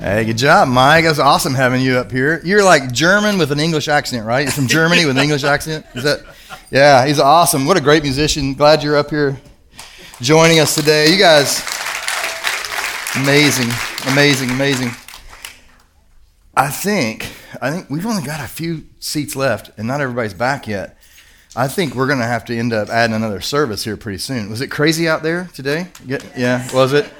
Hey, 0.00 0.24
good 0.24 0.38
job, 0.38 0.66
Mike. 0.68 1.04
That's 1.04 1.18
awesome 1.18 1.52
having 1.52 1.82
you 1.82 1.98
up 1.98 2.10
here. 2.10 2.40
You're 2.42 2.64
like 2.64 2.90
German 2.90 3.36
with 3.36 3.52
an 3.52 3.60
English 3.60 3.86
accent, 3.86 4.24
right? 4.24 4.44
You're 4.44 4.50
from 4.50 4.66
Germany 4.66 5.04
with 5.04 5.18
an 5.18 5.22
English 5.22 5.44
accent. 5.44 5.84
Is 5.94 6.04
that? 6.04 6.22
Yeah, 6.70 7.04
he's 7.04 7.18
awesome. 7.18 7.66
What 7.66 7.76
a 7.76 7.82
great 7.82 8.02
musician. 8.02 8.54
Glad 8.54 8.82
you're 8.82 8.96
up 8.96 9.10
here 9.10 9.38
joining 10.22 10.58
us 10.58 10.74
today. 10.74 11.12
You 11.12 11.18
guys, 11.18 11.60
amazing, 13.14 13.68
amazing, 14.10 14.48
amazing. 14.48 14.88
I 16.56 16.68
think 16.68 17.30
I 17.60 17.70
think 17.70 17.90
we've 17.90 18.06
only 18.06 18.22
got 18.22 18.40
a 18.40 18.48
few 18.48 18.84
seats 19.00 19.36
left, 19.36 19.70
and 19.76 19.86
not 19.86 20.00
everybody's 20.00 20.32
back 20.32 20.66
yet. 20.66 20.96
I 21.54 21.68
think 21.68 21.94
we're 21.94 22.06
going 22.06 22.20
to 22.20 22.24
have 22.24 22.46
to 22.46 22.56
end 22.56 22.72
up 22.72 22.88
adding 22.88 23.14
another 23.14 23.42
service 23.42 23.84
here 23.84 23.98
pretty 23.98 24.18
soon. 24.18 24.48
Was 24.48 24.62
it 24.62 24.68
crazy 24.68 25.06
out 25.06 25.22
there 25.22 25.50
today? 25.52 25.88
Yeah, 26.06 26.66
was 26.72 26.94
it? 26.94 27.12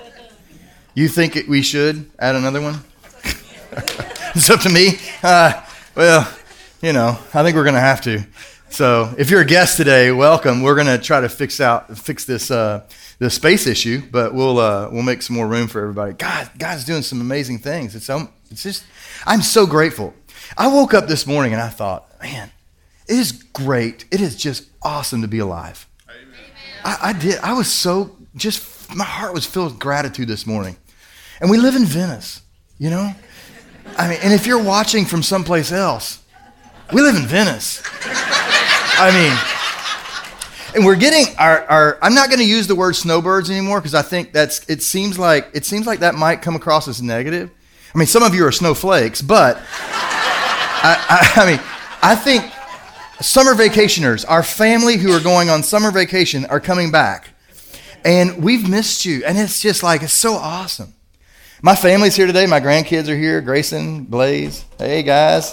You 0.92 1.06
think 1.06 1.36
it, 1.36 1.48
we 1.48 1.62
should 1.62 2.10
add 2.18 2.34
another 2.34 2.60
one? 2.60 2.80
it's 4.34 4.50
up 4.50 4.60
to 4.62 4.68
me. 4.68 4.98
Uh, 5.22 5.64
well, 5.94 6.28
you 6.82 6.92
know, 6.92 7.16
I 7.32 7.44
think 7.44 7.54
we're 7.54 7.62
going 7.62 7.74
to 7.74 7.80
have 7.80 8.00
to. 8.02 8.24
So, 8.70 9.14
if 9.16 9.30
you're 9.30 9.40
a 9.40 9.46
guest 9.46 9.76
today, 9.76 10.10
welcome. 10.10 10.62
We're 10.62 10.74
going 10.74 10.88
to 10.88 10.98
try 10.98 11.20
to 11.20 11.28
fix 11.28 11.60
out 11.60 11.96
fix 11.96 12.24
this 12.24 12.50
uh, 12.50 12.88
the 13.20 13.30
space 13.30 13.68
issue, 13.68 14.02
but 14.10 14.34
we'll 14.34 14.58
uh, 14.58 14.88
we'll 14.90 15.04
make 15.04 15.22
some 15.22 15.36
more 15.36 15.46
room 15.46 15.68
for 15.68 15.80
everybody. 15.80 16.12
God, 16.14 16.50
God's 16.58 16.84
doing 16.84 17.02
some 17.02 17.20
amazing 17.20 17.60
things. 17.60 17.94
It's 17.94 18.10
um, 18.10 18.28
it's 18.50 18.64
just 18.64 18.84
I'm 19.26 19.42
so 19.42 19.66
grateful. 19.66 20.14
I 20.58 20.66
woke 20.68 20.92
up 20.92 21.06
this 21.06 21.24
morning 21.24 21.52
and 21.52 21.62
I 21.62 21.68
thought, 21.68 22.10
man, 22.20 22.50
it 23.08 23.16
is 23.16 23.30
great. 23.30 24.06
It 24.10 24.20
is 24.20 24.34
just 24.34 24.68
awesome 24.82 25.22
to 25.22 25.28
be 25.28 25.38
alive. 25.38 25.86
I, 26.84 26.98
I 27.02 27.12
did. 27.12 27.38
I 27.40 27.52
was 27.52 27.70
so 27.70 28.16
just 28.34 28.79
my 28.94 29.04
heart 29.04 29.34
was 29.34 29.46
filled 29.46 29.72
with 29.72 29.80
gratitude 29.80 30.28
this 30.28 30.46
morning. 30.46 30.76
And 31.40 31.50
we 31.50 31.58
live 31.58 31.74
in 31.74 31.84
Venice, 31.84 32.42
you 32.78 32.90
know? 32.90 33.12
I 33.96 34.08
mean, 34.08 34.18
and 34.22 34.32
if 34.32 34.46
you're 34.46 34.62
watching 34.62 35.04
from 35.04 35.22
someplace 35.22 35.72
else, 35.72 36.22
we 36.92 37.00
live 37.02 37.16
in 37.16 37.26
Venice. 37.26 37.82
I 38.04 39.10
mean, 39.12 40.74
and 40.74 40.84
we're 40.84 40.96
getting 40.96 41.34
our, 41.38 41.64
our 41.64 41.98
I'm 42.02 42.14
not 42.14 42.28
going 42.28 42.40
to 42.40 42.46
use 42.46 42.66
the 42.66 42.74
word 42.74 42.94
snowbirds 42.94 43.50
anymore 43.50 43.80
because 43.80 43.94
I 43.94 44.02
think 44.02 44.32
that's 44.32 44.68
it 44.68 44.82
seems 44.82 45.18
like 45.18 45.50
it 45.52 45.64
seems 45.64 45.86
like 45.86 46.00
that 46.00 46.14
might 46.14 46.42
come 46.42 46.54
across 46.54 46.86
as 46.86 47.02
negative. 47.02 47.50
I 47.94 47.98
mean, 47.98 48.06
some 48.06 48.22
of 48.22 48.34
you 48.34 48.46
are 48.46 48.52
snowflakes, 48.52 49.20
but 49.22 49.56
I, 50.82 51.32
I, 51.36 51.42
I 51.42 51.46
mean, 51.50 51.60
I 52.02 52.14
think 52.14 52.44
summer 53.20 53.54
vacationers, 53.54 54.24
our 54.28 54.42
family 54.42 54.96
who 54.96 55.12
are 55.12 55.20
going 55.20 55.50
on 55.50 55.62
summer 55.62 55.90
vacation 55.90 56.46
are 56.46 56.60
coming 56.60 56.90
back. 56.90 57.30
And 58.04 58.42
we've 58.42 58.68
missed 58.68 59.04
you. 59.04 59.24
And 59.24 59.38
it's 59.38 59.60
just 59.60 59.82
like, 59.82 60.02
it's 60.02 60.12
so 60.12 60.34
awesome. 60.34 60.94
My 61.62 61.74
family's 61.74 62.16
here 62.16 62.26
today. 62.26 62.46
My 62.46 62.60
grandkids 62.60 63.08
are 63.08 63.16
here 63.16 63.40
Grayson, 63.40 64.04
Blaze. 64.04 64.64
Hey, 64.78 65.02
guys. 65.02 65.52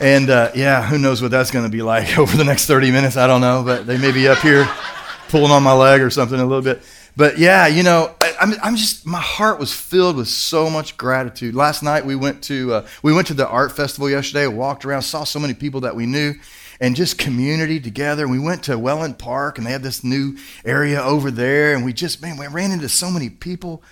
And 0.00 0.28
uh, 0.28 0.50
yeah, 0.54 0.86
who 0.86 0.98
knows 0.98 1.22
what 1.22 1.30
that's 1.30 1.50
going 1.50 1.64
to 1.64 1.70
be 1.70 1.82
like 1.82 2.18
over 2.18 2.36
the 2.36 2.44
next 2.44 2.66
30 2.66 2.90
minutes? 2.90 3.16
I 3.16 3.26
don't 3.26 3.40
know, 3.40 3.62
but 3.64 3.86
they 3.86 3.98
may 3.98 4.12
be 4.12 4.28
up 4.28 4.38
here 4.38 4.68
pulling 5.28 5.50
on 5.50 5.62
my 5.62 5.72
leg 5.72 6.00
or 6.00 6.10
something 6.10 6.38
a 6.38 6.44
little 6.44 6.62
bit. 6.62 6.82
But 7.16 7.38
yeah, 7.38 7.66
you 7.66 7.82
know, 7.82 8.14
I, 8.20 8.28
am 8.40 8.52
I'm, 8.52 8.58
I'm 8.62 8.76
just 8.76 9.06
my 9.06 9.20
heart 9.20 9.58
was 9.58 9.72
filled 9.72 10.16
with 10.16 10.28
so 10.28 10.68
much 10.68 10.98
gratitude. 10.98 11.54
Last 11.54 11.82
night 11.82 12.04
we 12.04 12.14
went 12.14 12.42
to 12.44 12.74
uh, 12.74 12.86
we 13.02 13.14
went 13.14 13.26
to 13.28 13.34
the 13.34 13.48
art 13.48 13.74
festival 13.74 14.10
yesterday. 14.10 14.46
Walked 14.46 14.84
around, 14.84 15.00
saw 15.00 15.24
so 15.24 15.38
many 15.38 15.54
people 15.54 15.80
that 15.80 15.96
we 15.96 16.04
knew, 16.04 16.34
and 16.80 16.96
just 16.96 17.18
community 17.18 17.80
together. 17.80 18.28
We 18.28 18.38
went 18.38 18.64
to 18.64 18.72
Wellfield 18.72 19.18
Park, 19.18 19.58
and 19.58 19.66
they 19.66 19.72
had 19.72 19.82
this 19.82 20.04
new 20.04 20.36
area 20.64 21.02
over 21.02 21.30
there. 21.30 21.74
And 21.74 21.84
we 21.84 21.92
just 21.92 22.22
man, 22.22 22.36
we 22.36 22.46
ran 22.46 22.72
into 22.72 22.88
so 22.88 23.10
many 23.10 23.30
people 23.30 23.82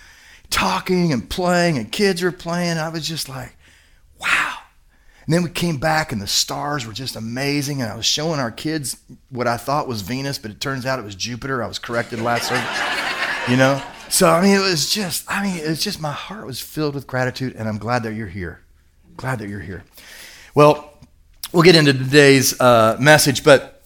talking 0.49 1.11
and 1.13 1.29
playing, 1.29 1.77
and 1.77 1.91
kids 1.91 2.21
were 2.21 2.31
playing. 2.31 2.77
I 2.77 2.89
was 2.89 3.07
just 3.07 3.29
like, 3.29 3.55
wow. 4.19 4.57
And 5.25 5.33
then 5.33 5.43
we 5.43 5.49
came 5.49 5.77
back 5.77 6.11
and 6.11 6.21
the 6.21 6.27
stars 6.27 6.85
were 6.85 6.93
just 6.93 7.15
amazing. 7.15 7.81
And 7.81 7.91
I 7.91 7.95
was 7.95 8.05
showing 8.05 8.39
our 8.39 8.51
kids 8.51 8.97
what 9.29 9.47
I 9.47 9.57
thought 9.57 9.87
was 9.87 10.01
Venus, 10.01 10.37
but 10.37 10.51
it 10.51 10.59
turns 10.59 10.85
out 10.85 10.99
it 10.99 11.05
was 11.05 11.15
Jupiter. 11.15 11.63
I 11.63 11.67
was 11.67 11.79
corrected 11.79 12.19
last 12.19 12.47
service. 12.49 12.63
You 13.47 13.57
know? 13.57 13.79
So 14.09 14.27
I 14.27 14.41
mean 14.41 14.55
it 14.55 14.63
was 14.63 14.89
just, 14.89 15.23
I 15.27 15.43
mean, 15.43 15.57
it's 15.57 15.83
just 15.83 16.01
my 16.01 16.11
heart 16.11 16.47
was 16.47 16.59
filled 16.59 16.95
with 16.95 17.05
gratitude, 17.05 17.55
and 17.55 17.69
I'm 17.69 17.77
glad 17.77 18.01
that 18.01 18.15
you're 18.15 18.25
here. 18.27 18.61
Glad 19.17 19.37
that 19.37 19.49
you're 19.49 19.59
here. 19.59 19.83
Well, 20.55 20.94
we'll 21.55 21.63
get 21.63 21.77
into 21.77 21.93
today's 21.93 22.59
uh, 22.59 22.97
message, 22.99 23.43
but 23.43 23.81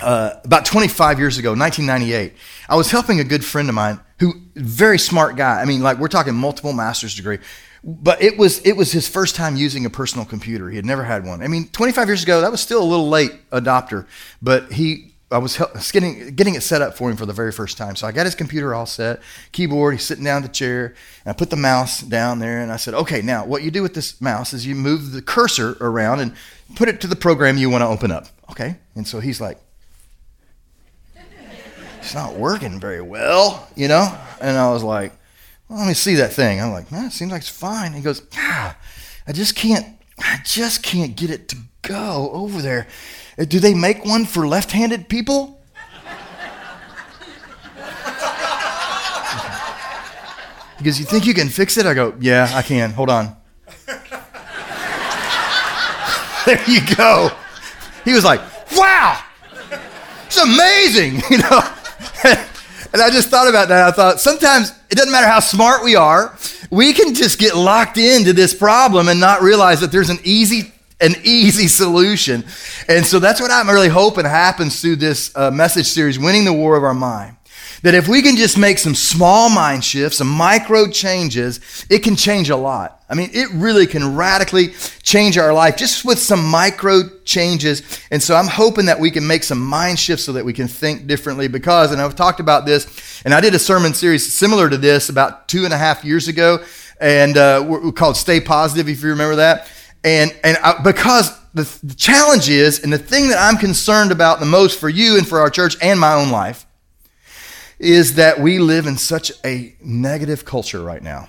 uh, 0.00 0.34
about 0.44 0.64
25 0.64 1.18
years 1.18 1.38
ago, 1.38 1.50
1998, 1.50 2.34
I 2.68 2.76
was 2.76 2.90
helping 2.90 3.18
a 3.18 3.24
good 3.24 3.44
friend 3.44 3.68
of 3.68 3.74
mine 3.74 3.98
who, 4.20 4.34
very 4.54 4.98
smart 4.98 5.36
guy. 5.36 5.60
I 5.60 5.64
mean, 5.64 5.82
like 5.82 5.98
we're 5.98 6.08
talking 6.08 6.34
multiple 6.34 6.72
master's 6.72 7.16
degree, 7.16 7.38
but 7.82 8.22
it 8.22 8.38
was 8.38 8.64
it 8.64 8.76
was 8.76 8.92
his 8.92 9.08
first 9.08 9.34
time 9.34 9.56
using 9.56 9.84
a 9.86 9.90
personal 9.90 10.24
computer. 10.24 10.70
He 10.70 10.76
had 10.76 10.86
never 10.86 11.02
had 11.02 11.26
one. 11.26 11.42
I 11.42 11.48
mean, 11.48 11.68
25 11.68 12.08
years 12.08 12.22
ago, 12.22 12.42
that 12.42 12.50
was 12.50 12.60
still 12.60 12.82
a 12.82 12.84
little 12.84 13.08
late 13.08 13.32
adopter, 13.50 14.06
but 14.40 14.72
he 14.72 15.09
I 15.30 15.38
was 15.38 15.56
getting 15.92 16.34
getting 16.34 16.54
it 16.54 16.62
set 16.62 16.82
up 16.82 16.96
for 16.96 17.10
him 17.10 17.16
for 17.16 17.26
the 17.26 17.32
very 17.32 17.52
first 17.52 17.76
time. 17.76 17.96
So 17.96 18.06
I 18.06 18.12
got 18.12 18.26
his 18.26 18.34
computer 18.34 18.74
all 18.74 18.86
set, 18.86 19.20
keyboard. 19.52 19.94
He's 19.94 20.04
sitting 20.04 20.24
down 20.24 20.38
in 20.38 20.42
the 20.42 20.48
chair, 20.48 20.94
and 21.24 21.30
I 21.30 21.32
put 21.32 21.50
the 21.50 21.56
mouse 21.56 22.00
down 22.00 22.38
there, 22.38 22.60
and 22.60 22.72
I 22.72 22.76
said, 22.76 22.94
"Okay, 22.94 23.22
now 23.22 23.44
what 23.44 23.62
you 23.62 23.70
do 23.70 23.82
with 23.82 23.94
this 23.94 24.20
mouse 24.20 24.52
is 24.52 24.66
you 24.66 24.74
move 24.74 25.12
the 25.12 25.22
cursor 25.22 25.76
around 25.80 26.20
and 26.20 26.34
put 26.74 26.88
it 26.88 27.00
to 27.02 27.06
the 27.06 27.16
program 27.16 27.58
you 27.58 27.70
want 27.70 27.82
to 27.82 27.88
open 27.88 28.10
up." 28.10 28.26
Okay, 28.50 28.76
and 28.94 29.06
so 29.06 29.20
he's 29.20 29.40
like, 29.40 29.58
"It's 32.00 32.14
not 32.14 32.34
working 32.34 32.80
very 32.80 33.00
well," 33.00 33.68
you 33.76 33.88
know, 33.88 34.12
and 34.40 34.56
I 34.56 34.70
was 34.70 34.82
like 34.82 35.12
well, 35.70 35.78
let 35.78 35.86
me 35.86 35.94
see 35.94 36.16
that 36.16 36.32
thing. 36.32 36.60
I'm 36.60 36.72
like, 36.72 36.90
man, 36.90 37.06
it 37.06 37.12
seems 37.12 37.30
like 37.30 37.42
it's 37.42 37.48
fine. 37.48 37.92
He 37.92 38.00
goes, 38.00 38.22
ah, 38.34 38.76
I 39.26 39.32
just 39.32 39.54
can't, 39.54 39.86
I 40.18 40.40
just 40.44 40.82
can't 40.82 41.14
get 41.14 41.30
it 41.30 41.48
to 41.50 41.56
go 41.82 42.30
over 42.32 42.60
there. 42.60 42.88
Uh, 43.38 43.44
do 43.44 43.58
they 43.60 43.74
make 43.74 44.04
one 44.04 44.24
for 44.24 44.46
left-handed 44.46 45.08
people? 45.08 45.60
He 50.78 50.84
goes, 50.84 50.98
you 50.98 51.04
think 51.04 51.26
you 51.26 51.34
can 51.34 51.50
fix 51.50 51.76
it? 51.76 51.84
I 51.84 51.92
go, 51.92 52.14
yeah, 52.20 52.50
I 52.54 52.62
can. 52.62 52.90
Hold 52.92 53.10
on. 53.10 53.36
there 56.46 56.58
you 56.66 56.80
go. 56.96 57.30
He 58.02 58.14
was 58.14 58.24
like, 58.24 58.40
wow, 58.74 59.22
it's 60.24 60.38
amazing, 60.38 61.20
you 61.30 61.36
know. 61.38 61.60
And 62.92 63.00
I 63.00 63.10
just 63.10 63.28
thought 63.28 63.48
about 63.48 63.68
that. 63.68 63.88
I 63.88 63.90
thought 63.92 64.20
sometimes 64.20 64.72
it 64.90 64.96
doesn't 64.96 65.12
matter 65.12 65.26
how 65.26 65.40
smart 65.40 65.84
we 65.84 65.96
are, 65.96 66.36
we 66.70 66.92
can 66.92 67.14
just 67.14 67.38
get 67.38 67.54
locked 67.54 67.98
into 67.98 68.32
this 68.32 68.54
problem 68.54 69.08
and 69.08 69.20
not 69.20 69.42
realize 69.42 69.80
that 69.80 69.92
there's 69.92 70.08
an 70.08 70.18
easy 70.24 70.72
an 71.00 71.14
easy 71.22 71.68
solution. 71.68 72.44
And 72.88 73.06
so 73.06 73.18
that's 73.18 73.40
what 73.40 73.50
I'm 73.50 73.68
really 73.68 73.88
hoping 73.88 74.24
happens 74.24 74.80
through 74.80 74.96
this 74.96 75.34
uh, 75.36 75.50
message 75.50 75.86
series, 75.86 76.18
Winning 76.18 76.44
the 76.44 76.52
War 76.52 76.76
of 76.76 76.84
Our 76.84 76.94
Mind. 76.94 77.36
That 77.82 77.94
if 77.94 78.08
we 78.08 78.20
can 78.20 78.36
just 78.36 78.58
make 78.58 78.78
some 78.78 78.94
small 78.94 79.48
mind 79.48 79.82
shifts, 79.82 80.18
some 80.18 80.28
micro 80.28 80.86
changes, 80.90 81.86
it 81.88 82.00
can 82.00 82.14
change 82.14 82.50
a 82.50 82.56
lot. 82.56 83.02
I 83.08 83.14
mean, 83.14 83.30
it 83.32 83.48
really 83.52 83.86
can 83.86 84.16
radically 84.16 84.68
change 85.02 85.38
our 85.38 85.52
life 85.52 85.76
just 85.76 86.04
with 86.04 86.18
some 86.18 86.44
micro 86.44 87.02
changes. 87.24 87.82
And 88.10 88.22
so 88.22 88.36
I'm 88.36 88.46
hoping 88.46 88.86
that 88.86 89.00
we 89.00 89.10
can 89.10 89.26
make 89.26 89.44
some 89.44 89.60
mind 89.60 89.98
shifts 89.98 90.24
so 90.24 90.32
that 90.34 90.44
we 90.44 90.52
can 90.52 90.68
think 90.68 91.06
differently 91.06 91.48
because, 91.48 91.90
and 91.90 92.02
I've 92.02 92.14
talked 92.14 92.38
about 92.38 92.66
this, 92.66 93.22
and 93.24 93.32
I 93.32 93.40
did 93.40 93.54
a 93.54 93.58
sermon 93.58 93.94
series 93.94 94.32
similar 94.32 94.68
to 94.68 94.76
this 94.76 95.08
about 95.08 95.48
two 95.48 95.64
and 95.64 95.72
a 95.72 95.78
half 95.78 96.04
years 96.04 96.28
ago, 96.28 96.62
and 97.00 97.36
uh, 97.36 97.64
we're 97.66 97.92
called 97.92 98.16
Stay 98.16 98.40
Positive, 98.40 98.88
if 98.88 99.02
you 99.02 99.08
remember 99.08 99.36
that. 99.36 99.68
And, 100.02 100.34
and 100.42 100.56
I, 100.58 100.82
because 100.82 101.38
the, 101.52 101.68
the 101.82 101.94
challenge 101.94 102.48
is, 102.48 102.82
and 102.82 102.92
the 102.92 102.98
thing 102.98 103.28
that 103.28 103.38
I'm 103.38 103.58
concerned 103.58 104.12
about 104.12 104.40
the 104.40 104.46
most 104.46 104.78
for 104.78 104.88
you 104.88 105.18
and 105.18 105.26
for 105.28 105.40
our 105.40 105.50
church 105.50 105.76
and 105.82 106.00
my 106.00 106.14
own 106.14 106.30
life, 106.30 106.66
is 107.78 108.14
that 108.14 108.38
we 108.40 108.58
live 108.58 108.86
in 108.86 108.96
such 108.96 109.32
a 109.44 109.74
negative 109.82 110.44
culture 110.44 110.82
right 110.82 111.02
now. 111.02 111.28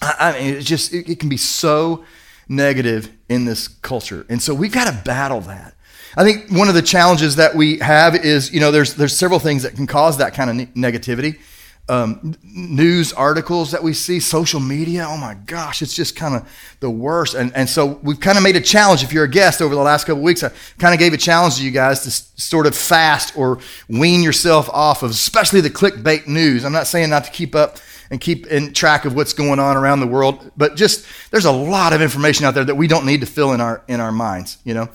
I, 0.00 0.14
I 0.18 0.32
mean, 0.32 0.54
it 0.54 0.62
just 0.62 0.92
it, 0.92 1.08
it 1.08 1.20
can 1.20 1.28
be 1.28 1.36
so 1.36 2.04
negative 2.48 3.10
in 3.28 3.44
this 3.44 3.68
culture, 3.68 4.26
and 4.28 4.42
so 4.42 4.54
we've 4.54 4.72
got 4.72 4.92
to 4.92 5.02
battle 5.04 5.40
that. 5.42 5.74
I 6.16 6.24
think 6.24 6.50
one 6.50 6.68
of 6.68 6.74
the 6.74 6.82
challenges 6.82 7.36
that 7.36 7.54
we 7.54 7.78
have 7.78 8.14
is, 8.14 8.52
you 8.52 8.60
know, 8.60 8.70
there's 8.70 8.94
there's 8.94 9.16
several 9.16 9.38
things 9.38 9.62
that 9.62 9.76
can 9.76 9.86
cause 9.86 10.18
that 10.18 10.34
kind 10.34 10.50
of 10.50 10.56
ne- 10.56 10.90
negativity 10.90 11.38
um, 11.88 12.36
news 12.42 13.12
articles 13.12 13.72
that 13.72 13.82
we 13.82 13.92
see, 13.92 14.20
social 14.20 14.60
media. 14.60 15.04
Oh 15.06 15.16
my 15.16 15.34
gosh, 15.34 15.82
it's 15.82 15.94
just 15.94 16.14
kind 16.16 16.34
of 16.34 16.48
the 16.80 16.88
worst. 16.88 17.34
And, 17.34 17.54
and 17.56 17.68
so 17.68 17.98
we've 18.02 18.20
kind 18.20 18.38
of 18.38 18.44
made 18.44 18.56
a 18.56 18.60
challenge. 18.60 19.02
If 19.02 19.12
you're 19.12 19.24
a 19.24 19.30
guest 19.30 19.60
over 19.60 19.74
the 19.74 19.80
last 19.80 20.04
couple 20.04 20.22
weeks, 20.22 20.42
I 20.42 20.52
kind 20.78 20.94
of 20.94 21.00
gave 21.00 21.12
a 21.12 21.16
challenge 21.16 21.56
to 21.56 21.64
you 21.64 21.70
guys 21.70 22.02
to 22.02 22.08
s- 22.08 22.32
sort 22.36 22.66
of 22.66 22.76
fast 22.76 23.36
or 23.36 23.58
wean 23.88 24.22
yourself 24.22 24.70
off 24.70 25.02
of, 25.02 25.10
especially 25.10 25.60
the 25.60 25.70
clickbait 25.70 26.26
news. 26.26 26.64
I'm 26.64 26.72
not 26.72 26.86
saying 26.86 27.10
not 27.10 27.24
to 27.24 27.30
keep 27.30 27.54
up 27.54 27.78
and 28.10 28.20
keep 28.20 28.46
in 28.46 28.72
track 28.72 29.04
of 29.04 29.14
what's 29.14 29.32
going 29.32 29.58
on 29.58 29.76
around 29.76 30.00
the 30.00 30.06
world, 30.06 30.52
but 30.56 30.76
just 30.76 31.06
there's 31.30 31.46
a 31.46 31.52
lot 31.52 31.92
of 31.92 32.00
information 32.00 32.46
out 32.46 32.54
there 32.54 32.64
that 32.64 32.74
we 32.76 32.86
don't 32.86 33.06
need 33.06 33.20
to 33.20 33.26
fill 33.26 33.52
in 33.52 33.60
our 33.60 33.82
in 33.88 34.00
our 34.00 34.12
minds, 34.12 34.58
you 34.64 34.74
know. 34.74 34.88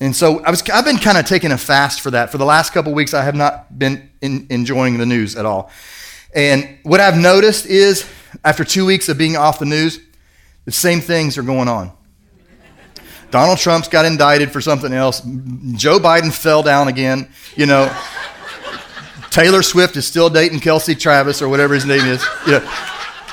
And 0.00 0.16
so 0.16 0.40
I 0.40 0.50
was, 0.50 0.68
I've 0.68 0.84
been 0.84 0.98
kind 0.98 1.16
of 1.16 1.26
taking 1.26 1.52
a 1.52 1.58
fast 1.58 2.00
for 2.00 2.10
that. 2.10 2.30
For 2.32 2.38
the 2.38 2.44
last 2.44 2.72
couple 2.72 2.92
weeks, 2.92 3.14
I 3.14 3.22
have 3.22 3.36
not 3.36 3.78
been 3.78 4.10
in, 4.20 4.48
enjoying 4.50 4.98
the 4.98 5.06
news 5.06 5.36
at 5.36 5.46
all. 5.46 5.70
And 6.34 6.78
what 6.82 7.00
I've 7.00 7.16
noticed 7.16 7.66
is, 7.66 8.08
after 8.44 8.64
two 8.64 8.86
weeks 8.86 9.08
of 9.08 9.18
being 9.18 9.36
off 9.36 9.58
the 9.58 9.66
news, 9.66 10.00
the 10.64 10.72
same 10.72 11.00
things 11.00 11.36
are 11.36 11.42
going 11.42 11.68
on. 11.68 11.92
Donald 13.30 13.58
Trump's 13.58 13.88
got 13.88 14.04
indicted 14.04 14.50
for 14.50 14.60
something 14.60 14.92
else. 14.92 15.20
Joe 15.72 15.98
Biden 15.98 16.32
fell 16.32 16.62
down 16.62 16.88
again. 16.88 17.30
You 17.56 17.66
know, 17.66 17.94
Taylor 19.30 19.62
Swift 19.62 19.96
is 19.96 20.06
still 20.06 20.28
dating 20.28 20.60
Kelsey 20.60 20.94
Travis 20.94 21.40
or 21.40 21.48
whatever 21.48 21.74
his 21.74 21.86
name 21.86 22.06
is. 22.06 22.24
You 22.46 22.52
know, 22.52 22.72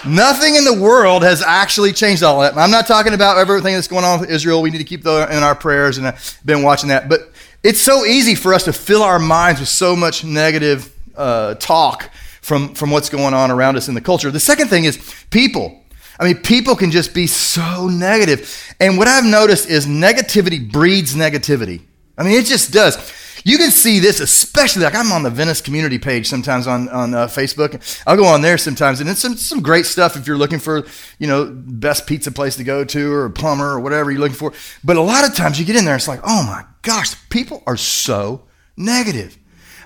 nothing 0.05 0.55
in 0.55 0.63
the 0.63 0.73
world 0.73 1.23
has 1.23 1.41
actually 1.41 1.91
changed 1.91 2.23
all 2.23 2.39
that. 2.39 2.55
I'm 2.57 2.71
not 2.71 2.87
talking 2.87 3.13
about 3.13 3.37
everything 3.37 3.75
that's 3.75 3.89
going 3.89 4.05
on 4.05 4.21
with 4.21 4.29
Israel. 4.29 4.61
We 4.61 4.71
need 4.71 4.77
to 4.77 4.85
keep 4.85 5.03
that 5.03 5.31
in 5.31 5.43
our 5.43 5.55
prayers, 5.55 5.97
and 5.97 6.07
I've 6.07 6.39
been 6.45 6.63
watching 6.63 6.89
that. 6.89 7.09
But 7.09 7.31
it's 7.61 7.81
so 7.81 8.05
easy 8.05 8.35
for 8.35 8.53
us 8.53 8.63
to 8.63 8.73
fill 8.73 9.03
our 9.03 9.19
minds 9.19 9.59
with 9.59 9.69
so 9.69 9.97
much 9.97 10.23
negative 10.23 10.95
uh, 11.17 11.55
talk 11.55 12.09
from, 12.49 12.73
from 12.73 12.89
what's 12.89 13.09
going 13.09 13.35
on 13.35 13.51
around 13.51 13.77
us 13.77 13.87
in 13.87 13.93
the 13.93 14.01
culture. 14.01 14.31
The 14.31 14.39
second 14.39 14.69
thing 14.69 14.85
is 14.85 14.97
people. 15.29 15.83
I 16.19 16.25
mean, 16.25 16.37
people 16.37 16.75
can 16.75 16.89
just 16.89 17.13
be 17.13 17.27
so 17.27 17.87
negative. 17.87 18.75
And 18.79 18.97
what 18.97 19.07
I've 19.07 19.23
noticed 19.23 19.69
is 19.69 19.85
negativity 19.85 20.69
breeds 20.69 21.15
negativity. 21.15 21.83
I 22.17 22.23
mean, 22.23 22.33
it 22.33 22.45
just 22.45 22.73
does. 22.73 22.97
You 23.45 23.57
can 23.57 23.71
see 23.71 23.99
this, 23.99 24.19
especially 24.19 24.83
like 24.83 24.95
I'm 24.95 25.13
on 25.13 25.23
the 25.23 25.29
Venice 25.29 25.61
community 25.61 25.97
page 25.97 26.27
sometimes 26.27 26.67
on, 26.67 26.89
on 26.89 27.13
uh, 27.13 27.27
Facebook. 27.27 28.03
I'll 28.05 28.17
go 28.17 28.25
on 28.25 28.41
there 28.41 28.57
sometimes, 28.57 28.99
and 28.99 29.09
it's 29.09 29.21
some, 29.21 29.37
some 29.37 29.61
great 29.61 29.85
stuff 29.85 30.17
if 30.17 30.27
you're 30.27 30.37
looking 30.37 30.59
for, 30.59 30.85
you 31.19 31.27
know, 31.27 31.49
best 31.49 32.05
pizza 32.05 32.31
place 32.31 32.57
to 32.57 32.65
go 32.65 32.83
to 32.83 33.13
or 33.13 33.25
a 33.25 33.29
plumber 33.29 33.69
or 33.69 33.79
whatever 33.79 34.11
you're 34.11 34.19
looking 34.19 34.35
for. 34.35 34.51
But 34.83 34.97
a 34.97 35.01
lot 35.01 35.23
of 35.23 35.35
times 35.35 35.57
you 35.57 35.65
get 35.65 35.77
in 35.77 35.85
there, 35.85 35.95
it's 35.95 36.07
like, 36.07 36.19
oh 36.23 36.43
my 36.43 36.65
gosh, 36.81 37.15
people 37.29 37.63
are 37.65 37.77
so 37.77 38.47
negative. 38.75 39.37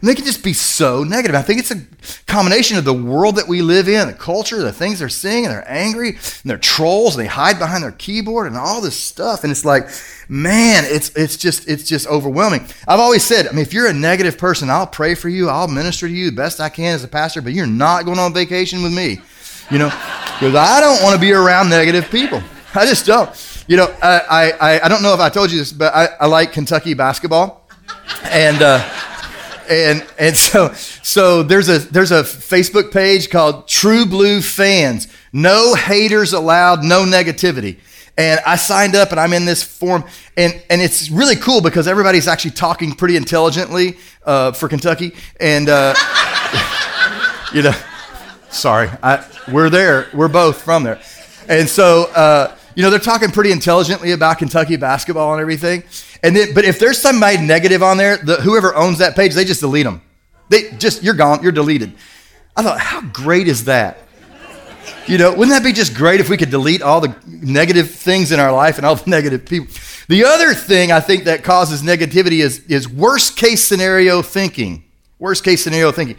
And 0.03 0.09
they 0.09 0.15
can 0.15 0.25
just 0.25 0.43
be 0.43 0.51
so 0.51 1.05
negative. 1.05 1.33
I 1.33 1.41
think 1.41 1.61
it's 1.61 1.71
a 1.71 1.81
combination 2.27 2.77
of 2.77 2.83
the 2.83 2.93
world 2.93 3.37
that 3.37 3.47
we 3.47 3.61
live 3.61 3.87
in, 3.87 4.05
the 4.07 4.13
culture, 4.13 4.61
the 4.61 4.73
things 4.73 4.99
they're 4.99 5.07
seeing, 5.07 5.45
and 5.45 5.53
they're 5.53 5.63
angry, 5.65 6.09
and 6.09 6.43
they're 6.43 6.57
trolls, 6.57 7.15
and 7.15 7.23
they 7.23 7.29
hide 7.29 7.57
behind 7.57 7.85
their 7.85 7.93
keyboard 7.93 8.47
and 8.47 8.57
all 8.57 8.81
this 8.81 8.99
stuff. 8.99 9.45
And 9.45 9.51
it's 9.51 9.63
like, 9.63 9.87
man, 10.27 10.83
it's 10.87 11.11
it's 11.15 11.37
just 11.37 11.69
it's 11.69 11.85
just 11.85 12.05
overwhelming. 12.07 12.67
I've 12.85 12.99
always 12.99 13.23
said, 13.23 13.47
I 13.47 13.51
mean, 13.51 13.61
if 13.61 13.71
you're 13.71 13.87
a 13.87 13.93
negative 13.93 14.37
person, 14.37 14.69
I'll 14.69 14.87
pray 14.87 15.15
for 15.15 15.29
you, 15.29 15.47
I'll 15.47 15.69
minister 15.69 16.05
to 16.05 16.13
you 16.13 16.31
the 16.31 16.35
best 16.35 16.59
I 16.59 16.67
can 16.67 16.95
as 16.95 17.05
a 17.05 17.07
pastor, 17.07 17.41
but 17.41 17.53
you're 17.53 17.65
not 17.65 18.03
going 18.03 18.19
on 18.19 18.33
vacation 18.33 18.83
with 18.83 18.93
me. 18.93 19.21
You 19.71 19.77
know, 19.77 19.87
because 20.37 20.53
I 20.53 20.81
don't 20.81 21.01
want 21.01 21.15
to 21.15 21.21
be 21.21 21.31
around 21.31 21.69
negative 21.69 22.09
people. 22.11 22.43
I 22.75 22.85
just 22.85 23.05
don't. 23.05 23.31
You 23.69 23.77
know, 23.77 23.95
I, 24.03 24.51
I, 24.59 24.79
I 24.83 24.87
don't 24.89 25.01
know 25.01 25.13
if 25.13 25.21
I 25.21 25.29
told 25.29 25.49
you 25.49 25.59
this, 25.59 25.71
but 25.71 25.95
I, 25.95 26.07
I 26.19 26.25
like 26.25 26.51
Kentucky 26.51 26.93
basketball. 26.93 27.69
And 28.23 28.61
uh, 28.61 28.85
and 29.69 30.05
and 30.17 30.35
so 30.35 30.73
so 30.73 31.43
there's 31.43 31.69
a 31.69 31.79
there's 31.79 32.11
a 32.11 32.23
Facebook 32.23 32.91
page 32.91 33.29
called 33.29 33.67
True 33.67 34.05
Blue 34.05 34.41
Fans. 34.41 35.07
No 35.31 35.73
haters 35.73 36.33
allowed, 36.33 36.83
no 36.83 37.03
negativity. 37.05 37.77
And 38.17 38.39
I 38.45 38.57
signed 38.57 38.95
up 38.95 39.11
and 39.11 39.19
I'm 39.19 39.33
in 39.33 39.45
this 39.45 39.63
forum. 39.63 40.03
And, 40.37 40.61
and 40.69 40.81
it's 40.81 41.09
really 41.09 41.35
cool 41.35 41.61
because 41.61 41.87
everybody's 41.87 42.27
actually 42.27 42.51
talking 42.51 42.93
pretty 42.93 43.15
intelligently 43.15 43.97
uh, 44.23 44.51
for 44.51 44.69
Kentucky. 44.69 45.15
And, 45.39 45.67
uh, 45.67 45.95
you 47.53 47.63
know, 47.63 47.73
sorry, 48.51 48.89
I, 49.01 49.25
we're 49.51 49.71
there. 49.71 50.07
We're 50.13 50.27
both 50.27 50.61
from 50.61 50.83
there. 50.83 51.01
And 51.49 51.67
so, 51.67 52.03
uh, 52.15 52.55
you 52.75 52.83
know, 52.83 52.91
they're 52.91 52.99
talking 52.99 53.31
pretty 53.31 53.51
intelligently 53.51 54.11
about 54.11 54.37
Kentucky 54.37 54.75
basketball 54.75 55.33
and 55.33 55.41
everything. 55.41 55.83
And 56.23 56.35
then, 56.35 56.53
but 56.53 56.63
if 56.63 56.79
there's 56.79 56.99
somebody 56.99 57.37
negative 57.37 57.83
on 57.83 57.97
there, 57.97 58.17
the, 58.17 58.37
whoever 58.37 58.73
owns 58.73 58.99
that 58.99 59.15
page, 59.15 59.33
they 59.33 59.43
just 59.43 59.59
delete 59.59 59.83
them. 59.83 60.01
They 60.49 60.71
just, 60.71 61.03
you're 61.03 61.13
gone, 61.13 61.43
you're 61.43 61.51
deleted. 61.51 61.93
I 62.55 62.63
thought, 62.63 62.79
how 62.79 63.01
great 63.01 63.47
is 63.47 63.65
that? 63.65 63.97
You 65.05 65.17
know, 65.17 65.31
wouldn't 65.31 65.49
that 65.49 65.63
be 65.63 65.73
just 65.73 65.95
great 65.95 66.21
if 66.21 66.29
we 66.29 66.37
could 66.37 66.49
delete 66.49 66.81
all 66.81 67.01
the 67.01 67.13
negative 67.27 67.91
things 67.91 68.31
in 68.31 68.39
our 68.39 68.53
life 68.53 68.77
and 68.77 68.85
all 68.85 68.95
the 68.95 69.09
negative 69.09 69.45
people? 69.45 69.67
The 70.07 70.23
other 70.23 70.53
thing 70.53 70.91
I 70.91 71.01
think 71.01 71.25
that 71.25 71.43
causes 71.43 71.81
negativity 71.81 72.39
is, 72.39 72.59
is 72.67 72.87
worst 72.87 73.35
case 73.35 73.63
scenario 73.63 74.21
thinking. 74.21 74.85
Worst 75.19 75.43
case 75.43 75.63
scenario 75.63 75.91
thinking. 75.91 76.17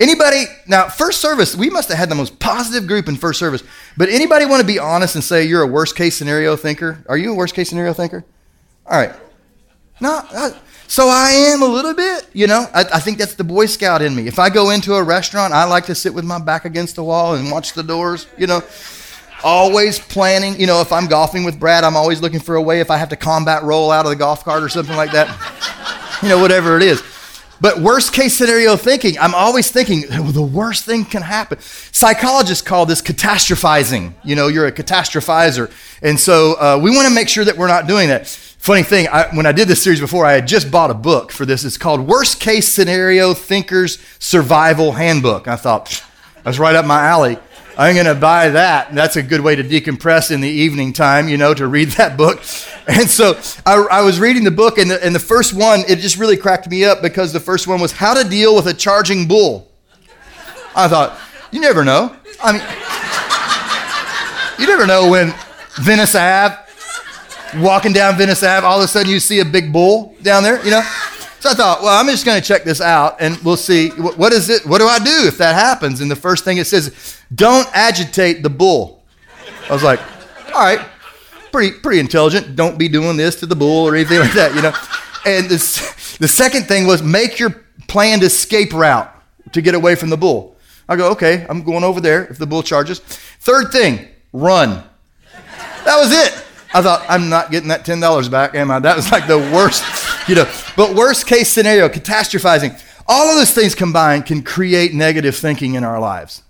Anybody, 0.00 0.44
now, 0.66 0.88
first 0.88 1.20
service, 1.20 1.56
we 1.56 1.70
must 1.70 1.88
have 1.88 1.98
had 1.98 2.08
the 2.08 2.14
most 2.14 2.38
positive 2.38 2.86
group 2.86 3.08
in 3.08 3.16
first 3.16 3.38
service, 3.38 3.62
but 3.96 4.08
anybody 4.08 4.46
want 4.46 4.60
to 4.60 4.66
be 4.66 4.78
honest 4.78 5.14
and 5.14 5.24
say 5.24 5.44
you're 5.44 5.62
a 5.62 5.66
worst 5.66 5.96
case 5.96 6.16
scenario 6.16 6.54
thinker? 6.54 7.04
Are 7.08 7.16
you 7.16 7.32
a 7.32 7.34
worst 7.34 7.54
case 7.54 7.70
scenario 7.70 7.92
thinker? 7.92 8.24
All 8.86 8.98
right. 8.98 9.12
No, 10.00 10.22
I, 10.30 10.52
so 10.86 11.08
I 11.08 11.30
am 11.30 11.62
a 11.62 11.66
little 11.66 11.92
bit, 11.92 12.28
you 12.32 12.46
know. 12.46 12.66
I, 12.72 12.84
I, 12.94 13.00
think 13.00 13.18
that's 13.18 13.34
the 13.34 13.44
Boy 13.44 13.66
Scout 13.66 14.00
in 14.00 14.14
me. 14.14 14.26
If 14.26 14.38
I 14.38 14.48
go 14.48 14.70
into 14.70 14.94
a 14.94 15.02
restaurant, 15.02 15.52
I 15.52 15.64
like 15.64 15.86
to 15.86 15.94
sit 15.94 16.14
with 16.14 16.24
my 16.24 16.38
back 16.38 16.64
against 16.64 16.96
the 16.96 17.04
wall 17.04 17.34
and 17.34 17.50
watch 17.50 17.74
the 17.74 17.82
doors, 17.82 18.26
you 18.38 18.46
know. 18.46 18.62
Always 19.44 19.98
planning, 19.98 20.58
you 20.58 20.66
know, 20.66 20.80
if 20.80 20.92
I'm 20.92 21.06
golfing 21.06 21.44
with 21.44 21.60
Brad, 21.60 21.84
I'm 21.84 21.96
always 21.96 22.20
looking 22.20 22.40
for 22.40 22.56
a 22.56 22.62
way 22.62 22.80
if 22.80 22.90
I 22.90 22.96
have 22.96 23.10
to 23.10 23.16
combat 23.16 23.62
roll 23.62 23.90
out 23.90 24.06
of 24.06 24.10
the 24.10 24.16
golf 24.16 24.44
cart 24.44 24.62
or 24.62 24.68
something 24.68 24.96
like 24.96 25.12
that, 25.12 25.28
you 26.22 26.28
know, 26.28 26.40
whatever 26.40 26.76
it 26.76 26.82
is. 26.82 27.02
But 27.60 27.80
worst 27.80 28.12
case 28.12 28.36
scenario 28.36 28.76
thinking, 28.76 29.18
I'm 29.18 29.34
always 29.34 29.70
thinking 29.70 30.04
the 30.08 30.42
worst 30.42 30.84
thing 30.84 31.04
can 31.04 31.22
happen. 31.22 31.58
Psychologists 31.60 32.62
call 32.62 32.86
this 32.86 33.02
catastrophizing. 33.02 34.14
You 34.22 34.36
know, 34.36 34.46
you're 34.48 34.66
a 34.66 34.72
catastrophizer. 34.72 35.70
And 36.00 36.18
so 36.18 36.54
uh, 36.54 36.80
we 36.80 36.90
want 36.90 37.08
to 37.08 37.14
make 37.14 37.28
sure 37.28 37.44
that 37.44 37.56
we're 37.56 37.68
not 37.68 37.86
doing 37.86 38.08
that. 38.08 38.26
Funny 38.58 38.82
thing, 38.82 39.08
I, 39.08 39.28
when 39.34 39.46
I 39.46 39.52
did 39.52 39.68
this 39.68 39.82
series 39.82 40.00
before, 40.00 40.26
I 40.26 40.32
had 40.32 40.46
just 40.46 40.70
bought 40.70 40.90
a 40.90 40.94
book 40.94 41.32
for 41.32 41.46
this. 41.46 41.64
It's 41.64 41.78
called 41.78 42.00
Worst 42.00 42.40
Case 42.40 42.68
Scenario 42.68 43.32
Thinkers 43.32 43.98
Survival 44.18 44.92
Handbook. 44.92 45.48
I 45.48 45.56
thought, 45.56 46.04
that's 46.42 46.58
right 46.58 46.74
up 46.74 46.84
my 46.84 47.04
alley. 47.04 47.38
I'm 47.78 47.94
going 47.94 48.06
to 48.06 48.16
buy 48.16 48.50
that. 48.50 48.92
That's 48.92 49.14
a 49.14 49.22
good 49.22 49.40
way 49.40 49.54
to 49.54 49.62
decompress 49.62 50.32
in 50.32 50.40
the 50.40 50.48
evening 50.48 50.92
time, 50.92 51.28
you 51.28 51.36
know, 51.36 51.54
to 51.54 51.66
read 51.68 51.88
that 51.96 52.16
book. 52.16 52.40
And 52.88 53.08
so 53.08 53.40
I, 53.64 53.76
I 53.90 54.02
was 54.02 54.18
reading 54.18 54.42
the 54.42 54.50
book, 54.50 54.76
and 54.76 54.90
the, 54.90 55.02
and 55.02 55.14
the 55.14 55.20
first 55.20 55.54
one, 55.54 55.84
it 55.88 56.00
just 56.00 56.18
really 56.18 56.36
cracked 56.36 56.68
me 56.68 56.84
up 56.84 57.00
because 57.00 57.32
the 57.32 57.40
first 57.40 57.68
one 57.68 57.80
was 57.80 57.92
How 57.92 58.20
to 58.20 58.28
Deal 58.28 58.56
with 58.56 58.66
a 58.66 58.74
Charging 58.74 59.28
Bull. 59.28 59.70
I 60.74 60.88
thought, 60.88 61.18
you 61.52 61.60
never 61.60 61.84
know. 61.84 62.14
I 62.42 62.52
mean, 62.52 62.62
you 64.60 64.66
never 64.66 64.86
know 64.86 65.08
when 65.08 65.32
Venice 65.76 66.16
Ave 66.16 66.67
walking 67.56 67.92
down 67.92 68.16
Venice 68.16 68.42
Ave, 68.42 68.66
all 68.66 68.78
of 68.78 68.84
a 68.84 68.88
sudden 68.88 69.10
you 69.10 69.20
see 69.20 69.40
a 69.40 69.44
big 69.44 69.72
bull 69.72 70.14
down 70.22 70.42
there, 70.42 70.62
you 70.64 70.70
know? 70.70 70.82
So 71.40 71.50
I 71.50 71.54
thought, 71.54 71.82
well, 71.82 71.98
I'm 71.98 72.06
just 72.06 72.26
going 72.26 72.40
to 72.40 72.46
check 72.46 72.64
this 72.64 72.80
out 72.80 73.16
and 73.20 73.36
we'll 73.38 73.56
see 73.56 73.90
what 73.90 74.32
is 74.32 74.50
it? 74.50 74.66
What 74.66 74.78
do 74.78 74.88
I 74.88 74.98
do 74.98 75.26
if 75.26 75.38
that 75.38 75.54
happens? 75.54 76.00
And 76.00 76.10
the 76.10 76.16
first 76.16 76.44
thing 76.44 76.56
it 76.56 76.66
says, 76.66 77.16
don't 77.34 77.68
agitate 77.74 78.42
the 78.42 78.50
bull. 78.50 79.04
I 79.70 79.72
was 79.72 79.84
like, 79.84 80.00
all 80.52 80.64
right, 80.64 80.80
pretty 81.52 81.78
pretty 81.78 82.00
intelligent. 82.00 82.56
Don't 82.56 82.76
be 82.76 82.88
doing 82.88 83.16
this 83.16 83.36
to 83.36 83.46
the 83.46 83.54
bull 83.54 83.86
or 83.86 83.94
anything 83.94 84.18
like 84.18 84.32
that, 84.32 84.54
you 84.54 84.62
know. 84.62 84.72
And 85.24 85.48
this, 85.48 86.16
the 86.16 86.28
second 86.28 86.64
thing 86.64 86.86
was 86.86 87.02
make 87.02 87.38
your 87.38 87.50
planned 87.86 88.22
escape 88.24 88.72
route 88.72 89.14
to 89.52 89.62
get 89.62 89.74
away 89.74 89.94
from 89.94 90.10
the 90.10 90.16
bull. 90.16 90.56
I 90.88 90.96
go, 90.96 91.10
okay, 91.12 91.46
I'm 91.48 91.62
going 91.62 91.84
over 91.84 92.00
there 92.00 92.26
if 92.26 92.38
the 92.38 92.46
bull 92.46 92.62
charges. 92.62 92.98
Third 93.00 93.70
thing, 93.70 94.08
run. 94.32 94.82
That 95.84 95.98
was 95.98 96.12
it. 96.12 96.44
I 96.74 96.82
thought, 96.82 97.04
I'm 97.08 97.28
not 97.28 97.50
getting 97.50 97.68
that 97.68 97.86
$10 97.86 98.30
back, 98.30 98.54
am 98.54 98.70
I? 98.70 98.78
That 98.78 98.96
was 98.96 99.10
like 99.10 99.26
the 99.26 99.38
worst, 99.38 99.82
you 100.28 100.34
know. 100.34 100.50
But 100.76 100.94
worst 100.94 101.26
case 101.26 101.50
scenario, 101.50 101.88
catastrophizing. 101.88 102.80
All 103.06 103.30
of 103.30 103.36
those 103.36 103.52
things 103.52 103.74
combined 103.74 104.26
can 104.26 104.42
create 104.42 104.92
negative 104.92 105.34
thinking 105.34 105.74
in 105.74 105.84
our 105.84 105.98
lives. 105.98 106.42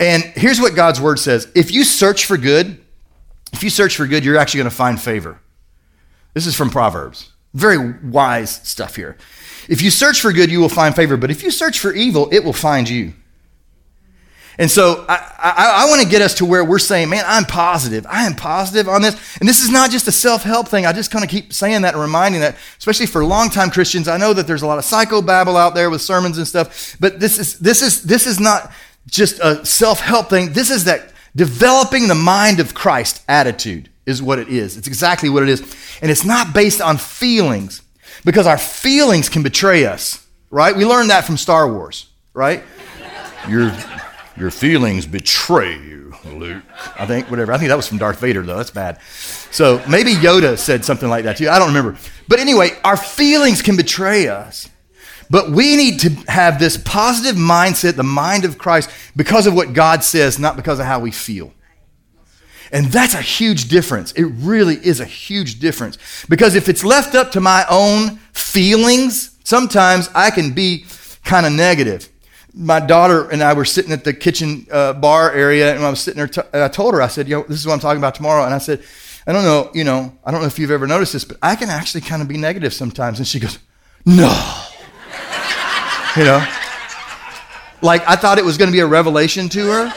And 0.00 0.24
here's 0.34 0.60
what 0.60 0.74
God's 0.74 1.00
word 1.00 1.18
says 1.18 1.48
if 1.54 1.70
you 1.70 1.84
search 1.84 2.24
for 2.24 2.36
good, 2.36 2.80
if 3.52 3.62
you 3.62 3.70
search 3.70 3.96
for 3.96 4.06
good, 4.06 4.24
you're 4.24 4.36
actually 4.36 4.58
going 4.58 4.70
to 4.70 4.76
find 4.76 5.00
favor. 5.00 5.38
This 6.34 6.46
is 6.46 6.56
from 6.56 6.70
Proverbs. 6.70 7.32
Very 7.54 7.94
wise 8.02 8.50
stuff 8.50 8.96
here. 8.96 9.16
If 9.68 9.80
you 9.80 9.90
search 9.90 10.20
for 10.20 10.32
good, 10.32 10.50
you 10.50 10.60
will 10.60 10.68
find 10.68 10.94
favor. 10.94 11.16
But 11.16 11.30
if 11.30 11.42
you 11.42 11.50
search 11.50 11.78
for 11.78 11.92
evil, 11.92 12.28
it 12.30 12.44
will 12.44 12.52
find 12.52 12.88
you. 12.88 13.14
And 14.58 14.70
so 14.70 15.04
I, 15.08 15.16
I, 15.38 15.84
I 15.84 15.88
want 15.90 16.02
to 16.02 16.08
get 16.08 16.22
us 16.22 16.34
to 16.34 16.46
where 16.46 16.64
we're 16.64 16.78
saying, 16.78 17.10
man, 17.10 17.24
I'm 17.26 17.44
positive. 17.44 18.06
I 18.08 18.24
am 18.24 18.34
positive 18.34 18.88
on 18.88 19.02
this. 19.02 19.14
And 19.38 19.48
this 19.48 19.60
is 19.60 19.70
not 19.70 19.90
just 19.90 20.08
a 20.08 20.12
self 20.12 20.42
help 20.42 20.68
thing. 20.68 20.86
I 20.86 20.92
just 20.92 21.10
kind 21.10 21.24
of 21.24 21.30
keep 21.30 21.52
saying 21.52 21.82
that 21.82 21.94
and 21.94 22.02
reminding 22.02 22.40
that, 22.40 22.56
especially 22.78 23.06
for 23.06 23.24
longtime 23.24 23.70
Christians. 23.70 24.08
I 24.08 24.16
know 24.16 24.32
that 24.32 24.46
there's 24.46 24.62
a 24.62 24.66
lot 24.66 24.78
of 24.78 24.84
psychobabble 24.84 25.56
out 25.56 25.74
there 25.74 25.90
with 25.90 26.00
sermons 26.00 26.38
and 26.38 26.48
stuff, 26.48 26.96
but 26.98 27.20
this 27.20 27.38
is, 27.38 27.58
this 27.58 27.82
is, 27.82 28.02
this 28.02 28.26
is 28.26 28.40
not 28.40 28.72
just 29.06 29.38
a 29.40 29.64
self 29.66 30.00
help 30.00 30.30
thing. 30.30 30.52
This 30.52 30.70
is 30.70 30.84
that 30.84 31.12
developing 31.34 32.08
the 32.08 32.14
mind 32.14 32.60
of 32.60 32.74
Christ 32.74 33.22
attitude 33.28 33.90
is 34.06 34.22
what 34.22 34.38
it 34.38 34.48
is. 34.48 34.76
It's 34.78 34.86
exactly 34.86 35.28
what 35.28 35.42
it 35.42 35.48
is. 35.50 35.60
And 36.00 36.10
it's 36.10 36.24
not 36.24 36.54
based 36.54 36.80
on 36.80 36.96
feelings 36.96 37.82
because 38.24 38.46
our 38.46 38.58
feelings 38.58 39.28
can 39.28 39.42
betray 39.42 39.84
us, 39.84 40.26
right? 40.50 40.74
We 40.74 40.86
learned 40.86 41.10
that 41.10 41.24
from 41.24 41.36
Star 41.36 41.70
Wars, 41.70 42.08
right? 42.32 42.62
You're 43.48 43.70
your 44.36 44.50
feelings 44.50 45.06
betray 45.06 45.78
you, 45.78 46.14
Luke. 46.24 46.62
I 46.98 47.06
think, 47.06 47.30
whatever. 47.30 47.52
I 47.52 47.58
think 47.58 47.68
that 47.68 47.76
was 47.76 47.88
from 47.88 47.98
Darth 47.98 48.20
Vader, 48.20 48.42
though. 48.42 48.56
That's 48.56 48.70
bad. 48.70 49.00
So 49.50 49.82
maybe 49.88 50.12
Yoda 50.12 50.58
said 50.58 50.84
something 50.84 51.08
like 51.08 51.24
that 51.24 51.38
too. 51.38 51.48
I 51.48 51.58
don't 51.58 51.68
remember. 51.68 51.96
But 52.28 52.40
anyway, 52.40 52.70
our 52.84 52.96
feelings 52.96 53.62
can 53.62 53.76
betray 53.76 54.28
us. 54.28 54.68
But 55.28 55.50
we 55.50 55.76
need 55.76 56.00
to 56.00 56.10
have 56.30 56.58
this 56.58 56.76
positive 56.76 57.36
mindset, 57.36 57.96
the 57.96 58.04
mind 58.04 58.44
of 58.44 58.58
Christ, 58.58 58.90
because 59.16 59.46
of 59.46 59.54
what 59.54 59.72
God 59.72 60.04
says, 60.04 60.38
not 60.38 60.56
because 60.56 60.78
of 60.78 60.86
how 60.86 61.00
we 61.00 61.10
feel. 61.10 61.52
And 62.72 62.86
that's 62.86 63.14
a 63.14 63.22
huge 63.22 63.68
difference. 63.68 64.12
It 64.12 64.24
really 64.24 64.76
is 64.76 65.00
a 65.00 65.04
huge 65.04 65.58
difference. 65.58 65.98
Because 66.28 66.54
if 66.54 66.68
it's 66.68 66.84
left 66.84 67.14
up 67.14 67.32
to 67.32 67.40
my 67.40 67.64
own 67.70 68.16
feelings, 68.32 69.36
sometimes 69.44 70.10
I 70.14 70.30
can 70.30 70.52
be 70.52 70.84
kind 71.24 71.46
of 71.46 71.52
negative. 71.52 72.08
My 72.58 72.80
daughter 72.80 73.28
and 73.28 73.42
I 73.42 73.52
were 73.52 73.66
sitting 73.66 73.92
at 73.92 74.02
the 74.02 74.14
kitchen 74.14 74.66
uh, 74.70 74.94
bar 74.94 75.30
area, 75.30 75.74
and 75.74 75.84
I 75.84 75.90
was 75.90 76.00
sitting 76.00 76.26
there. 76.26 76.64
I 76.64 76.68
told 76.68 76.94
her, 76.94 77.02
I 77.02 77.08
said, 77.08 77.28
"Yo, 77.28 77.42
this 77.42 77.58
is 77.58 77.66
what 77.66 77.74
I'm 77.74 77.80
talking 77.80 77.98
about 77.98 78.14
tomorrow." 78.14 78.44
And 78.44 78.54
I 78.54 78.58
said, 78.58 78.82
"I 79.26 79.32
don't 79.32 79.44
know, 79.44 79.70
you 79.74 79.84
know, 79.84 80.16
I 80.24 80.30
don't 80.30 80.40
know 80.40 80.46
if 80.46 80.58
you've 80.58 80.70
ever 80.70 80.86
noticed 80.86 81.12
this, 81.12 81.24
but 81.24 81.36
I 81.42 81.54
can 81.54 81.68
actually 81.68 82.00
kind 82.00 82.22
of 82.22 82.28
be 82.28 82.38
negative 82.38 82.72
sometimes." 82.72 83.18
And 83.18 83.28
she 83.28 83.38
goes, 83.38 83.58
"No," 84.06 84.32
you 86.16 86.24
know, 86.24 86.42
like 87.82 88.08
I 88.08 88.16
thought 88.16 88.38
it 88.38 88.44
was 88.44 88.56
going 88.56 88.68
to 88.68 88.72
be 88.72 88.80
a 88.80 88.86
revelation 88.86 89.50
to 89.50 89.70
her. 89.70 89.92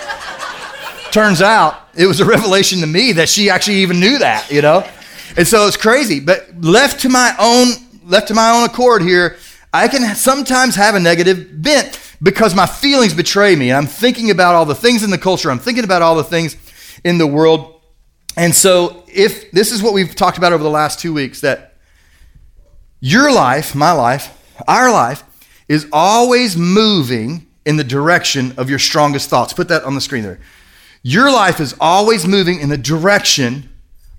Turns 1.11 1.41
out 1.41 1.89
it 1.95 2.05
was 2.05 2.19
a 2.19 2.25
revelation 2.25 2.81
to 2.81 2.87
me 2.87 3.13
that 3.13 3.29
she 3.29 3.49
actually 3.49 3.77
even 3.77 3.99
knew 3.99 4.19
that, 4.19 4.51
you 4.51 4.61
know? 4.61 4.87
And 5.37 5.47
so 5.47 5.65
it's 5.67 5.77
crazy. 5.77 6.19
But 6.19 6.61
left 6.61 7.01
to 7.01 7.09
my 7.09 7.33
own, 7.39 7.73
left 8.05 8.27
to 8.27 8.33
my 8.33 8.51
own 8.51 8.65
accord 8.65 9.01
here, 9.01 9.37
I 9.73 9.87
can 9.87 10.15
sometimes 10.15 10.75
have 10.75 10.95
a 10.95 10.99
negative 10.99 11.61
bent 11.61 11.95
because 12.21 12.55
my 12.55 12.65
feelings 12.65 13.13
betray 13.13 13.55
me. 13.55 13.69
And 13.69 13.77
I'm 13.77 13.88
thinking 13.88 14.29
about 14.31 14.55
all 14.55 14.65
the 14.65 14.75
things 14.75 15.03
in 15.03 15.09
the 15.09 15.17
culture, 15.17 15.51
I'm 15.51 15.59
thinking 15.59 15.83
about 15.83 16.01
all 16.01 16.15
the 16.15 16.23
things 16.23 16.55
in 17.03 17.17
the 17.17 17.27
world. 17.27 17.81
And 18.38 18.53
so 18.53 19.03
if 19.07 19.51
this 19.51 19.71
is 19.71 19.81
what 19.81 19.93
we've 19.93 20.15
talked 20.15 20.38
about 20.38 20.53
over 20.53 20.63
the 20.63 20.69
last 20.69 20.99
two 20.99 21.13
weeks, 21.13 21.41
that 21.41 21.75
your 22.99 23.31
life, 23.31 23.75
my 23.75 23.91
life, 23.91 24.35
our 24.67 24.91
life 24.91 25.23
is 25.67 25.88
always 25.91 26.57
moving 26.57 27.47
in 27.65 27.77
the 27.77 27.83
direction 27.83 28.53
of 28.57 28.69
your 28.69 28.79
strongest 28.79 29.29
thoughts. 29.29 29.53
Put 29.53 29.67
that 29.69 29.83
on 29.83 29.95
the 29.95 30.01
screen 30.01 30.23
there. 30.23 30.39
Your 31.03 31.31
life 31.31 31.59
is 31.59 31.75
always 31.79 32.27
moving 32.27 32.59
in 32.59 32.69
the 32.69 32.77
direction 32.77 33.69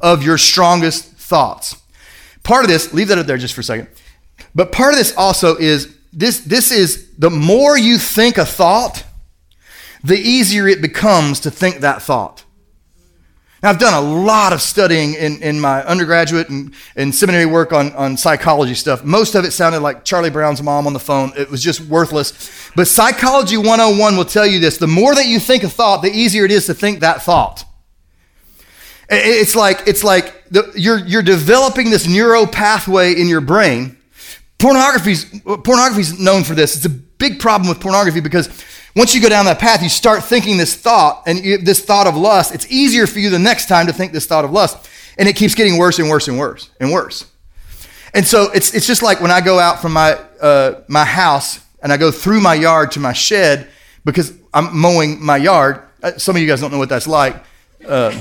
of 0.00 0.22
your 0.22 0.38
strongest 0.38 1.04
thoughts. 1.12 1.76
Part 2.42 2.64
of 2.64 2.70
this, 2.70 2.94
leave 2.94 3.08
that 3.08 3.18
up 3.18 3.26
there 3.26 3.36
just 3.36 3.54
for 3.54 3.60
a 3.60 3.64
second. 3.64 3.88
But 4.54 4.72
part 4.72 4.94
of 4.94 4.98
this 4.98 5.14
also 5.16 5.56
is 5.56 5.94
this, 6.12 6.40
this 6.40 6.70
is 6.70 7.14
the 7.16 7.30
more 7.30 7.78
you 7.78 7.98
think 7.98 8.38
a 8.38 8.44
thought, 8.44 9.04
the 10.02 10.16
easier 10.16 10.66
it 10.66 10.80
becomes 10.80 11.40
to 11.40 11.50
think 11.50 11.78
that 11.78 12.02
thought. 12.02 12.44
Now, 13.62 13.68
I've 13.68 13.78
done 13.78 13.92
a 13.92 14.00
lot 14.00 14.54
of 14.54 14.62
studying 14.62 15.12
in, 15.14 15.42
in 15.42 15.60
my 15.60 15.84
undergraduate 15.84 16.48
and, 16.48 16.72
and 16.96 17.14
seminary 17.14 17.44
work 17.44 17.74
on, 17.74 17.92
on 17.92 18.16
psychology 18.16 18.74
stuff. 18.74 19.04
Most 19.04 19.34
of 19.34 19.44
it 19.44 19.50
sounded 19.50 19.80
like 19.80 20.02
Charlie 20.02 20.30
Brown's 20.30 20.62
mom 20.62 20.86
on 20.86 20.94
the 20.94 20.98
phone. 20.98 21.32
It 21.36 21.50
was 21.50 21.62
just 21.62 21.82
worthless. 21.82 22.32
But 22.74 22.88
Psychology 22.88 23.58
101 23.58 24.16
will 24.16 24.24
tell 24.24 24.46
you 24.46 24.60
this 24.60 24.78
the 24.78 24.86
more 24.86 25.14
that 25.14 25.26
you 25.26 25.38
think 25.38 25.62
a 25.62 25.68
thought, 25.68 26.00
the 26.00 26.10
easier 26.10 26.46
it 26.46 26.50
is 26.50 26.66
to 26.66 26.74
think 26.74 27.00
that 27.00 27.22
thought. 27.22 27.64
It's 29.10 29.54
like, 29.54 29.82
it's 29.86 30.04
like 30.04 30.48
the, 30.50 30.72
you're, 30.74 30.98
you're 30.98 31.22
developing 31.22 31.90
this 31.90 32.08
neuro 32.08 32.46
pathway 32.46 33.12
in 33.12 33.28
your 33.28 33.40
brain. 33.42 33.99
Pornography's, 34.60 35.24
pornography's 35.40 36.18
known 36.18 36.44
for 36.44 36.54
this. 36.54 36.76
It's 36.76 36.84
a 36.84 36.90
big 36.90 37.40
problem 37.40 37.68
with 37.68 37.80
pornography 37.80 38.20
because 38.20 38.48
once 38.94 39.14
you 39.14 39.22
go 39.22 39.28
down 39.28 39.46
that 39.46 39.58
path, 39.58 39.82
you 39.82 39.88
start 39.88 40.22
thinking 40.22 40.58
this 40.58 40.74
thought 40.74 41.22
and 41.26 41.42
you, 41.44 41.58
this 41.58 41.82
thought 41.84 42.06
of 42.06 42.16
lust. 42.16 42.54
It's 42.54 42.70
easier 42.70 43.06
for 43.06 43.20
you 43.20 43.30
the 43.30 43.38
next 43.38 43.68
time 43.68 43.86
to 43.86 43.92
think 43.92 44.12
this 44.12 44.26
thought 44.26 44.44
of 44.44 44.52
lust. 44.52 44.88
And 45.16 45.28
it 45.28 45.36
keeps 45.36 45.54
getting 45.54 45.78
worse 45.78 45.98
and 45.98 46.10
worse 46.10 46.28
and 46.28 46.38
worse 46.38 46.70
and 46.78 46.92
worse. 46.92 47.30
And 48.12 48.26
so 48.26 48.50
it's, 48.52 48.74
it's 48.74 48.86
just 48.86 49.02
like 49.02 49.20
when 49.20 49.30
I 49.30 49.40
go 49.40 49.58
out 49.58 49.80
from 49.80 49.92
my, 49.92 50.12
uh, 50.40 50.82
my 50.88 51.04
house 51.04 51.60
and 51.82 51.92
I 51.92 51.96
go 51.96 52.10
through 52.10 52.40
my 52.40 52.54
yard 52.54 52.92
to 52.92 53.00
my 53.00 53.12
shed 53.12 53.68
because 54.04 54.34
I'm 54.52 54.76
mowing 54.76 55.24
my 55.24 55.36
yard. 55.36 55.82
Uh, 56.02 56.12
some 56.12 56.36
of 56.36 56.42
you 56.42 56.48
guys 56.48 56.60
don't 56.60 56.70
know 56.70 56.78
what 56.78 56.88
that's 56.88 57.06
like. 57.06 57.36
Uh, 57.86 58.20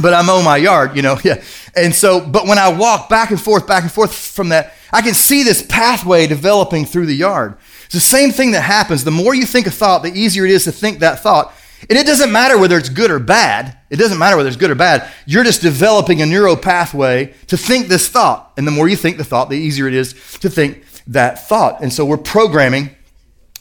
but 0.00 0.14
I 0.14 0.22
mow 0.22 0.42
my 0.42 0.56
yard, 0.56 0.96
you 0.96 1.02
know, 1.02 1.18
yeah. 1.24 1.42
And 1.76 1.94
so, 1.94 2.20
but 2.20 2.46
when 2.46 2.58
I 2.58 2.72
walk 2.72 3.08
back 3.08 3.30
and 3.30 3.40
forth, 3.40 3.66
back 3.66 3.82
and 3.82 3.92
forth 3.92 4.14
from 4.14 4.48
that, 4.48 4.74
I 4.92 5.02
can 5.02 5.14
see 5.14 5.42
this 5.42 5.62
pathway 5.62 6.26
developing 6.26 6.84
through 6.84 7.06
the 7.06 7.14
yard. 7.14 7.56
It's 7.84 7.94
the 7.94 8.00
same 8.00 8.30
thing 8.30 8.52
that 8.52 8.62
happens. 8.62 9.04
The 9.04 9.10
more 9.10 9.34
you 9.34 9.46
think 9.46 9.66
a 9.66 9.70
thought, 9.70 10.02
the 10.02 10.12
easier 10.12 10.44
it 10.44 10.50
is 10.50 10.64
to 10.64 10.72
think 10.72 10.98
that 11.00 11.20
thought. 11.20 11.52
And 11.88 11.98
it 11.98 12.06
doesn't 12.06 12.30
matter 12.30 12.58
whether 12.58 12.76
it's 12.76 12.88
good 12.88 13.10
or 13.10 13.18
bad. 13.18 13.76
It 13.88 13.96
doesn't 13.96 14.18
matter 14.18 14.36
whether 14.36 14.48
it's 14.48 14.56
good 14.58 14.70
or 14.70 14.74
bad. 14.74 15.10
You're 15.26 15.44
just 15.44 15.62
developing 15.62 16.20
a 16.20 16.26
neural 16.26 16.56
pathway 16.56 17.34
to 17.46 17.56
think 17.56 17.88
this 17.88 18.08
thought. 18.08 18.52
And 18.56 18.66
the 18.66 18.70
more 18.70 18.88
you 18.88 18.96
think 18.96 19.16
the 19.16 19.24
thought, 19.24 19.48
the 19.48 19.56
easier 19.56 19.88
it 19.88 19.94
is 19.94 20.12
to 20.40 20.50
think 20.50 20.84
that 21.06 21.48
thought. 21.48 21.80
And 21.80 21.92
so 21.92 22.04
we're 22.04 22.18
programming, 22.18 22.90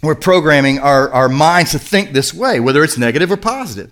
we're 0.04 0.16
programming 0.16 0.80
our, 0.80 1.10
our 1.12 1.30
minds 1.30 1.72
to 1.72 1.80
think 1.80 2.12
this 2.12 2.34
way, 2.34 2.60
whether 2.60 2.84
it's 2.84 2.98
negative 2.98 3.32
or 3.32 3.38
positive. 3.38 3.92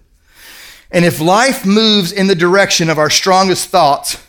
And 0.92 1.04
if 1.04 1.20
life 1.20 1.66
moves 1.66 2.12
in 2.12 2.28
the 2.28 2.36
direction 2.36 2.90
of 2.90 2.98
our 2.98 3.10
strongest 3.10 3.70
thoughts, 3.70 4.24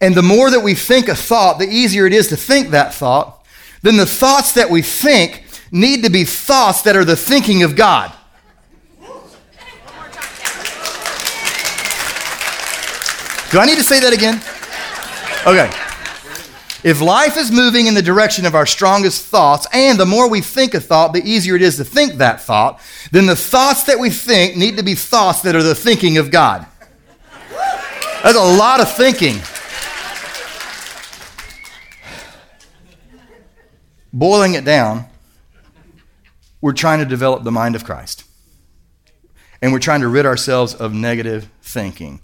and 0.00 0.14
the 0.14 0.22
more 0.22 0.50
that 0.50 0.60
we 0.60 0.74
think 0.74 1.08
a 1.08 1.14
thought, 1.14 1.58
the 1.58 1.68
easier 1.68 2.06
it 2.06 2.12
is 2.12 2.28
to 2.28 2.36
think 2.36 2.70
that 2.70 2.94
thought, 2.94 3.44
then 3.82 3.96
the 3.96 4.06
thoughts 4.06 4.52
that 4.52 4.68
we 4.70 4.82
think 4.82 5.44
need 5.70 6.04
to 6.04 6.10
be 6.10 6.24
thoughts 6.24 6.82
that 6.82 6.96
are 6.96 7.04
the 7.04 7.16
thinking 7.16 7.62
of 7.62 7.76
God. 7.76 8.12
Do 13.50 13.60
I 13.60 13.64
need 13.64 13.78
to 13.78 13.84
say 13.84 14.00
that 14.00 14.12
again? 14.12 14.42
Okay. 15.46 15.70
If 16.82 17.00
life 17.00 17.36
is 17.36 17.50
moving 17.50 17.86
in 17.86 17.94
the 17.94 18.02
direction 18.02 18.44
of 18.44 18.54
our 18.54 18.66
strongest 18.66 19.24
thoughts, 19.26 19.66
and 19.72 19.98
the 19.98 20.06
more 20.06 20.28
we 20.28 20.40
think 20.40 20.74
a 20.74 20.80
thought, 20.80 21.12
the 21.12 21.24
easier 21.24 21.56
it 21.56 21.62
is 21.62 21.76
to 21.76 21.84
think 21.84 22.14
that 22.14 22.40
thought, 22.40 22.80
then 23.12 23.26
the 23.26 23.36
thoughts 23.36 23.84
that 23.84 23.98
we 23.98 24.10
think 24.10 24.56
need 24.56 24.76
to 24.76 24.82
be 24.82 24.94
thoughts 24.94 25.42
that 25.42 25.56
are 25.56 25.62
the 25.62 25.74
thinking 25.74 26.18
of 26.18 26.30
God. 26.30 26.66
That's 28.22 28.36
a 28.36 28.56
lot 28.58 28.80
of 28.80 28.92
thinking. 28.92 29.40
Boiling 34.18 34.54
it 34.54 34.64
down, 34.64 35.04
we're 36.62 36.72
trying 36.72 37.00
to 37.00 37.04
develop 37.04 37.44
the 37.44 37.52
mind 37.52 37.76
of 37.76 37.84
Christ. 37.84 38.24
And 39.60 39.72
we're 39.72 39.78
trying 39.78 40.00
to 40.00 40.08
rid 40.08 40.24
ourselves 40.24 40.74
of 40.74 40.92
negative 40.92 41.50
thinking. 41.62 42.20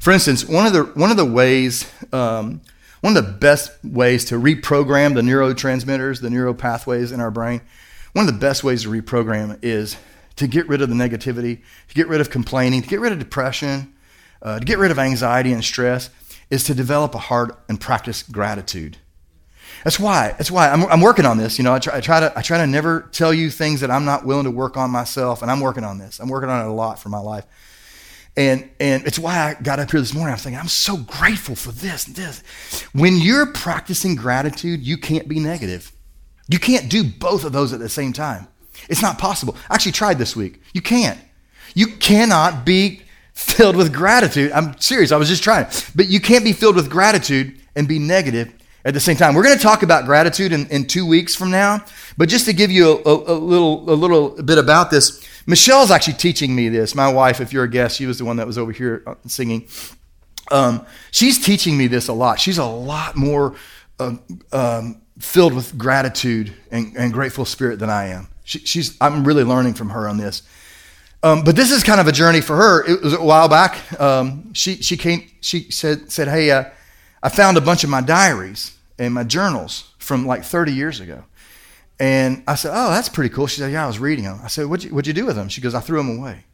For 0.00 0.12
instance, 0.12 0.44
one 0.44 0.66
of 0.66 0.72
the, 0.72 0.84
one 0.84 1.10
of 1.10 1.16
the 1.16 1.24
ways, 1.24 1.90
um, 2.12 2.60
one 3.00 3.16
of 3.16 3.24
the 3.24 3.32
best 3.32 3.72
ways 3.82 4.26
to 4.26 4.34
reprogram 4.36 5.14
the 5.14 5.22
neurotransmitters, 5.22 6.20
the 6.20 6.30
neural 6.30 6.54
pathways 6.54 7.10
in 7.10 7.20
our 7.20 7.30
brain, 7.30 7.62
one 8.12 8.26
of 8.26 8.32
the 8.32 8.38
best 8.38 8.62
ways 8.62 8.82
to 8.82 8.90
reprogram 8.90 9.58
is 9.62 9.96
to 10.36 10.46
get 10.46 10.68
rid 10.68 10.82
of 10.82 10.88
the 10.88 10.94
negativity, 10.94 11.60
to 11.88 11.94
get 11.94 12.08
rid 12.08 12.20
of 12.20 12.28
complaining, 12.28 12.82
to 12.82 12.88
get 12.88 13.00
rid 13.00 13.12
of 13.12 13.18
depression, 13.18 13.94
uh, 14.42 14.58
to 14.58 14.64
get 14.64 14.78
rid 14.78 14.90
of 14.90 14.98
anxiety 14.98 15.52
and 15.52 15.64
stress, 15.64 16.10
is 16.50 16.64
to 16.64 16.74
develop 16.74 17.14
a 17.14 17.18
heart 17.18 17.58
and 17.68 17.80
practice 17.80 18.22
gratitude. 18.22 18.98
That's 19.84 19.98
why. 19.98 20.28
That's 20.32 20.50
why 20.50 20.68
I'm, 20.68 20.84
I'm 20.84 21.00
working 21.00 21.24
on 21.24 21.38
this. 21.38 21.58
You 21.58 21.64
know, 21.64 21.72
I 21.72 21.78
try, 21.78 21.96
I 21.96 22.00
try, 22.00 22.20
to 22.20 22.32
I 22.38 22.42
try 22.42 22.58
to 22.58 22.66
never 22.66 23.08
tell 23.12 23.32
you 23.32 23.50
things 23.50 23.80
that 23.80 23.90
I'm 23.90 24.04
not 24.04 24.24
willing 24.24 24.44
to 24.44 24.50
work 24.50 24.76
on 24.76 24.90
myself, 24.90 25.42
and 25.42 25.50
I'm 25.50 25.60
working 25.60 25.84
on 25.84 25.98
this. 25.98 26.20
I'm 26.20 26.28
working 26.28 26.50
on 26.50 26.64
it 26.64 26.68
a 26.68 26.72
lot 26.72 26.98
for 26.98 27.08
my 27.08 27.18
life, 27.18 27.44
and 28.36 28.68
and 28.78 29.06
it's 29.06 29.18
why 29.18 29.38
I 29.38 29.62
got 29.62 29.78
up 29.78 29.90
here 29.90 30.00
this 30.00 30.14
morning. 30.14 30.32
I'm 30.32 30.38
thinking 30.38 30.60
I'm 30.60 30.68
so 30.68 30.98
grateful 30.98 31.54
for 31.54 31.72
this 31.72 32.06
and 32.06 32.16
this. 32.16 32.42
When 32.92 33.16
you're 33.16 33.46
practicing 33.46 34.16
gratitude, 34.16 34.80
you 34.86 34.98
can't 34.98 35.28
be 35.28 35.40
negative. 35.40 35.92
You 36.48 36.58
can't 36.58 36.90
do 36.90 37.04
both 37.04 37.44
of 37.44 37.52
those 37.52 37.72
at 37.72 37.80
the 37.80 37.88
same 37.88 38.12
time. 38.12 38.48
It's 38.88 39.02
not 39.02 39.18
possible. 39.18 39.56
I 39.68 39.74
actually 39.74 39.92
tried 39.92 40.18
this 40.18 40.34
week. 40.34 40.60
You 40.72 40.82
can't. 40.82 41.18
You 41.74 41.86
cannot 41.86 42.64
be 42.64 43.02
filled 43.34 43.76
with 43.76 43.92
gratitude. 43.92 44.52
I'm 44.52 44.78
serious. 44.80 45.12
I 45.12 45.16
was 45.16 45.28
just 45.28 45.44
trying, 45.44 45.66
but 45.94 46.08
you 46.08 46.20
can't 46.20 46.44
be 46.44 46.52
filled 46.52 46.76
with 46.76 46.90
gratitude 46.90 47.58
and 47.76 47.86
be 47.86 47.98
negative 47.98 48.52
at 48.84 48.94
the 48.94 49.00
same 49.00 49.16
time. 49.16 49.34
We're 49.34 49.42
going 49.42 49.56
to 49.56 49.62
talk 49.62 49.82
about 49.82 50.04
gratitude 50.06 50.52
in, 50.52 50.66
in 50.68 50.86
two 50.86 51.06
weeks 51.06 51.34
from 51.34 51.50
now, 51.50 51.84
but 52.16 52.28
just 52.28 52.46
to 52.46 52.52
give 52.52 52.70
you 52.70 53.02
a, 53.04 53.10
a, 53.10 53.14
a, 53.34 53.38
little, 53.38 53.90
a 53.90 53.94
little 53.94 54.42
bit 54.42 54.58
about 54.58 54.90
this, 54.90 55.26
Michelle's 55.46 55.90
actually 55.90 56.14
teaching 56.14 56.54
me 56.54 56.68
this. 56.68 56.94
My 56.94 57.12
wife, 57.12 57.40
if 57.40 57.52
you're 57.52 57.64
a 57.64 57.70
guest, 57.70 57.96
she 57.96 58.06
was 58.06 58.18
the 58.18 58.24
one 58.24 58.36
that 58.36 58.46
was 58.46 58.58
over 58.58 58.72
here 58.72 59.02
uh, 59.06 59.14
singing. 59.26 59.68
Um, 60.50 60.86
she's 61.10 61.44
teaching 61.44 61.76
me 61.76 61.86
this 61.86 62.08
a 62.08 62.12
lot. 62.12 62.40
She's 62.40 62.58
a 62.58 62.64
lot 62.64 63.16
more 63.16 63.54
uh, 63.98 64.16
um, 64.52 65.02
filled 65.18 65.54
with 65.54 65.76
gratitude 65.76 66.54
and, 66.70 66.96
and, 66.96 67.12
grateful 67.12 67.44
spirit 67.44 67.78
than 67.78 67.90
I 67.90 68.06
am. 68.06 68.28
She, 68.44 68.60
she's, 68.60 68.96
I'm 69.00 69.24
really 69.24 69.44
learning 69.44 69.74
from 69.74 69.90
her 69.90 70.08
on 70.08 70.16
this. 70.16 70.42
Um, 71.22 71.44
but 71.44 71.54
this 71.54 71.70
is 71.70 71.82
kind 71.82 72.00
of 72.00 72.08
a 72.08 72.12
journey 72.12 72.40
for 72.40 72.56
her. 72.56 72.86
It 72.86 73.02
was 73.02 73.12
a 73.12 73.22
while 73.22 73.48
back. 73.48 74.00
Um, 74.00 74.54
she, 74.54 74.76
she 74.76 74.96
came, 74.96 75.30
she 75.40 75.70
said, 75.70 76.10
said, 76.10 76.28
Hey, 76.28 76.50
uh, 76.50 76.64
I 77.22 77.28
found 77.28 77.56
a 77.56 77.60
bunch 77.60 77.84
of 77.84 77.90
my 77.90 78.00
diaries 78.00 78.76
and 78.98 79.12
my 79.14 79.24
journals 79.24 79.92
from 79.98 80.26
like 80.26 80.44
30 80.44 80.72
years 80.72 81.00
ago. 81.00 81.24
And 81.98 82.42
I 82.46 82.54
said, 82.54 82.72
Oh, 82.74 82.90
that's 82.90 83.10
pretty 83.10 83.32
cool. 83.34 83.46
She 83.46 83.60
said, 83.60 83.72
Yeah, 83.72 83.84
I 83.84 83.86
was 83.86 83.98
reading 83.98 84.24
them. 84.24 84.40
I 84.42 84.48
said, 84.48 84.66
What'd 84.66 84.84
you, 84.84 84.94
what'd 84.94 85.06
you 85.06 85.12
do 85.12 85.26
with 85.26 85.36
them? 85.36 85.48
She 85.48 85.60
goes, 85.60 85.74
I 85.74 85.80
threw 85.80 85.98
them 85.98 86.18
away. 86.18 86.44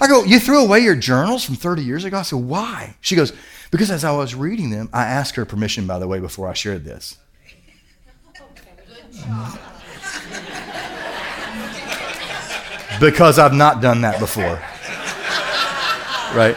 I 0.00 0.06
go, 0.06 0.24
You 0.24 0.38
threw 0.38 0.62
away 0.62 0.80
your 0.80 0.94
journals 0.94 1.44
from 1.44 1.56
30 1.56 1.82
years 1.82 2.04
ago? 2.04 2.18
I 2.18 2.22
said, 2.22 2.38
Why? 2.38 2.94
She 3.00 3.16
goes, 3.16 3.32
Because 3.72 3.90
as 3.90 4.04
I 4.04 4.12
was 4.12 4.34
reading 4.34 4.70
them, 4.70 4.88
I 4.92 5.04
asked 5.04 5.34
her 5.34 5.44
permission, 5.44 5.86
by 5.88 5.98
the 5.98 6.06
way, 6.06 6.20
before 6.20 6.48
I 6.48 6.54
shared 6.54 6.84
this. 6.84 7.18
because 13.00 13.38
I've 13.38 13.54
not 13.54 13.80
done 13.82 14.02
that 14.02 14.20
before. 14.20 14.60
Right? 16.36 16.56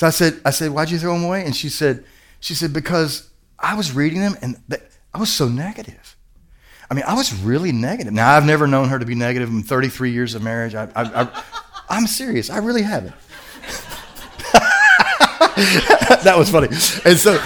So 0.00 0.06
I 0.06 0.10
said, 0.10 0.40
I 0.46 0.50
said, 0.50 0.70
why'd 0.70 0.90
you 0.90 0.98
throw 0.98 1.12
them 1.12 1.24
away? 1.24 1.44
And 1.44 1.54
she 1.54 1.68
said, 1.68 2.04
she 2.40 2.54
said, 2.54 2.72
because 2.72 3.28
I 3.58 3.74
was 3.74 3.92
reading 3.92 4.20
them 4.20 4.34
and 4.40 4.56
I 5.12 5.18
was 5.18 5.30
so 5.30 5.46
negative. 5.46 6.16
I 6.90 6.94
mean, 6.94 7.04
I 7.06 7.12
was 7.12 7.34
really 7.42 7.70
negative. 7.70 8.14
Now, 8.14 8.34
I've 8.34 8.46
never 8.46 8.66
known 8.66 8.88
her 8.88 8.98
to 8.98 9.04
be 9.04 9.14
negative 9.14 9.50
in 9.50 9.62
33 9.62 10.10
years 10.10 10.34
of 10.34 10.42
marriage. 10.42 10.74
I, 10.74 11.42
am 11.90 12.06
serious. 12.06 12.48
I 12.48 12.60
really 12.60 12.80
haven't. 12.80 13.12
that 16.24 16.34
was 16.34 16.48
funny. 16.48 16.68
And 17.04 17.18
so 17.18 17.38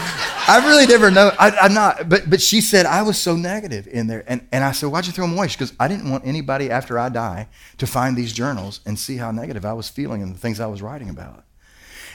I 0.46 0.62
really 0.64 0.86
never 0.86 1.10
know. 1.10 1.32
I, 1.36 1.66
am 1.66 1.74
not, 1.74 2.08
but 2.08 2.30
but 2.30 2.40
she 2.40 2.60
said 2.60 2.86
I 2.86 3.02
was 3.02 3.18
so 3.18 3.34
negative 3.34 3.88
in 3.88 4.06
there, 4.06 4.22
and 4.28 4.46
and 4.52 4.62
I 4.62 4.70
said, 4.70 4.90
why'd 4.90 5.06
you 5.06 5.12
throw 5.12 5.26
them 5.26 5.36
away? 5.36 5.48
She 5.48 5.58
goes, 5.58 5.72
I 5.80 5.88
didn't 5.88 6.08
want 6.08 6.24
anybody 6.24 6.70
after 6.70 7.00
I 7.00 7.08
die 7.08 7.48
to 7.78 7.86
find 7.88 8.16
these 8.16 8.32
journals 8.32 8.78
and 8.86 8.96
see 8.96 9.16
how 9.16 9.32
negative 9.32 9.64
I 9.64 9.72
was 9.72 9.88
feeling 9.88 10.22
and 10.22 10.32
the 10.32 10.38
things 10.38 10.60
I 10.60 10.66
was 10.66 10.82
writing 10.82 11.08
about. 11.08 11.44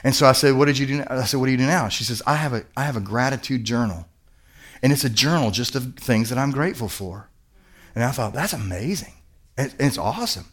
And 0.03 0.15
so 0.15 0.25
I 0.25 0.31
said, 0.31 0.55
what 0.55 0.65
did 0.65 0.77
you 0.77 0.85
do? 0.85 1.03
I 1.07 1.23
said, 1.25 1.39
what 1.39 1.47
do 1.47 1.51
you 1.51 1.57
do 1.57 1.65
now? 1.65 1.89
She 1.89 2.03
says, 2.03 2.21
I 2.25 2.35
have 2.35 2.53
a 2.53 2.65
I 2.77 2.83
have 2.83 2.95
a 2.95 3.01
gratitude 3.01 3.65
journal, 3.65 4.07
and 4.81 4.91
it's 4.93 5.03
a 5.03 5.09
journal 5.09 5.51
just 5.51 5.75
of 5.75 5.95
things 5.95 6.29
that 6.29 6.37
I'm 6.37 6.51
grateful 6.51 6.89
for. 6.89 7.29
And 7.95 8.03
I 8.03 8.11
thought 8.11 8.33
that's 8.33 8.53
amazing. 8.53 9.13
It's 9.57 9.97
awesome. 9.97 10.45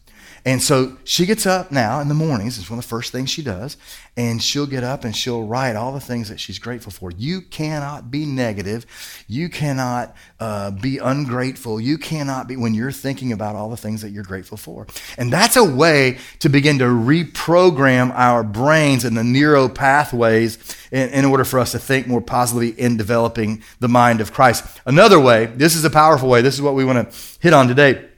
And 0.46 0.62
so 0.62 0.96
she 1.02 1.26
gets 1.26 1.44
up 1.44 1.72
now 1.72 1.98
in 1.98 2.06
the 2.06 2.14
mornings. 2.14 2.56
It's 2.56 2.70
one 2.70 2.78
of 2.78 2.84
the 2.84 2.88
first 2.88 3.10
things 3.10 3.30
she 3.30 3.42
does. 3.42 3.76
And 4.16 4.40
she'll 4.40 4.68
get 4.68 4.84
up 4.84 5.02
and 5.02 5.14
she'll 5.14 5.42
write 5.42 5.74
all 5.74 5.92
the 5.92 6.00
things 6.00 6.28
that 6.28 6.38
she's 6.38 6.60
grateful 6.60 6.92
for. 6.92 7.10
You 7.10 7.40
cannot 7.40 8.12
be 8.12 8.24
negative. 8.24 8.86
You 9.26 9.48
cannot 9.48 10.14
uh, 10.38 10.70
be 10.70 10.98
ungrateful. 10.98 11.80
You 11.80 11.98
cannot 11.98 12.46
be 12.46 12.56
when 12.56 12.74
you're 12.74 12.92
thinking 12.92 13.32
about 13.32 13.56
all 13.56 13.68
the 13.68 13.76
things 13.76 14.02
that 14.02 14.10
you're 14.10 14.22
grateful 14.22 14.56
for. 14.56 14.86
And 15.18 15.32
that's 15.32 15.56
a 15.56 15.64
way 15.64 16.18
to 16.38 16.48
begin 16.48 16.78
to 16.78 16.84
reprogram 16.84 18.12
our 18.14 18.44
brains 18.44 19.04
and 19.04 19.16
the 19.16 19.24
neuro 19.24 19.68
pathways 19.68 20.58
in, 20.92 21.08
in 21.08 21.24
order 21.24 21.44
for 21.44 21.58
us 21.58 21.72
to 21.72 21.80
think 21.80 22.06
more 22.06 22.20
positively 22.20 22.70
in 22.80 22.96
developing 22.96 23.64
the 23.80 23.88
mind 23.88 24.20
of 24.20 24.32
Christ. 24.32 24.64
Another 24.86 25.18
way, 25.18 25.46
this 25.46 25.74
is 25.74 25.84
a 25.84 25.90
powerful 25.90 26.28
way. 26.28 26.40
This 26.40 26.54
is 26.54 26.62
what 26.62 26.74
we 26.74 26.84
want 26.84 27.10
to 27.10 27.18
hit 27.40 27.52
on 27.52 27.66
today 27.66 28.10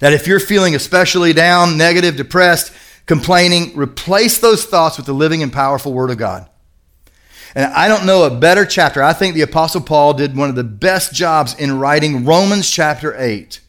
that 0.00 0.12
if 0.12 0.26
you're 0.26 0.40
feeling 0.40 0.74
especially 0.74 1.32
down, 1.32 1.76
negative, 1.76 2.16
depressed, 2.16 2.72
complaining, 3.06 3.76
replace 3.76 4.38
those 4.38 4.64
thoughts 4.64 4.96
with 4.96 5.06
the 5.06 5.12
living 5.12 5.42
and 5.42 5.52
powerful 5.52 5.92
Word 5.92 6.10
of 6.10 6.18
God. 6.18 6.48
And 7.54 7.72
I 7.72 7.88
don't 7.88 8.04
know 8.04 8.24
a 8.24 8.30
better 8.30 8.66
chapter. 8.66 9.02
I 9.02 9.14
think 9.14 9.34
the 9.34 9.42
Apostle 9.42 9.80
Paul 9.80 10.12
did 10.14 10.36
one 10.36 10.50
of 10.50 10.56
the 10.56 10.64
best 10.64 11.14
jobs 11.14 11.54
in 11.54 11.78
writing 11.78 12.24
Romans 12.24 12.70
chapter 12.70 13.14
8. 13.16 13.60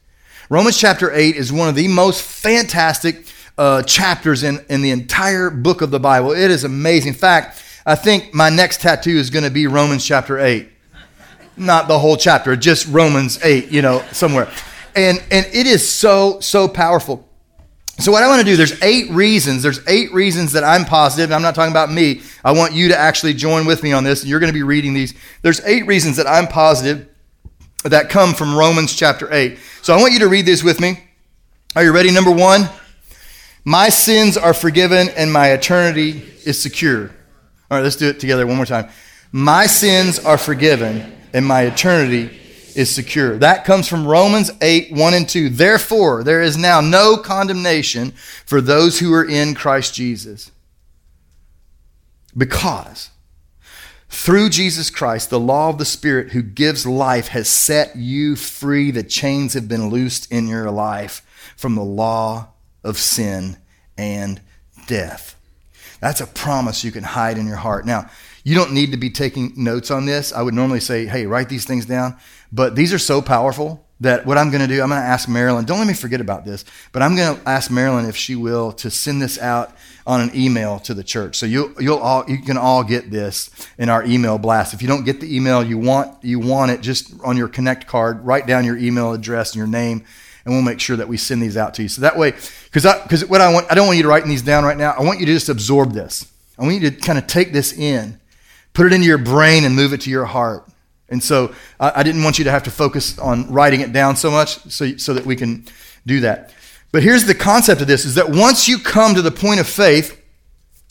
Romans 0.50 0.78
chapter 0.78 1.14
8 1.14 1.36
is 1.36 1.54
one 1.54 1.70
of 1.70 1.76
the 1.76 1.88
most 1.88 2.22
fantastic 2.22 3.26
uh, 3.58 3.84
chapters 3.84 4.44
in, 4.44 4.64
in 4.70 4.82
the 4.82 4.92
entire 4.92 5.50
book 5.50 5.82
of 5.82 5.92
the 5.92 6.00
Bible. 6.00 6.32
It 6.32 6.52
is 6.52 6.64
amazing. 6.64 7.10
In 7.10 7.20
fact, 7.20 7.64
I 7.86 7.96
think 7.96 8.34
my 8.34 8.50
next 8.50 8.82
tattoo 8.82 9.16
is 9.16 9.30
going 9.30 9.46
to 9.46 9.52
be 9.52 9.68
Romans 9.68 10.06
chapter 10.06 10.38
8. 10.38 10.68
Not 11.56 11.88
the 11.88 11.98
whole 11.98 12.18
chapter, 12.18 12.56
just 12.56 12.88
Romans 12.88 13.42
8, 13.44 13.72
you 13.72 13.82
know, 13.82 14.04
somewhere 14.12 14.52
and 14.98 15.24
and 15.32 15.46
it 15.54 15.68
is 15.68 15.88
so 15.88 16.40
so 16.40 16.68
powerful. 16.68 17.24
So 18.00 18.12
what 18.12 18.22
i 18.22 18.28
want 18.28 18.42
to 18.42 18.46
do 18.46 18.56
there's 18.56 18.80
eight 18.84 19.10
reasons 19.10 19.64
there's 19.64 19.80
eight 19.88 20.14
reasons 20.14 20.52
that 20.52 20.64
i'm 20.64 20.86
positive 20.86 21.32
i'm 21.32 21.42
not 21.42 21.56
talking 21.56 21.72
about 21.72 21.92
me 21.92 22.22
i 22.46 22.52
want 22.52 22.74
you 22.74 22.90
to 22.90 22.98
actually 22.98 23.34
join 23.34 23.66
with 23.66 23.82
me 23.82 23.92
on 23.92 24.04
this 24.04 24.22
And 24.22 24.30
you're 24.30 24.40
going 24.40 24.52
to 24.52 24.58
be 24.58 24.64
reading 24.64 24.94
these. 24.94 25.16
There's 25.42 25.62
eight 25.66 25.88
reasons 25.88 26.18
that 26.18 26.28
i'm 26.28 26.48
positive 26.48 27.08
that 27.84 28.10
come 28.10 28.36
from 28.36 28.56
romans 28.56 28.96
chapter 28.96 29.34
8 29.34 29.58
so 29.82 29.96
i 29.96 29.98
want 30.00 30.14
you 30.14 30.20
to 30.20 30.28
read 30.28 30.46
this 30.46 30.64
with 30.64 30.80
me. 30.80 31.04
Are 31.76 31.84
you 31.84 31.92
ready? 31.92 32.12
Number 32.12 32.32
one 32.32 32.70
my 33.66 33.90
sins 33.90 34.38
are 34.38 34.54
forgiven 34.54 35.10
and 35.10 35.34
my 35.34 35.50
eternity 35.50 36.24
is 36.46 36.62
secure. 36.62 37.08
All 37.72 37.78
right 37.78 37.82
let's 37.82 37.96
do 37.96 38.10
it 38.10 38.20
together 38.20 38.46
one 38.46 38.58
more 38.58 38.68
time. 38.68 38.90
My 39.32 39.66
sins 39.66 40.20
are 40.20 40.38
forgiven 40.38 41.14
and 41.34 41.46
my 41.46 41.64
eternity 41.64 42.40
is 42.78 42.94
secure. 42.94 43.40
That 43.40 43.66
comes 43.66 43.88
from 43.88 44.06
Romans 44.06 44.52
8, 44.62 44.92
1 44.92 45.14
and 45.16 45.28
2. 45.28 45.50
Therefore, 45.50 46.24
there 46.24 46.44
is 46.44 46.56
now 46.56 46.80
no 46.80 47.18
condemnation 47.18 48.12
for 48.46 48.62
those 48.62 49.00
who 49.00 49.12
are 49.16 49.28
in 49.28 49.56
Christ 49.56 49.96
Jesus. 49.96 50.52
Because 52.38 53.10
through 54.10 54.50
Jesus 54.50 54.92
Christ, 54.92 55.32
the 55.32 55.40
law 55.40 55.70
of 55.70 55.80
the 55.80 55.86
Spirit 55.86 56.34
who 56.34 56.44
gives 56.44 56.86
life 56.86 57.30
has 57.30 57.50
set 57.50 57.96
you 57.96 58.36
free. 58.36 58.92
The 58.92 59.02
chains 59.02 59.56
have 59.56 59.68
been 59.68 59.90
loosed 59.90 60.32
in 60.32 60.48
your 60.48 60.70
life 60.70 61.26
from 61.58 61.74
the 61.74 61.84
law 61.84 62.50
of 62.84 63.00
sin 63.00 63.58
and 63.98 64.40
death. 64.86 65.36
That's 66.00 66.22
a 66.22 66.28
promise 66.28 66.84
you 66.84 66.92
can 66.92 67.04
hide 67.04 67.40
in 67.40 67.48
your 67.48 67.58
heart. 67.58 67.88
Now, 67.88 68.12
you 68.44 68.54
don't 68.54 68.72
need 68.72 68.92
to 68.92 68.98
be 68.98 69.10
taking 69.10 69.52
notes 69.58 69.90
on 69.90 70.06
this. 70.06 70.32
I 70.32 70.44
would 70.44 70.54
normally 70.54 70.80
say, 70.80 71.08
hey, 71.08 71.26
write 71.26 71.50
these 71.50 71.66
things 71.66 71.88
down. 71.88 72.16
But 72.52 72.76
these 72.76 72.94
are 72.94 73.00
so 73.00 73.22
powerful 73.22 73.84
that 74.00 74.26
what 74.26 74.38
I'm 74.38 74.52
going 74.52 74.62
to 74.62 74.68
do, 74.68 74.82
I'm 74.82 74.90
going 74.90 75.02
to 75.02 75.08
ask 75.08 75.28
Marilyn, 75.28 75.66
don't 75.66 75.80
let 75.80 75.88
me 75.88 75.94
forget 75.94 76.22
about 76.22 76.46
this, 76.46 76.64
but 76.92 77.02
I'm 77.02 77.16
going 77.16 77.36
to 77.36 77.50
ask 77.50 77.72
Marilyn 77.72 78.06
if 78.06 78.16
she 78.16 78.36
will 78.36 78.72
to 78.74 78.92
send 78.92 79.22
this 79.22 79.40
out 79.40 79.76
on 80.06 80.22
an 80.22 80.32
email 80.36 80.80
to 80.80 80.94
the 80.94 81.04
church. 81.04 81.36
So 81.36 81.46
you 81.46 81.76
you'll 81.80 81.98
all 81.98 82.24
you 82.30 82.38
can 82.38 82.58
all 82.58 82.84
get 82.84 83.12
this 83.12 83.50
in 83.78 83.90
our 83.90 84.06
email 84.06 84.38
blast. 84.38 84.74
If 84.74 84.82
you 84.82 84.88
don't 84.88 85.04
get 85.04 85.20
the 85.20 85.36
email 85.36 85.64
you 85.64 85.78
want 85.78 86.24
you 86.24 86.40
want 86.40 86.72
it 86.72 86.82
just 86.82 87.14
on 87.24 87.38
your 87.38 87.48
connect 87.48 87.88
card, 87.88 88.26
write 88.26 88.48
down 88.48 88.64
your 88.64 88.78
email 88.78 89.14
address 89.14 89.52
and 89.52 89.58
your 89.58 89.68
name 89.68 90.06
and 90.46 90.54
we'll 90.54 90.64
make 90.64 90.80
sure 90.80 90.96
that 90.96 91.10
we 91.10 91.18
send 91.18 91.42
these 91.42 91.58
out 91.58 91.74
to 91.74 91.84
you. 91.84 91.90
So 91.90 92.02
that 92.02 92.18
way 92.18 92.34
cuz 92.72 92.86
cuz 93.10 93.26
what 93.26 93.42
I 93.42 93.52
want 93.52 93.70
I 93.70 93.76
don't 93.76 93.88
want 93.88 93.98
you 93.98 94.04
to 94.04 94.10
write 94.10 94.26
these 94.26 94.44
down 94.44 94.64
right 94.64 94.78
now. 94.78 94.92
I 94.92 95.02
want 95.02 95.20
you 95.20 95.26
to 95.26 95.34
just 95.34 95.50
absorb 95.50 95.92
this. 95.92 96.28
I 96.58 96.64
want 96.64 96.76
you 96.76 96.90
to 96.90 96.96
kind 96.96 97.18
of 97.18 97.28
take 97.28 97.52
this 97.52 97.74
in 97.74 98.20
put 98.78 98.86
it 98.86 98.94
into 98.94 99.08
your 99.08 99.18
brain 99.18 99.66
and 99.66 99.76
move 99.76 99.92
it 99.92 100.02
to 100.02 100.12
your 100.12 100.26
heart. 100.26 100.70
And 101.10 101.24
so 101.24 101.54
I, 101.80 101.94
I 101.98 102.04
didn't 102.04 102.24
want 102.24 102.38
you 102.38 102.44
to 102.46 102.52
have 102.52 102.64
to 102.64 102.72
focus 102.72 103.18
on 103.20 103.52
writing 103.52 103.82
it 103.82 103.94
down 103.94 104.16
so 104.16 104.30
much 104.32 104.60
so, 104.72 104.98
so 104.98 105.14
that 105.14 105.26
we 105.26 105.36
can 105.36 105.66
do 106.06 106.20
that. 106.22 106.54
But 106.92 107.04
here's 107.04 107.26
the 107.26 107.36
concept 107.36 107.82
of 107.82 107.88
this 107.88 108.06
is 108.06 108.16
that 108.16 108.30
once 108.30 108.68
you 108.68 108.80
come 108.80 109.16
to 109.16 109.22
the 109.22 109.32
point 109.32 109.60
of 109.60 109.68
faith, 109.68 110.22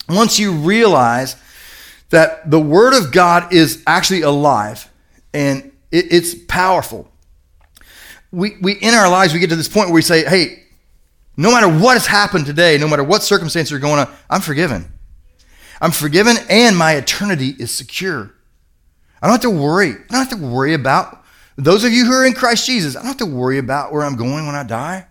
once 0.08 0.38
you 0.38 0.52
realize 0.52 1.36
that 2.10 2.50
the 2.50 2.60
Word 2.60 2.94
of 2.94 3.12
God 3.12 3.52
is 3.52 3.82
actually 3.86 4.22
alive 4.22 4.88
and 5.32 5.72
it, 5.90 6.12
it's 6.12 6.34
powerful, 6.34 7.10
we, 8.30 8.56
we 8.60 8.74
in 8.74 8.94
our 8.94 9.08
lives 9.08 9.32
we 9.32 9.40
get 9.40 9.50
to 9.50 9.56
this 9.56 9.68
point 9.68 9.88
where 9.88 9.94
we 9.94 10.02
say, 10.02 10.24
hey, 10.24 10.64
no 11.36 11.50
matter 11.50 11.68
what 11.68 11.94
has 11.94 12.06
happened 12.06 12.46
today, 12.46 12.78
no 12.78 12.88
matter 12.88 13.04
what 13.04 13.22
circumstances 13.22 13.72
are 13.72 13.78
going 13.78 13.98
on, 13.98 14.08
I'm 14.30 14.40
forgiven. 14.40 14.92
I'm 15.80 15.90
forgiven 15.90 16.36
and 16.48 16.76
my 16.76 16.92
eternity 16.92 17.54
is 17.58 17.70
secure. 17.70 18.32
I 19.22 19.26
don't 19.26 19.34
have 19.34 19.40
to 19.42 19.50
worry. 19.50 19.90
I 19.90 20.04
don't 20.10 20.28
have 20.28 20.38
to 20.38 20.46
worry 20.46 20.74
about 20.74 21.24
those 21.56 21.84
of 21.84 21.92
you 21.92 22.04
who 22.04 22.12
are 22.12 22.26
in 22.26 22.34
Christ 22.34 22.66
Jesus. 22.66 22.96
I 22.96 23.00
don't 23.00 23.08
have 23.08 23.16
to 23.18 23.26
worry 23.26 23.58
about 23.58 23.92
where 23.92 24.02
I'm 24.02 24.16
going 24.16 24.46
when 24.46 24.54
I 24.54 24.62
die. 24.62 25.06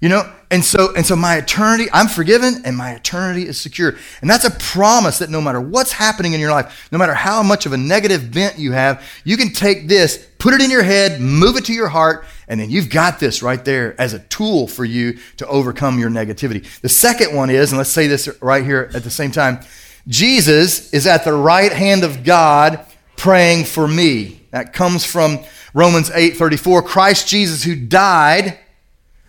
You 0.00 0.08
know, 0.08 0.28
and 0.50 0.64
so 0.64 0.92
and 0.96 1.06
so 1.06 1.14
my 1.14 1.36
eternity, 1.36 1.88
I'm 1.92 2.08
forgiven 2.08 2.62
and 2.64 2.76
my 2.76 2.90
eternity 2.90 3.46
is 3.46 3.60
secure. 3.60 3.94
And 4.20 4.28
that's 4.28 4.44
a 4.44 4.50
promise 4.50 5.18
that 5.18 5.30
no 5.30 5.40
matter 5.40 5.60
what's 5.60 5.92
happening 5.92 6.32
in 6.32 6.40
your 6.40 6.50
life, 6.50 6.88
no 6.90 6.98
matter 6.98 7.14
how 7.14 7.44
much 7.44 7.66
of 7.66 7.72
a 7.72 7.76
negative 7.76 8.32
bent 8.32 8.58
you 8.58 8.72
have, 8.72 9.08
you 9.22 9.36
can 9.36 9.52
take 9.52 9.86
this, 9.86 10.28
put 10.38 10.54
it 10.54 10.60
in 10.60 10.72
your 10.72 10.82
head, 10.82 11.20
move 11.20 11.56
it 11.56 11.64
to 11.66 11.72
your 11.72 11.86
heart, 11.86 12.24
and 12.48 12.58
then 12.58 12.68
you've 12.68 12.90
got 12.90 13.20
this 13.20 13.44
right 13.44 13.64
there 13.64 13.94
as 14.00 14.12
a 14.12 14.18
tool 14.18 14.66
for 14.66 14.84
you 14.84 15.18
to 15.36 15.46
overcome 15.46 16.00
your 16.00 16.10
negativity. 16.10 16.66
The 16.80 16.88
second 16.88 17.36
one 17.36 17.48
is, 17.48 17.70
and 17.70 17.78
let's 17.78 17.90
say 17.90 18.08
this 18.08 18.28
right 18.42 18.64
here 18.64 18.90
at 18.94 19.04
the 19.04 19.10
same 19.10 19.30
time 19.30 19.60
Jesus 20.08 20.92
is 20.92 21.06
at 21.06 21.24
the 21.24 21.32
right 21.32 21.72
hand 21.72 22.02
of 22.02 22.24
God 22.24 22.84
praying 23.22 23.62
for 23.64 23.86
me. 23.86 24.40
That 24.50 24.72
comes 24.72 25.04
from 25.04 25.38
Romans 25.72 26.10
8:34. 26.10 26.82
Christ 26.82 27.28
Jesus 27.28 27.62
who 27.62 27.76
died 27.76 28.58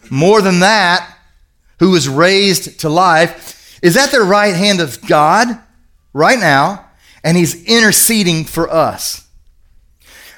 more 0.10 0.42
than 0.42 0.62
that, 0.62 1.08
who 1.78 1.92
was 1.92 2.10
raised 2.10 2.80
to 2.80 2.90
life, 2.90 3.78
is 3.84 3.96
at 3.96 4.10
the 4.12 4.22
right 4.22 4.56
hand 4.56 4.82
of 4.82 5.00
God 5.06 5.60
right 6.12 6.40
now, 6.40 6.86
and 7.24 7.38
he's 7.38 7.64
interceding 7.66 8.46
for 8.46 8.68
us. 8.68 9.22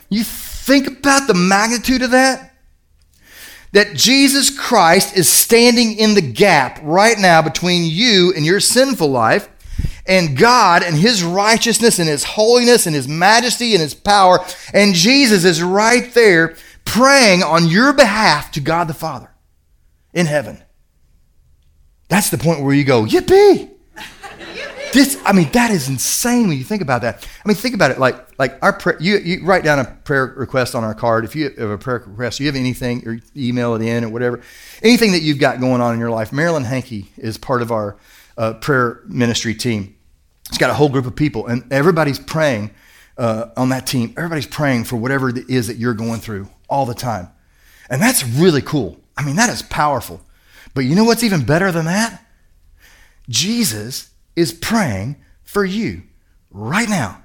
You 0.10 0.26
think 0.26 0.88
about 0.88 1.28
the 1.28 1.34
magnitude 1.34 2.02
of 2.02 2.12
that? 2.12 2.54
That 3.72 3.94
Jesus 3.96 4.50
Christ 4.50 5.16
is 5.16 5.32
standing 5.32 5.98
in 5.98 6.14
the 6.14 6.22
gap 6.22 6.78
right 6.84 7.18
now 7.18 7.42
between 7.42 7.86
you 7.86 8.34
and 8.36 8.46
your 8.46 8.60
sinful 8.60 9.08
life 9.08 9.48
and 10.08 10.38
God 10.38 10.84
and 10.84 10.96
His 10.96 11.24
righteousness 11.24 12.00
and 12.00 12.08
His 12.08 12.24
holiness 12.24 12.86
and 12.86 12.96
His 12.96 13.08
majesty 13.08 13.74
and 13.74 13.82
His 13.82 13.94
power. 13.94 14.40
And 14.74 14.94
Jesus 14.94 15.46
is 15.46 15.62
right 15.62 16.14
there 16.14 16.56
praying 16.84 17.44
on 17.44 17.68
your 17.68 17.94
behalf 17.94 18.52
to 18.52 18.60
God 18.60 18.88
the 18.88 18.94
Father 18.94 19.30
in 20.14 20.26
heaven. 20.26 20.64
That's 22.08 22.30
the 22.30 22.38
point 22.38 22.62
where 22.62 22.74
you 22.74 22.84
go, 22.84 23.04
Yippee! 23.04 23.72
This, 24.94 25.22
I 25.26 25.34
mean, 25.34 25.52
that 25.52 25.72
is 25.72 25.90
insane 25.90 26.48
when 26.48 26.58
you 26.58 26.64
think 26.64 26.82
about 26.82 27.02
that. 27.02 27.28
I 27.44 27.48
mean, 27.50 27.58
think 27.58 27.76
about 27.76 27.92
it. 27.92 28.00
Like, 28.00 28.40
like 28.40 28.58
our 28.62 28.80
you, 29.02 29.18
you 29.18 29.44
write 29.44 29.66
down 29.66 29.80
a 29.80 29.84
prayer 29.84 30.28
request 30.38 30.74
on 30.74 30.86
our 30.86 30.96
card. 30.96 31.26
If 31.26 31.36
you 31.36 31.50
have 31.50 31.70
a 31.70 31.78
prayer 31.78 32.02
request, 32.08 32.40
you 32.40 32.46
have 32.46 32.56
anything, 32.56 33.06
or 33.06 33.20
email 33.36 33.76
it 33.76 33.82
in 33.82 34.06
or 34.06 34.10
whatever, 34.10 34.42
anything 34.82 35.12
that 35.12 35.22
you've 35.22 35.38
got 35.38 35.60
going 35.60 35.82
on 35.82 35.94
in 35.94 36.00
your 36.00 36.12
life. 36.12 36.32
Marilyn 36.32 36.64
Hankey 36.64 37.08
is 37.18 37.38
part 37.38 37.62
of 37.62 37.74
our 37.74 37.98
uh, 38.38 38.54
prayer 38.54 39.02
ministry 39.06 39.54
team. 39.54 39.95
It's 40.50 40.58
got 40.58 40.70
a 40.70 40.74
whole 40.74 40.90
group 40.90 41.06
of 41.06 41.16
people, 41.16 41.48
and 41.48 41.72
everybody's 41.72 42.20
praying 42.20 42.72
uh, 43.18 43.48
on 43.58 43.70
that 43.70 43.88
team. 43.88 44.14
Everybody's 44.18 44.48
praying 44.48 44.86
for 44.86 44.96
whatever 44.96 45.30
it 45.30 45.50
is 45.50 45.68
that 45.68 45.78
you're 45.78 45.94
going 45.94 46.20
through 46.20 46.50
all 46.70 46.86
the 46.86 46.94
time. 46.94 47.30
And 47.90 48.02
that's 48.02 48.24
really 48.24 48.62
cool. 48.62 49.00
I 49.18 49.24
mean, 49.24 49.36
that 49.38 49.50
is 49.50 49.62
powerful. 49.62 50.22
But 50.74 50.82
you 50.82 50.96
know 50.96 51.04
what's 51.04 51.24
even 51.24 51.46
better 51.46 51.72
than 51.72 51.86
that? 51.86 52.26
Jesus 53.30 54.10
is 54.36 54.54
praying 54.54 55.18
for 55.44 55.66
you 55.66 56.04
right 56.52 56.90
now. 56.90 57.24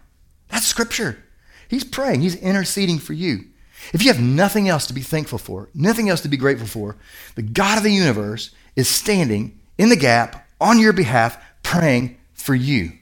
That's 0.49 0.67
scripture. 0.67 1.23
He's 1.69 1.85
praying, 1.85 2.21
he's 2.23 2.37
interceding 2.37 2.99
for 2.99 3.13
you. 3.13 3.45
If 3.93 4.03
you 4.03 4.13
have 4.13 4.23
nothing 4.23 4.69
else 4.69 4.87
to 4.89 4.93
be 4.95 5.01
thankful 5.01 5.39
for, 5.39 5.71
nothing 5.75 6.09
else 6.09 6.21
to 6.23 6.29
be 6.29 6.37
grateful 6.37 6.67
for, 6.67 6.97
the 7.35 7.43
God 7.43 7.79
of 7.79 7.85
the 7.85 7.93
universe 7.93 8.51
is 8.77 8.89
standing 8.89 9.59
in 9.79 9.89
the 9.89 9.97
gap 9.97 10.49
on 10.61 10.79
your 10.79 10.93
behalf, 10.93 11.43
praying 11.63 12.19
for 12.35 12.55
you. 12.55 12.93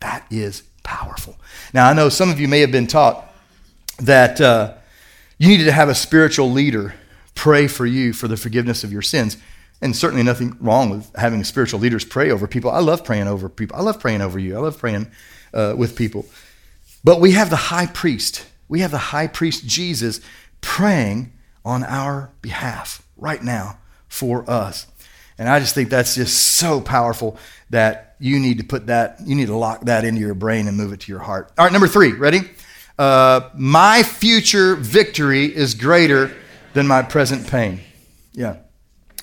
That 0.00 0.26
is 0.30 0.62
powerful. 0.82 1.36
Now, 1.72 1.88
I 1.88 1.92
know 1.92 2.08
some 2.08 2.30
of 2.30 2.38
you 2.38 2.48
may 2.48 2.60
have 2.60 2.72
been 2.72 2.86
taught 2.86 3.32
that 3.98 4.40
uh, 4.40 4.74
you 5.38 5.48
needed 5.48 5.64
to 5.64 5.72
have 5.72 5.88
a 5.88 5.94
spiritual 5.94 6.50
leader 6.50 6.94
pray 7.34 7.66
for 7.66 7.86
you 7.86 8.12
for 8.12 8.28
the 8.28 8.36
forgiveness 8.36 8.84
of 8.84 8.92
your 8.92 9.02
sins. 9.02 9.36
And 9.80 9.94
certainly 9.94 10.22
nothing 10.22 10.56
wrong 10.58 10.90
with 10.90 11.14
having 11.16 11.44
spiritual 11.44 11.80
leaders 11.80 12.04
pray 12.04 12.30
over 12.30 12.46
people. 12.46 12.70
I 12.70 12.80
love 12.80 13.04
praying 13.04 13.28
over 13.28 13.48
people. 13.48 13.76
I 13.76 13.82
love 13.82 14.00
praying 14.00 14.22
over 14.22 14.38
you. 14.38 14.56
I 14.56 14.60
love 14.60 14.78
praying 14.78 15.08
uh, 15.52 15.74
with 15.76 15.96
people. 15.96 16.26
But 17.04 17.20
we 17.20 17.32
have 17.32 17.50
the 17.50 17.56
high 17.56 17.86
priest. 17.86 18.46
We 18.68 18.80
have 18.80 18.90
the 18.90 18.98
high 18.98 19.26
priest 19.26 19.66
Jesus 19.66 20.20
praying 20.60 21.32
on 21.64 21.84
our 21.84 22.30
behalf 22.40 23.02
right 23.16 23.42
now 23.42 23.78
for 24.08 24.48
us. 24.48 24.86
And 25.38 25.48
I 25.48 25.60
just 25.60 25.74
think 25.74 25.90
that's 25.90 26.14
just 26.14 26.36
so 26.36 26.80
powerful 26.80 27.38
that 27.70 28.16
you 28.18 28.38
need 28.38 28.58
to 28.58 28.64
put 28.64 28.86
that, 28.86 29.18
you 29.24 29.34
need 29.34 29.46
to 29.46 29.56
lock 29.56 29.82
that 29.82 30.04
into 30.04 30.20
your 30.20 30.34
brain 30.34 30.68
and 30.68 30.76
move 30.76 30.92
it 30.92 31.00
to 31.00 31.12
your 31.12 31.20
heart. 31.20 31.52
All 31.58 31.64
right, 31.64 31.72
number 31.72 31.88
three, 31.88 32.12
ready? 32.12 32.40
Uh, 32.98 33.50
my 33.54 34.02
future 34.02 34.74
victory 34.76 35.44
is 35.46 35.74
greater 35.74 36.34
than 36.72 36.86
my 36.86 37.02
present 37.02 37.46
pain. 37.46 37.80
Yeah. 38.32 38.56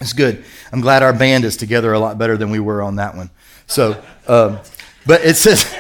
It's 0.02 0.14
good. 0.14 0.44
I'm 0.72 0.82
glad 0.82 1.02
our 1.02 1.14
band 1.14 1.46
is 1.46 1.56
together 1.56 1.94
a 1.94 2.00
lot 2.00 2.18
better 2.18 2.36
than 2.36 2.50
we 2.50 2.60
were 2.60 2.82
on 2.82 2.98
that 2.98 3.16
one. 3.16 3.30
So, 3.68 4.04
um, 4.28 4.60
but 5.06 5.24
it 5.24 5.38
says, 5.38 5.74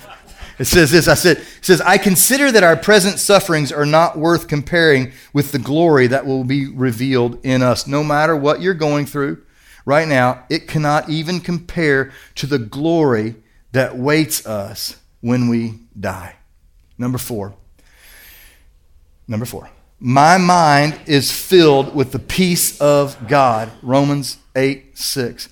it 0.58 0.66
says 0.66 0.90
this. 0.90 1.08
I 1.08 1.14
said, 1.14 1.38
it 1.38 1.64
says, 1.64 1.80
I 1.80 1.98
consider 1.98 2.52
that 2.52 2.62
our 2.62 2.76
present 2.76 3.18
sufferings 3.18 3.72
are 3.72 3.86
not 3.86 4.16
worth 4.16 4.48
comparing 4.48 5.12
with 5.32 5.50
the 5.50 5.58
glory 5.58 6.06
that 6.06 6.24
will 6.24 6.44
be 6.44 6.68
revealed 6.68 7.44
in 7.44 7.62
us. 7.62 7.86
No 7.86 8.04
matter 8.04 8.36
what 8.36 8.60
you're 8.60 8.74
going 8.74 9.06
through 9.06 9.42
right 9.84 10.08
now, 10.08 10.44
it 10.48 10.68
cannot 10.68 11.08
even 11.08 11.40
compare 11.40 12.12
to 12.36 12.46
the 12.46 12.58
glory 12.58 13.36
that 13.72 13.96
waits 13.96 14.46
us 14.46 14.96
when 15.20 15.48
we 15.48 15.80
die. 15.98 16.36
Number 16.98 17.18
four. 17.18 17.54
Number 19.26 19.46
four. 19.46 19.70
My 19.98 20.38
mind 20.38 21.00
is 21.06 21.32
filled 21.32 21.94
with 21.94 22.12
the 22.12 22.18
peace 22.18 22.80
of 22.80 23.16
God. 23.26 23.70
Romans 23.82 24.38
8 24.54 24.98
6. 24.98 25.48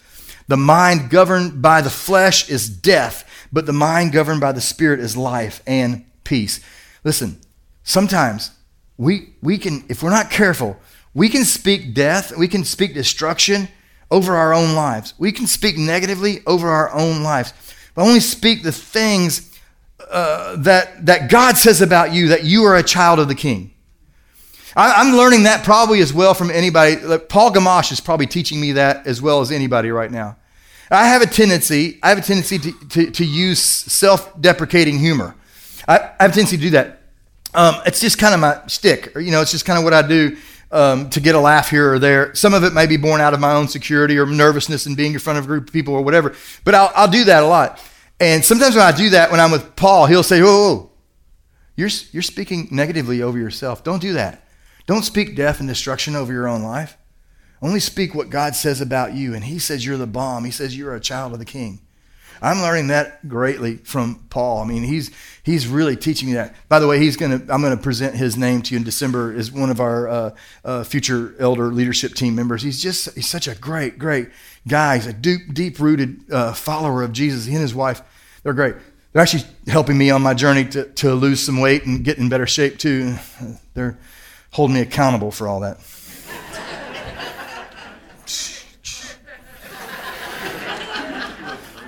The 0.48 0.56
mind 0.56 1.08
governed 1.08 1.62
by 1.62 1.80
the 1.80 1.90
flesh 1.90 2.50
is 2.50 2.68
death, 2.68 3.28
but 3.52 3.64
the 3.66 3.72
mind 3.72 4.12
governed 4.12 4.40
by 4.40 4.52
the 4.52 4.60
Spirit 4.60 5.00
is 5.00 5.16
life 5.16 5.62
and 5.66 6.04
peace. 6.24 6.60
Listen, 7.04 7.40
sometimes 7.82 8.50
we, 8.98 9.34
we 9.40 9.56
can, 9.56 9.84
if 9.88 10.02
we're 10.02 10.10
not 10.10 10.30
careful, 10.30 10.76
we 11.14 11.28
can 11.28 11.44
speak 11.44 11.94
death, 11.94 12.36
we 12.36 12.48
can 12.48 12.64
speak 12.64 12.94
destruction 12.94 13.68
over 14.12 14.36
our 14.36 14.52
own 14.52 14.74
lives. 14.74 15.14
We 15.18 15.32
can 15.32 15.46
speak 15.46 15.78
negatively 15.78 16.42
over 16.46 16.68
our 16.68 16.92
own 16.92 17.22
lives, 17.22 17.54
but 17.94 18.02
only 18.02 18.20
speak 18.20 18.62
the 18.62 18.70
things 18.70 19.58
uh, 20.10 20.56
that, 20.56 21.06
that 21.06 21.30
God 21.30 21.56
says 21.56 21.80
about 21.80 22.12
you, 22.12 22.28
that 22.28 22.44
you 22.44 22.64
are 22.64 22.76
a 22.76 22.82
child 22.82 23.18
of 23.18 23.28
the 23.28 23.34
King. 23.34 23.72
I, 24.76 25.00
am 25.00 25.16
learning 25.16 25.44
that 25.44 25.64
probably 25.64 26.00
as 26.00 26.12
well 26.12 26.34
from 26.34 26.50
anybody. 26.50 26.96
Paul 27.28 27.52
Gamache 27.52 27.92
is 27.92 28.00
probably 28.00 28.26
teaching 28.26 28.60
me 28.60 28.72
that 28.72 29.06
as 29.06 29.22
well 29.22 29.40
as 29.40 29.50
anybody 29.50 29.90
right 29.90 30.10
now. 30.10 30.36
I 30.90 31.06
have 31.06 31.22
a 31.22 31.26
tendency, 31.26 31.98
I 32.02 32.10
have 32.10 32.18
a 32.18 32.22
tendency 32.22 32.58
to, 32.58 32.88
to, 32.88 33.10
to 33.12 33.24
use 33.24 33.60
self-deprecating 33.60 34.98
humor. 34.98 35.34
I, 35.88 35.98
I, 35.98 36.22
have 36.24 36.32
a 36.32 36.34
tendency 36.34 36.58
to 36.58 36.62
do 36.62 36.70
that. 36.70 37.00
Um, 37.54 37.76
it's 37.86 38.00
just 38.00 38.18
kind 38.18 38.34
of 38.34 38.40
my 38.40 38.60
stick, 38.66 39.16
or, 39.16 39.20
you 39.22 39.30
know, 39.30 39.40
it's 39.40 39.52
just 39.52 39.64
kind 39.64 39.78
of 39.78 39.84
what 39.84 39.94
I 39.94 40.06
do 40.06 40.36
um, 40.72 41.10
to 41.10 41.20
get 41.20 41.34
a 41.34 41.40
laugh 41.40 41.70
here 41.70 41.92
or 41.92 41.98
there. 41.98 42.34
Some 42.34 42.54
of 42.54 42.64
it 42.64 42.72
may 42.72 42.86
be 42.86 42.96
born 42.96 43.20
out 43.20 43.34
of 43.34 43.40
my 43.40 43.52
own 43.52 43.68
security 43.68 44.18
or 44.18 44.26
nervousness 44.26 44.86
and 44.86 44.96
being 44.96 45.12
in 45.12 45.18
front 45.18 45.38
of 45.38 45.44
a 45.44 45.48
group 45.48 45.68
of 45.68 45.72
people 45.72 45.94
or 45.94 46.02
whatever, 46.02 46.34
but 46.64 46.74
I'll, 46.74 46.90
I'll 46.94 47.10
do 47.10 47.24
that 47.24 47.42
a 47.42 47.46
lot. 47.46 47.80
And 48.18 48.44
sometimes 48.44 48.74
when 48.74 48.84
I 48.84 48.92
do 48.92 49.10
that, 49.10 49.30
when 49.30 49.40
I'm 49.40 49.50
with 49.50 49.76
Paul, 49.76 50.06
he'll 50.06 50.22
say, 50.22 50.40
whoa, 50.40 50.90
you're, 51.76 51.90
you're 52.12 52.22
speaking 52.22 52.68
negatively 52.70 53.22
over 53.22 53.38
yourself. 53.38 53.84
Don't 53.84 54.00
do 54.00 54.12
that. 54.14 54.46
Don't 54.86 55.02
speak 55.02 55.36
death 55.36 55.60
and 55.60 55.68
destruction 55.68 56.16
over 56.16 56.32
your 56.32 56.48
own 56.48 56.62
life. 56.62 56.96
Only 57.60 57.80
speak 57.80 58.14
what 58.14 58.30
God 58.30 58.54
says 58.54 58.80
about 58.80 59.14
you. 59.14 59.34
And 59.34 59.44
He 59.44 59.58
says 59.58 59.86
you're 59.86 59.96
the 59.96 60.06
bomb. 60.06 60.44
He 60.44 60.50
says 60.50 60.76
you're 60.76 60.94
a 60.94 61.00
child 61.00 61.32
of 61.32 61.38
the 61.38 61.44
King. 61.44 61.80
I'm 62.40 62.60
learning 62.60 62.88
that 62.88 63.28
greatly 63.28 63.76
from 63.76 64.24
Paul. 64.30 64.62
I 64.62 64.64
mean, 64.64 64.82
he's 64.82 65.10
he's 65.42 65.66
really 65.66 65.96
teaching 65.96 66.28
me 66.28 66.34
that. 66.34 66.54
By 66.68 66.78
the 66.78 66.86
way, 66.86 66.98
he's 66.98 67.16
gonna 67.16 67.42
I'm 67.48 67.62
gonna 67.62 67.76
present 67.76 68.14
his 68.14 68.36
name 68.36 68.62
to 68.62 68.74
you 68.74 68.78
in 68.78 68.84
December 68.84 69.34
as 69.34 69.52
one 69.52 69.70
of 69.70 69.80
our 69.80 70.08
uh, 70.08 70.30
uh, 70.64 70.84
future 70.84 71.34
elder 71.38 71.66
leadership 71.66 72.14
team 72.14 72.34
members. 72.34 72.62
He's 72.62 72.80
just 72.80 73.14
he's 73.14 73.28
such 73.28 73.48
a 73.48 73.54
great 73.54 73.98
great 73.98 74.28
guy. 74.66 74.96
He's 74.96 75.06
a 75.06 75.12
deep 75.12 75.52
deep 75.52 75.78
rooted 75.78 76.32
uh, 76.32 76.52
follower 76.52 77.02
of 77.02 77.12
Jesus. 77.12 77.44
He 77.44 77.52
and 77.52 77.62
his 77.62 77.74
wife, 77.74 78.02
they're 78.42 78.54
great. 78.54 78.76
They're 79.12 79.22
actually 79.22 79.44
helping 79.66 79.98
me 79.98 80.10
on 80.10 80.22
my 80.22 80.32
journey 80.32 80.64
to, 80.70 80.84
to 80.84 81.14
lose 81.14 81.40
some 81.40 81.60
weight 81.60 81.84
and 81.84 82.02
get 82.02 82.16
in 82.18 82.28
better 82.28 82.46
shape 82.46 82.78
too. 82.78 83.16
They're 83.74 83.98
holding 84.52 84.74
me 84.74 84.80
accountable 84.80 85.30
for 85.30 85.48
all 85.48 85.60
that. 85.60 85.80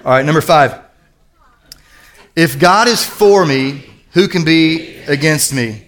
All 0.05 0.11
right, 0.11 0.25
number 0.25 0.43
five. 0.43 0.81
If 2.37 2.59
God 2.59 2.89
is 2.89 3.05
for 3.05 3.47
me, 3.47 3.85
who 4.13 4.29
can 4.29 4.45
be 4.45 4.97
against 5.07 5.55
me? 5.55 5.87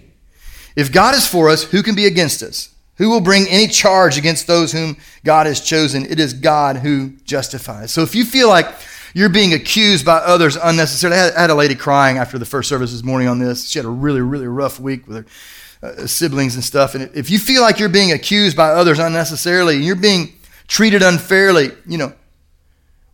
If 0.75 0.91
God 0.91 1.13
is 1.13 1.27
for 1.27 1.49
us, 1.49 1.63
who 1.63 1.83
can 1.83 1.93
be 1.93 2.05
against 2.05 2.41
us? 2.41 2.73
Who 2.95 3.09
will 3.09 3.21
bring 3.21 3.47
any 3.47 3.67
charge 3.67 4.17
against 4.17 4.47
those 4.47 4.71
whom 4.71 4.97
God 5.23 5.45
has 5.45 5.61
chosen? 5.61 6.03
It 6.05 6.19
is 6.19 6.33
God 6.33 6.77
who 6.77 7.09
justifies. 7.25 7.91
So 7.91 8.01
if 8.01 8.15
you 8.15 8.25
feel 8.25 8.49
like 8.49 8.67
you're 9.13 9.29
being 9.29 9.53
accused 9.53 10.03
by 10.03 10.17
others 10.17 10.55
unnecessarily, 10.55 11.17
I 11.19 11.39
had 11.39 11.51
a 11.51 11.55
lady 11.55 11.75
crying 11.75 12.17
after 12.17 12.39
the 12.39 12.45
first 12.45 12.69
service 12.69 12.91
this 12.91 13.03
morning 13.03 13.27
on 13.27 13.37
this. 13.37 13.69
She 13.69 13.77
had 13.77 13.85
a 13.85 13.89
really, 13.89 14.21
really 14.21 14.47
rough 14.47 14.79
week 14.79 15.07
with 15.07 15.17
her 15.81 15.87
uh, 15.87 16.07
siblings 16.07 16.55
and 16.55 16.63
stuff. 16.63 16.95
And 16.95 17.11
if 17.15 17.29
you 17.29 17.37
feel 17.37 17.61
like 17.61 17.79
you're 17.79 17.87
being 17.87 18.11
accused 18.11 18.57
by 18.57 18.69
others 18.69 18.97
unnecessarily 18.97 19.77
you're 19.77 19.95
being 19.95 20.33
treated 20.67 21.03
unfairly, 21.03 21.71
you 21.85 21.99
know, 21.99 22.13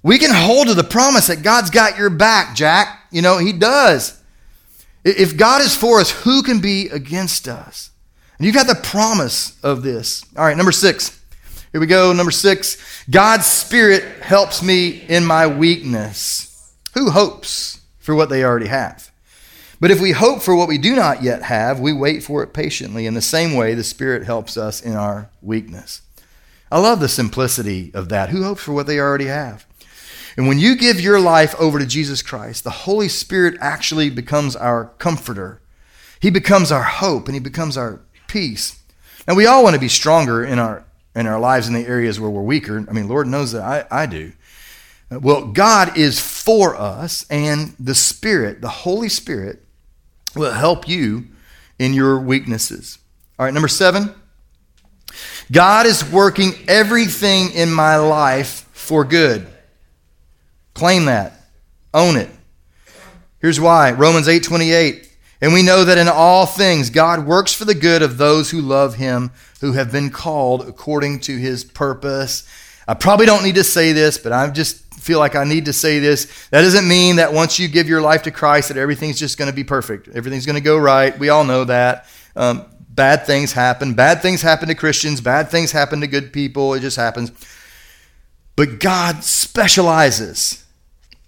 we 0.04 0.20
can 0.20 0.32
hold 0.32 0.68
to 0.68 0.74
the 0.74 0.84
promise 0.84 1.28
that 1.28 1.42
God's 1.42 1.70
got 1.70 1.98
your 1.98 2.10
back, 2.10 2.56
Jack. 2.56 3.08
You 3.10 3.22
know, 3.22 3.38
He 3.38 3.54
does. 3.54 4.22
If 5.06 5.36
God 5.38 5.62
is 5.62 5.76
for 5.76 6.00
us, 6.00 6.12
who 6.12 6.44
can 6.44 6.60
be 6.60 6.90
against 6.90 7.48
us? 7.48 7.90
And 8.38 8.46
you've 8.46 8.56
got 8.56 8.68
the 8.68 8.76
promise 8.76 9.58
of 9.64 9.82
this. 9.82 10.26
All 10.38 10.46
right, 10.46 10.58
number 10.58 10.72
six. 10.72 11.20
Here 11.72 11.82
we 11.82 11.88
go. 11.88 12.14
Number 12.14 12.32
six 12.32 13.06
God's 13.10 13.48
Spirit 13.48 14.04
helps 14.22 14.62
me 14.62 14.90
in 15.08 15.26
my 15.26 15.48
weakness. 15.48 16.74
Who 16.94 17.10
hopes 17.10 17.82
for 17.98 18.14
what 18.14 18.30
they 18.30 18.44
already 18.44 18.68
have? 18.68 19.12
But 19.80 19.92
if 19.92 20.00
we 20.00 20.12
hope 20.12 20.42
for 20.42 20.56
what 20.56 20.68
we 20.68 20.78
do 20.78 20.96
not 20.96 21.24
yet 21.24 21.42
have, 21.44 21.80
we 21.80 21.92
wait 21.92 22.24
for 22.24 22.44
it 22.44 22.54
patiently. 22.54 23.06
In 23.06 23.16
the 23.16 23.22
same 23.22 23.56
way, 23.56 23.74
the 23.74 23.84
Spirit 23.84 24.24
helps 24.24 24.56
us 24.56 24.82
in 24.82 24.94
our 24.94 25.30
weakness. 25.42 26.02
I 26.72 26.80
love 26.80 27.00
the 27.00 27.10
simplicity 27.10 27.92
of 27.94 28.10
that. 28.10 28.30
Who 28.30 28.44
hopes 28.44 28.62
for 28.62 28.72
what 28.72 28.88
they 28.88 29.00
already 29.00 29.26
have? 29.26 29.66
And 30.36 30.48
when 30.48 30.60
you 30.60 30.76
give 30.76 31.00
your 31.00 31.20
life 31.20 31.54
over 31.60 31.80
to 31.80 31.86
Jesus 31.86 32.22
Christ, 32.22 32.64
the 32.64 32.70
Holy 32.70 33.08
Spirit 33.08 33.56
actually 33.62 34.10
becomes 34.10 34.56
our 34.56 34.86
comforter. 34.98 35.62
He 36.20 36.30
becomes 36.30 36.72
our 36.72 36.84
hope 36.84 37.28
and 37.28 37.36
he 37.36 37.40
becomes 37.40 37.78
our 37.78 38.00
peace. 38.28 38.80
Now, 39.28 39.36
we 39.36 39.46
all 39.46 39.64
want 39.64 39.76
to 39.76 39.80
be 39.80 39.88
stronger 39.88 40.44
in 40.44 40.60
our, 40.60 40.86
in 41.16 41.28
our 41.28 41.40
lives 41.40 41.68
in 41.68 41.74
the 41.74 41.88
areas 41.88 42.20
where 42.20 42.30
we're 42.30 42.42
weaker. 42.42 42.86
I 42.90 42.94
mean, 42.94 43.08
Lord 43.08 43.28
knows 43.28 43.52
that 43.52 43.62
I, 43.92 44.04
I 44.04 44.06
do. 44.06 44.34
Well, 45.10 45.48
God 45.48 45.98
is 45.98 46.20
for 46.20 46.76
us, 46.76 47.26
and 47.30 47.76
the 47.80 47.94
Spirit, 47.94 48.62
the 48.62 48.70
Holy 48.70 49.10
Spirit, 49.10 49.64
will 50.36 50.52
help 50.52 50.88
you 50.88 51.28
in 51.78 51.94
your 51.94 52.20
weaknesses. 52.20 52.98
All 53.38 53.46
right, 53.46 53.54
number 53.54 53.68
seven. 53.68 54.16
God 55.52 55.86
is 55.86 56.10
working 56.10 56.54
everything 56.68 57.52
in 57.52 57.72
my 57.72 57.98
life 57.98 58.68
for 58.72 59.04
good. 59.04 59.48
Claim 60.74 61.06
that. 61.06 61.34
Own 61.94 62.18
it. 62.18 62.30
Here's 63.40 63.60
why 63.60 63.92
Romans 63.92 64.28
8 64.28 64.44
28. 64.44 65.10
And 65.42 65.52
we 65.52 65.62
know 65.62 65.84
that 65.84 65.98
in 65.98 66.08
all 66.08 66.46
things 66.46 66.90
God 66.90 67.28
works 67.28 67.54
for 67.54 67.66
the 67.66 67.76
good 67.76 68.02
of 68.02 68.18
those 68.18 68.52
who 68.52 68.62
love 68.62 68.96
him, 68.96 69.32
who 69.60 69.74
have 69.74 69.92
been 69.92 70.10
called 70.10 70.68
according 70.68 71.20
to 71.22 71.38
his 71.38 71.66
purpose. 71.66 72.48
I 72.88 72.94
probably 72.94 73.26
don't 73.26 73.44
need 73.44 73.56
to 73.56 73.64
say 73.64 73.92
this, 73.92 74.18
but 74.18 74.32
I 74.32 74.50
just 74.50 74.82
feel 74.96 75.20
like 75.20 75.36
I 75.36 75.44
need 75.44 75.66
to 75.66 75.74
say 75.74 76.00
this. 76.00 76.48
That 76.50 76.62
doesn't 76.62 76.88
mean 76.88 77.18
that 77.18 77.34
once 77.34 77.60
you 77.60 77.68
give 77.68 77.90
your 77.90 78.02
life 78.02 78.24
to 78.24 78.32
Christ 78.32 78.70
that 78.70 78.78
everything's 78.78 79.20
just 79.20 79.38
going 79.38 79.50
to 79.50 79.56
be 79.56 79.66
perfect. 79.66 80.08
Everything's 80.08 80.46
going 80.46 80.56
to 80.56 80.62
go 80.62 80.78
right. 80.78 81.18
We 81.20 81.28
all 81.28 81.44
know 81.44 81.66
that. 81.66 82.08
Um, 82.38 82.66
bad 82.88 83.26
things 83.26 83.52
happen. 83.52 83.94
Bad 83.94 84.22
things 84.22 84.42
happen 84.42 84.70
to 84.70 84.76
Christians. 84.76 85.20
Bad 85.20 85.50
things 85.50 85.74
happen 85.74 86.00
to 86.00 86.08
good 86.08 86.32
people. 86.32 86.74
It 86.74 86.80
just 86.80 86.96
happens. 86.96 87.32
But 88.56 88.80
God 88.80 89.26
specializes 89.26 90.63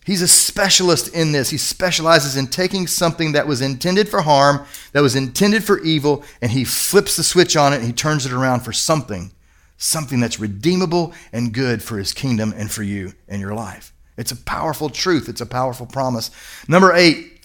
He's 0.05 0.21
a 0.21 0.27
specialist 0.27 1.13
in 1.15 1.31
this. 1.31 1.49
He 1.49 1.57
specializes 1.57 2.37
in 2.37 2.47
taking 2.47 2.85
something 2.85 3.31
that 3.31 3.47
was 3.47 3.59
intended 3.59 4.07
for 4.07 4.21
harm, 4.21 4.65
that 4.91 5.01
was 5.01 5.15
intended 5.15 5.63
for 5.63 5.79
evil, 5.79 6.23
and 6.41 6.51
he 6.51 6.63
flips 6.63 7.15
the 7.15 7.23
switch 7.23 7.57
on 7.57 7.73
it 7.73 7.77
and 7.77 7.85
he 7.85 7.91
turns 7.91 8.25
it 8.27 8.31
around 8.31 8.59
for 8.59 8.71
something, 8.71 9.31
something 9.77 10.19
that's 10.19 10.39
redeemable 10.39 11.11
and 11.33 11.53
good 11.53 11.81
for 11.81 11.97
his 11.97 12.13
kingdom 12.13 12.53
and 12.55 12.71
for 12.71 12.83
you 12.83 13.13
and 13.27 13.41
your 13.41 13.55
life. 13.55 13.93
It's 14.15 14.31
a 14.31 14.35
powerful 14.35 14.89
truth, 14.89 15.27
it's 15.27 15.41
a 15.41 15.45
powerful 15.45 15.87
promise. 15.87 16.29
Number 16.67 16.93
eight, 16.93 17.41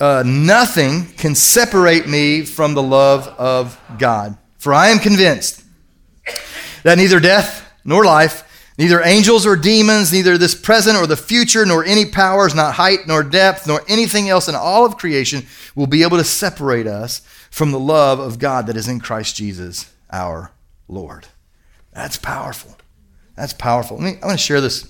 uh, 0.00 0.24
nothing 0.26 1.06
can 1.12 1.36
separate 1.36 2.08
me 2.08 2.44
from 2.44 2.74
the 2.74 2.82
love 2.82 3.28
of 3.28 3.80
God. 3.98 4.36
For 4.58 4.74
I 4.74 4.88
am 4.88 4.98
convinced 4.98 5.62
that 6.82 6.98
neither 6.98 7.20
death 7.20 7.70
nor 7.84 8.04
life 8.04 8.43
Neither 8.76 9.02
angels 9.02 9.46
or 9.46 9.54
demons, 9.54 10.12
neither 10.12 10.36
this 10.36 10.54
present 10.54 10.96
or 10.96 11.06
the 11.06 11.16
future, 11.16 11.64
nor 11.64 11.84
any 11.84 12.04
powers, 12.06 12.54
not 12.54 12.74
height 12.74 13.06
nor 13.06 13.22
depth, 13.22 13.68
nor 13.68 13.82
anything 13.88 14.28
else 14.28 14.48
in 14.48 14.56
all 14.56 14.84
of 14.84 14.96
creation 14.96 15.46
will 15.76 15.86
be 15.86 16.02
able 16.02 16.16
to 16.16 16.24
separate 16.24 16.88
us 16.88 17.20
from 17.50 17.70
the 17.70 17.78
love 17.78 18.18
of 18.18 18.40
God 18.40 18.66
that 18.66 18.76
is 18.76 18.88
in 18.88 18.98
Christ 18.98 19.36
Jesus, 19.36 19.92
our 20.10 20.50
Lord. 20.88 21.28
That's 21.92 22.16
powerful. 22.16 22.76
That's 23.36 23.52
powerful. 23.52 23.98
Let 23.98 24.14
me, 24.14 24.20
I 24.20 24.26
want 24.26 24.38
to 24.38 24.44
share 24.44 24.60
this. 24.60 24.84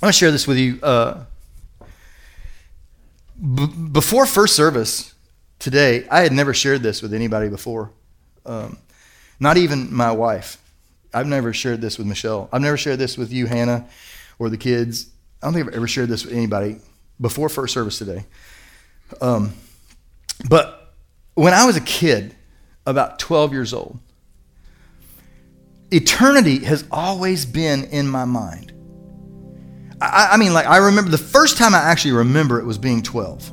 I 0.00 0.06
want 0.06 0.14
to 0.14 0.18
share 0.18 0.30
this 0.30 0.46
with 0.46 0.58
you. 0.58 0.78
Uh, 0.80 1.24
b- 3.40 3.66
before 3.66 4.24
first 4.24 4.54
service 4.54 5.14
today, 5.58 6.06
I 6.10 6.20
had 6.20 6.32
never 6.32 6.54
shared 6.54 6.82
this 6.84 7.02
with 7.02 7.12
anybody 7.12 7.48
before, 7.48 7.90
um, 8.46 8.78
not 9.40 9.56
even 9.56 9.92
my 9.92 10.12
wife. 10.12 10.58
I've 11.14 11.26
never 11.26 11.52
shared 11.52 11.80
this 11.80 11.98
with 11.98 12.06
Michelle. 12.06 12.48
I've 12.52 12.62
never 12.62 12.76
shared 12.76 12.98
this 12.98 13.16
with 13.16 13.32
you, 13.32 13.46
Hannah, 13.46 13.86
or 14.38 14.48
the 14.48 14.56
kids. 14.58 15.10
I 15.42 15.46
don't 15.46 15.54
think 15.54 15.68
I've 15.68 15.74
ever 15.74 15.88
shared 15.88 16.08
this 16.08 16.24
with 16.24 16.34
anybody 16.34 16.78
before 17.20 17.48
first 17.48 17.74
service 17.74 17.98
today. 17.98 18.24
Um, 19.20 19.52
but 20.48 20.94
when 21.34 21.54
I 21.54 21.66
was 21.66 21.76
a 21.76 21.80
kid, 21.80 22.34
about 22.86 23.18
12 23.18 23.52
years 23.52 23.72
old, 23.72 23.98
eternity 25.90 26.64
has 26.64 26.84
always 26.90 27.46
been 27.46 27.84
in 27.84 28.08
my 28.08 28.24
mind. 28.24 28.72
I, 30.00 30.30
I, 30.32 30.36
mean, 30.36 30.52
like, 30.52 30.66
I 30.66 30.78
remember 30.78 31.10
the 31.10 31.18
first 31.18 31.56
time 31.56 31.74
I 31.74 31.78
actually 31.78 32.12
remember 32.12 32.58
it 32.58 32.64
was 32.64 32.78
being 32.78 33.02
12 33.02 33.52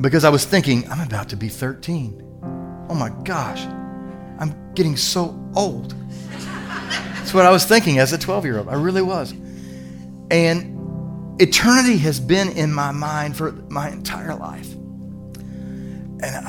because 0.00 0.24
I 0.24 0.28
was 0.28 0.44
thinking, 0.44 0.88
I'm 0.90 1.06
about 1.06 1.28
to 1.30 1.36
be 1.36 1.48
13. 1.48 2.26
Oh 2.88 2.94
my 2.94 3.10
gosh, 3.24 3.64
I'm 4.38 4.72
getting 4.74 4.96
so 4.96 5.38
old. 5.54 5.94
That's 6.90 7.34
what 7.34 7.46
I 7.46 7.50
was 7.50 7.64
thinking 7.64 7.98
as 7.98 8.12
a 8.12 8.18
12 8.18 8.44
year 8.44 8.58
old. 8.58 8.68
I 8.68 8.74
really 8.74 9.02
was. 9.02 9.32
And 10.30 11.40
eternity 11.40 11.96
has 11.98 12.20
been 12.20 12.50
in 12.50 12.72
my 12.72 12.90
mind 12.90 13.36
for 13.36 13.52
my 13.68 13.90
entire 13.90 14.34
life. 14.34 14.72
And 16.22 16.46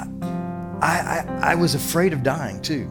I, 0.81 0.81
I, 0.81 1.51
I, 1.51 1.55
was 1.55 1.75
afraid 1.75 2.11
of 2.11 2.23
dying 2.23 2.61
too, 2.61 2.89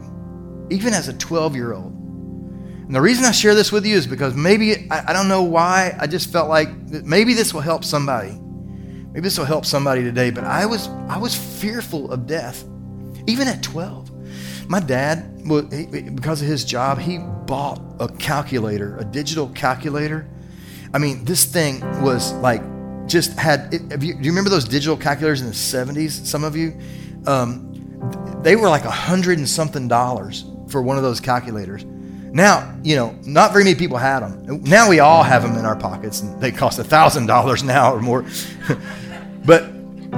even 0.71 0.93
as 0.93 1.07
a 1.07 1.13
12 1.13 1.55
year 1.55 1.73
old. 1.73 1.91
And 1.91 2.95
the 2.95 3.01
reason 3.01 3.23
I 3.25 3.31
share 3.31 3.53
this 3.55 3.71
with 3.71 3.85
you 3.85 3.95
is 3.95 4.07
because 4.07 4.35
maybe, 4.35 4.89
I, 4.89 5.11
I 5.11 5.13
don't 5.13 5.27
know 5.27 5.43
why, 5.43 5.95
I 5.99 6.07
just 6.07 6.31
felt 6.31 6.49
like 6.49 6.69
maybe 6.89 7.33
this 7.33 7.53
will 7.53 7.61
help 7.61 7.85
somebody. 7.85 8.31
Maybe 8.31 9.21
this 9.21 9.37
will 9.37 9.45
help 9.45 9.65
somebody 9.65 10.03
today, 10.03 10.29
but 10.29 10.43
I 10.43 10.65
was, 10.65 10.87
I 11.07 11.17
was 11.17 11.35
fearful 11.35 12.11
of 12.11 12.25
death, 12.25 12.63
even 13.27 13.47
at 13.47 13.61
12. 13.61 14.69
My 14.69 14.79
dad, 14.79 15.30
because 15.47 16.41
of 16.41 16.47
his 16.47 16.63
job, 16.65 16.99
he 16.99 17.17
bought 17.17 17.81
a 17.99 18.07
calculator, 18.07 18.97
a 18.97 19.05
digital 19.05 19.49
calculator. 19.49 20.27
I 20.93 20.97
mean, 20.97 21.23
this 21.25 21.45
thing 21.45 21.81
was 22.01 22.33
like 22.33 22.61
just 23.07 23.37
had. 23.37 23.73
It, 23.73 24.01
you, 24.01 24.13
do 24.13 24.21
you 24.21 24.31
remember 24.31 24.49
those 24.49 24.65
digital 24.65 24.97
calculators 24.97 25.41
in 25.41 25.47
the 25.47 25.53
70s? 25.53 26.25
Some 26.25 26.43
of 26.43 26.55
you? 26.55 26.79
Um, 27.27 27.67
they 28.41 28.55
were 28.55 28.69
like 28.69 28.85
a 28.85 28.91
hundred 28.91 29.37
and 29.37 29.47
something 29.47 29.87
dollars 29.87 30.45
for 30.67 30.81
one 30.81 30.97
of 30.97 31.03
those 31.03 31.19
calculators. 31.19 31.85
Now, 31.85 32.73
you 32.81 32.95
know, 32.95 33.13
not 33.23 33.51
very 33.51 33.65
many 33.65 33.75
people 33.75 33.97
had 33.97 34.21
them. 34.21 34.63
Now 34.63 34.89
we 34.89 34.99
all 34.99 35.21
have 35.21 35.43
them 35.43 35.57
in 35.57 35.65
our 35.65 35.75
pockets, 35.75 36.21
and 36.21 36.41
they 36.41 36.51
cost 36.51 36.79
a 36.79 36.83
thousand 36.83 37.25
dollars 37.25 37.63
now 37.63 37.93
or 37.93 38.01
more. 38.01 38.25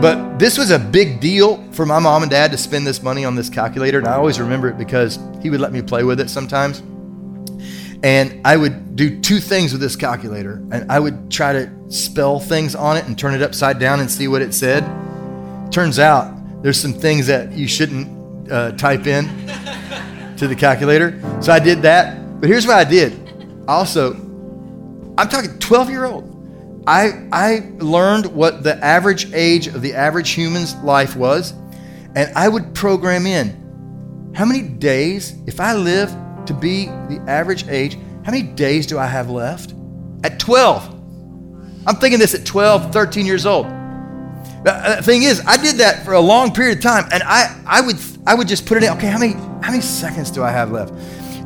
but 0.03 0.37
this 0.37 0.57
was 0.57 0.69
a 0.69 0.77
big 0.77 1.21
deal 1.21 1.63
for 1.71 1.85
my 1.85 1.97
mom 1.97 2.23
and 2.23 2.29
dad 2.29 2.51
to 2.51 2.57
spend 2.57 2.85
this 2.85 3.01
money 3.01 3.23
on 3.23 3.35
this 3.35 3.49
calculator. 3.49 3.99
And 3.99 4.05
I 4.05 4.15
always 4.15 4.37
remember 4.37 4.67
it 4.67 4.77
because 4.77 5.17
he 5.41 5.49
would 5.49 5.61
let 5.61 5.71
me 5.71 5.81
play 5.81 6.03
with 6.03 6.19
it 6.19 6.29
sometimes. 6.29 6.79
And 8.03 8.45
I 8.45 8.57
would 8.57 8.97
do 8.97 9.21
two 9.21 9.39
things 9.39 9.71
with 9.71 9.79
this 9.79 9.95
calculator. 9.95 10.55
And 10.73 10.91
I 10.91 10.99
would 10.99 11.31
try 11.31 11.53
to 11.53 11.71
spell 11.87 12.41
things 12.41 12.75
on 12.75 12.97
it 12.97 13.05
and 13.05 13.17
turn 13.17 13.33
it 13.33 13.41
upside 13.41 13.79
down 13.79 14.01
and 14.01 14.11
see 14.11 14.27
what 14.27 14.41
it 14.41 14.53
said. 14.53 14.83
Turns 15.71 15.99
out 15.99 16.35
there's 16.61 16.81
some 16.81 16.91
things 16.91 17.25
that 17.27 17.53
you 17.53 17.65
shouldn't 17.65 18.51
uh, 18.51 18.73
type 18.73 19.07
in 19.07 19.29
to 20.35 20.49
the 20.49 20.55
calculator. 20.57 21.17
So 21.41 21.53
I 21.53 21.59
did 21.59 21.81
that. 21.83 22.41
But 22.41 22.49
here's 22.49 22.67
what 22.67 22.75
I 22.75 22.83
did. 22.83 23.17
Also, 23.69 24.15
I'm 25.17 25.29
talking 25.29 25.57
12 25.59 25.89
year 25.89 26.03
old. 26.03 26.32
I, 26.85 27.27
I 27.31 27.71
learned 27.77 28.25
what 28.27 28.63
the 28.63 28.83
average 28.83 29.31
age 29.33 29.67
of 29.67 29.81
the 29.81 29.93
average 29.93 30.31
human's 30.31 30.75
life 30.77 31.15
was, 31.15 31.53
and 32.15 32.31
I 32.35 32.49
would 32.49 32.73
program 32.73 33.25
in 33.25 34.31
how 34.35 34.45
many 34.45 34.63
days, 34.63 35.35
if 35.45 35.59
I 35.59 35.73
live 35.73 36.09
to 36.45 36.53
be 36.53 36.85
the 36.85 37.23
average 37.27 37.67
age, 37.67 37.97
how 38.25 38.31
many 38.31 38.43
days 38.43 38.87
do 38.87 38.97
I 38.97 39.05
have 39.05 39.29
left? 39.29 39.73
At 40.23 40.39
12. 40.39 40.89
I'm 41.85 41.95
thinking 41.97 42.19
this 42.19 42.33
at 42.33 42.45
12, 42.45 42.91
13 42.91 43.25
years 43.25 43.45
old. 43.45 43.67
The 44.63 44.71
uh, 44.71 45.01
thing 45.01 45.23
is, 45.23 45.41
I 45.45 45.57
did 45.57 45.75
that 45.77 46.05
for 46.05 46.13
a 46.13 46.19
long 46.19 46.53
period 46.53 46.77
of 46.77 46.83
time, 46.83 47.07
and 47.11 47.21
I, 47.23 47.61
I 47.65 47.81
would 47.81 47.97
I 48.25 48.33
would 48.33 48.47
just 48.47 48.65
put 48.65 48.77
it 48.77 48.83
in. 48.83 48.89
Okay, 48.91 49.07
how 49.07 49.19
many 49.19 49.33
how 49.33 49.71
many 49.71 49.81
seconds 49.81 50.31
do 50.31 50.41
I 50.41 50.51
have 50.51 50.71
left? 50.71 50.93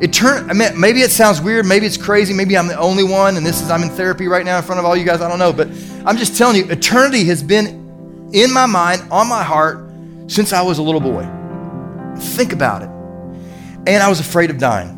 It 0.00 0.12
turn, 0.12 0.48
I 0.48 0.52
mean, 0.52 0.78
maybe 0.78 1.00
it 1.00 1.10
sounds 1.10 1.40
weird, 1.40 1.66
maybe 1.66 1.84
it's 1.84 1.96
crazy, 1.96 2.32
maybe 2.32 2.56
I'm 2.56 2.68
the 2.68 2.78
only 2.78 3.02
one, 3.02 3.36
and 3.36 3.44
this 3.44 3.60
is 3.60 3.70
I'm 3.70 3.82
in 3.82 3.90
therapy 3.90 4.28
right 4.28 4.44
now 4.44 4.56
in 4.56 4.62
front 4.62 4.78
of 4.78 4.84
all 4.84 4.96
you 4.96 5.04
guys. 5.04 5.20
I 5.20 5.28
don't 5.28 5.40
know, 5.40 5.52
but 5.52 5.68
I'm 6.06 6.16
just 6.16 6.36
telling 6.36 6.56
you, 6.56 6.70
eternity 6.70 7.24
has 7.24 7.42
been 7.42 8.30
in 8.32 8.52
my 8.52 8.66
mind, 8.66 9.02
on 9.10 9.28
my 9.28 9.42
heart, 9.42 9.90
since 10.28 10.52
I 10.52 10.62
was 10.62 10.78
a 10.78 10.82
little 10.82 11.00
boy. 11.00 11.28
Think 12.16 12.52
about 12.52 12.82
it. 12.82 12.88
And 13.88 14.02
I 14.02 14.08
was 14.08 14.20
afraid 14.20 14.50
of 14.50 14.58
dying. 14.58 14.94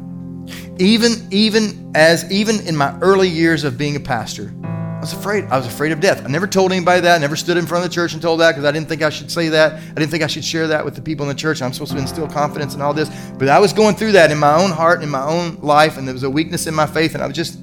Even, 0.79 1.29
even 1.31 1.93
as 1.95 2.31
even 2.31 2.67
in 2.67 2.77
my 2.77 2.99
early 3.01 3.29
years 3.29 3.65
of 3.65 3.79
being 3.79 3.97
a 3.97 4.01
pastor, 4.01 4.53
I 5.01 5.03
was 5.03 5.15
afraid. 5.15 5.45
I 5.47 5.57
was 5.57 5.67
afraid 5.67 5.93
of 5.93 6.01
death. 6.01 6.27
I 6.27 6.29
never 6.29 6.47
told 6.47 6.73
anybody 6.73 7.01
that. 7.01 7.15
I 7.15 7.19
never 7.19 7.35
stood 7.35 7.57
in 7.57 7.65
front 7.65 7.83
of 7.83 7.91
the 7.91 7.95
church 7.95 8.13
and 8.13 8.21
told 8.21 8.41
that 8.41 8.51
because 8.51 8.67
I 8.67 8.71
didn't 8.71 8.87
think 8.87 9.01
I 9.01 9.09
should 9.09 9.31
say 9.31 9.49
that. 9.49 9.73
I 9.73 9.95
didn't 9.95 10.11
think 10.11 10.23
I 10.23 10.27
should 10.27 10.45
share 10.45 10.69
that 10.69 10.85
with 10.85 10.95
the 10.95 11.01
people 11.01 11.25
in 11.25 11.35
the 11.35 11.41
church. 11.41 11.63
I'm 11.63 11.73
supposed 11.73 11.93
to 11.93 11.99
instill 11.99 12.29
confidence 12.29 12.75
and 12.75 12.83
all 12.83 12.93
this. 12.93 13.09
But 13.39 13.49
I 13.49 13.59
was 13.59 13.73
going 13.73 13.95
through 13.97 14.13
that 14.13 14.31
in 14.31 14.37
my 14.37 14.63
own 14.63 14.71
heart, 14.71 15.03
in 15.03 15.09
my 15.09 15.25
own 15.25 15.57
life, 15.63 15.97
and 15.97 16.07
there 16.07 16.13
was 16.13 16.23
a 16.23 16.29
weakness 16.29 16.67
in 16.67 16.75
my 16.75 16.85
faith, 16.85 17.15
and 17.15 17.23
I 17.23 17.27
was 17.27 17.35
just, 17.35 17.59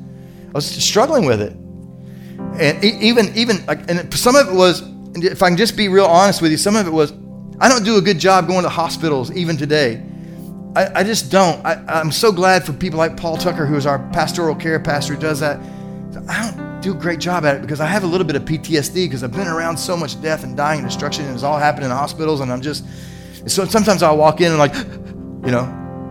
I 0.47 0.54
was 0.54 0.65
struggling 0.65 1.26
with 1.26 1.39
it. 1.39 1.54
And 2.60 2.84
even, 2.84 3.32
even, 3.36 3.58
and 3.88 4.12
some 4.15 4.36
of 4.36 4.47
it 4.47 4.56
was, 4.56 4.82
if 5.17 5.43
I 5.43 5.50
can 5.50 5.58
just 5.58 5.78
be 5.78 5.89
real 5.89 6.06
honest 6.06 6.41
with 6.41 6.50
you, 6.50 6.58
some 6.58 6.76
of 6.76 6.88
it 6.88 6.91
was, 6.91 7.13
I 7.60 7.69
don't 7.69 7.86
do 7.86 7.97
a 7.97 8.02
good 8.02 8.17
job 8.17 8.47
going 8.47 8.63
to 8.63 8.69
hospitals 8.69 9.32
even 9.34 9.58
today. 9.58 10.04
I, 10.76 11.02
I 11.02 11.04
just 11.04 11.30
don't. 11.30 11.63
I, 11.63 11.84
I'm 11.88 12.12
so 12.12 12.32
glad 12.32 12.65
for 12.65 12.73
people 12.73 12.97
like 12.97 13.15
Paul 13.15 13.38
Tucker, 13.38 13.67
who 13.67 13.76
is 13.76 13.86
our 13.86 14.00
pastoral 14.10 14.56
care 14.56 14.80
pastor, 14.80 15.13
who 15.13 15.21
does 15.21 15.39
that. 15.39 15.60
I 16.28 16.52
don't 16.52 16.66
do 16.81 16.93
a 16.93 16.95
great 16.95 17.19
job 17.19 17.45
at 17.45 17.55
it 17.55 17.61
because 17.61 17.79
I 17.79 17.85
have 17.85 18.03
a 18.03 18.07
little 18.07 18.25
bit 18.25 18.35
of 18.35 18.43
PTSD 18.43 19.05
because 19.05 19.23
I've 19.23 19.31
been 19.31 19.47
around 19.47 19.77
so 19.77 19.97
much 19.97 20.21
death 20.21 20.43
and 20.43 20.55
dying 20.55 20.79
and 20.79 20.87
destruction 20.87 21.25
and 21.25 21.33
it's 21.33 21.43
all 21.43 21.57
happened 21.57 21.85
in 21.85 21.91
hospitals 21.91 22.39
and 22.39 22.51
I'm 22.51 22.61
just 22.61 22.85
so 23.45 23.65
sometimes 23.65 24.03
I'll 24.03 24.17
walk 24.17 24.41
in 24.41 24.51
and 24.51 24.57
like 24.57 24.73
you 25.45 25.51
know 25.51 25.63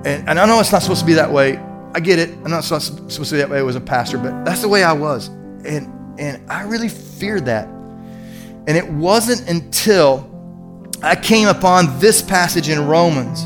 and, 0.04 0.28
and 0.28 0.40
I 0.40 0.46
know 0.46 0.60
it's 0.60 0.72
not 0.72 0.82
supposed 0.82 1.00
to 1.00 1.06
be 1.06 1.14
that 1.14 1.30
way 1.30 1.58
I 1.94 2.00
get 2.00 2.18
it 2.18 2.30
I'm 2.30 2.50
not 2.50 2.64
supposed 2.64 3.12
to 3.12 3.30
be 3.30 3.38
that 3.38 3.50
way 3.50 3.64
as 3.66 3.76
a 3.76 3.80
pastor 3.80 4.18
but 4.18 4.44
that's 4.44 4.62
the 4.62 4.68
way 4.68 4.82
I 4.82 4.92
was 4.92 5.28
and 5.28 5.92
and 6.18 6.50
I 6.50 6.62
really 6.62 6.88
feared 6.88 7.44
that 7.46 7.68
and 7.68 8.70
it 8.70 8.88
wasn't 8.88 9.48
until 9.48 10.30
I 11.02 11.14
came 11.14 11.48
upon 11.48 11.98
this 12.00 12.22
passage 12.22 12.68
in 12.68 12.84
Romans 12.86 13.44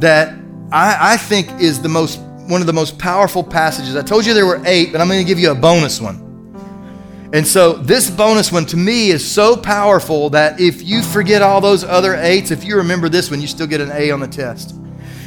that 0.00 0.32
I, 0.72 1.14
I 1.14 1.16
think 1.16 1.60
is 1.60 1.82
the 1.82 1.88
most 1.88 2.20
one 2.50 2.60
of 2.60 2.66
the 2.66 2.72
most 2.72 2.98
powerful 2.98 3.44
passages. 3.44 3.94
I 3.94 4.02
told 4.02 4.26
you 4.26 4.34
there 4.34 4.46
were 4.46 4.60
eight, 4.66 4.90
but 4.90 5.00
I'm 5.00 5.06
going 5.06 5.20
to 5.20 5.28
give 5.28 5.38
you 5.38 5.52
a 5.52 5.54
bonus 5.54 6.00
one. 6.00 6.29
And 7.32 7.46
so 7.46 7.74
this 7.74 8.10
bonus 8.10 8.50
one 8.50 8.66
to 8.66 8.76
me 8.76 9.10
is 9.10 9.28
so 9.28 9.56
powerful 9.56 10.30
that 10.30 10.60
if 10.60 10.82
you 10.82 11.00
forget 11.02 11.42
all 11.42 11.60
those 11.60 11.84
other 11.84 12.16
eights, 12.16 12.50
if 12.50 12.64
you 12.64 12.76
remember 12.76 13.08
this 13.08 13.30
one, 13.30 13.40
you 13.40 13.46
still 13.46 13.68
get 13.68 13.80
an 13.80 13.90
A 13.92 14.10
on 14.10 14.18
the 14.18 14.26
test. 14.26 14.74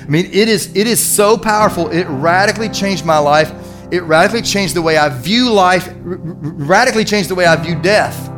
I 0.02 0.06
mean, 0.08 0.26
it 0.26 0.50
is 0.50 0.76
it 0.76 0.86
is 0.86 1.00
so 1.00 1.38
powerful. 1.38 1.90
It 1.90 2.06
radically 2.10 2.68
changed 2.68 3.06
my 3.06 3.20
life. 3.20 3.54
It 3.90 4.02
radically 4.04 4.42
changed 4.42 4.76
the 4.76 4.82
way 4.82 4.98
I 4.98 5.08
view 5.08 5.50
life, 5.50 5.88
r- 5.88 5.94
radically 5.96 7.06
changed 7.06 7.30
the 7.30 7.36
way 7.36 7.46
I 7.46 7.56
view 7.56 7.82
death. 7.82 8.30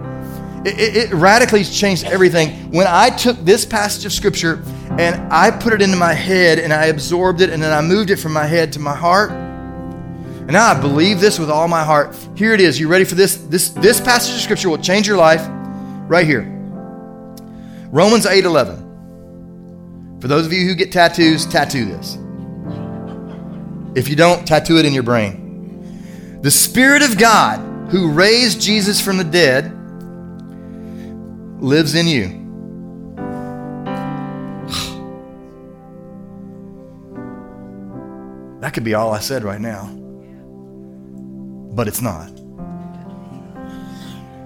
It, 0.63 0.79
it, 0.79 0.95
it 0.97 1.13
radically 1.13 1.63
changed 1.63 2.03
everything. 2.03 2.71
When 2.71 2.87
I 2.87 3.09
took 3.09 3.37
this 3.39 3.65
passage 3.65 4.05
of 4.05 4.13
scripture 4.13 4.63
and 4.99 5.15
I 5.33 5.49
put 5.49 5.73
it 5.73 5.81
into 5.81 5.97
my 5.97 6.13
head 6.13 6.59
and 6.59 6.71
I 6.73 6.85
absorbed 6.85 7.41
it 7.41 7.49
and 7.49 7.63
then 7.63 7.71
I 7.71 7.81
moved 7.81 8.11
it 8.11 8.17
from 8.17 8.33
my 8.33 8.45
head 8.45 8.73
to 8.73 8.79
my 8.79 8.95
heart, 8.95 9.31
and 10.45 10.53
now 10.53 10.71
I 10.71 10.79
believe 10.79 11.19
this 11.19 11.39
with 11.39 11.49
all 11.49 11.67
my 11.67 11.83
heart. 11.83 12.15
Here 12.35 12.53
it 12.53 12.61
is. 12.61 12.79
You 12.79 12.87
ready 12.87 13.03
for 13.03 13.15
this? 13.15 13.37
This, 13.37 13.69
this 13.69 13.99
passage 13.99 14.35
of 14.35 14.41
scripture 14.41 14.69
will 14.69 14.77
change 14.77 15.07
your 15.07 15.17
life 15.17 15.43
right 16.07 16.23
here. 16.23 16.43
Romans 17.89 18.27
8 18.27 18.45
11. 18.45 20.19
For 20.21 20.27
those 20.27 20.45
of 20.45 20.53
you 20.53 20.67
who 20.67 20.75
get 20.75 20.91
tattoos, 20.91 21.47
tattoo 21.47 21.85
this. 21.85 22.19
If 23.95 24.07
you 24.07 24.15
don't, 24.15 24.45
tattoo 24.45 24.77
it 24.77 24.85
in 24.85 24.93
your 24.93 25.01
brain. 25.01 26.39
The 26.43 26.51
Spirit 26.51 27.01
of 27.01 27.17
God 27.17 27.89
who 27.89 28.11
raised 28.11 28.61
Jesus 28.61 29.01
from 29.01 29.17
the 29.17 29.23
dead 29.23 29.71
lives 31.59 31.95
in 31.95 32.05
you. 32.05 32.43
That 38.61 38.73
could 38.73 38.83
be 38.83 38.93
all 38.93 39.11
I 39.11 39.19
said 39.19 39.43
right 39.43 39.61
now 39.61 40.04
but 41.75 41.87
it's 41.87 42.01
not. 42.01 42.31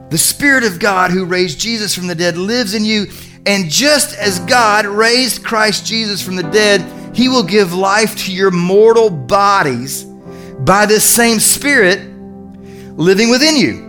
The 0.10 0.18
Spirit 0.18 0.64
of 0.64 0.80
God 0.80 1.12
who 1.12 1.24
raised 1.26 1.60
Jesus 1.60 1.94
from 1.94 2.08
the 2.08 2.16
dead 2.16 2.36
lives 2.36 2.74
in 2.74 2.84
you, 2.84 3.06
and 3.46 3.70
just 3.70 4.18
as 4.18 4.40
God 4.40 4.86
raised 4.86 5.46
Christ 5.46 5.86
Jesus 5.86 6.22
from 6.22 6.36
the 6.36 6.44
dead, 6.44 7.16
He 7.16 7.30
will 7.30 7.44
give 7.44 7.74
life 7.74 8.16
to 8.26 8.34
your 8.34 8.50
mortal 8.50 9.12
bodies 9.12 10.06
by 10.62 10.88
this 10.88 11.08
same 11.08 11.40
Spirit 11.40 12.00
living 12.98 13.30
within 13.30 13.56
you. 13.56 13.88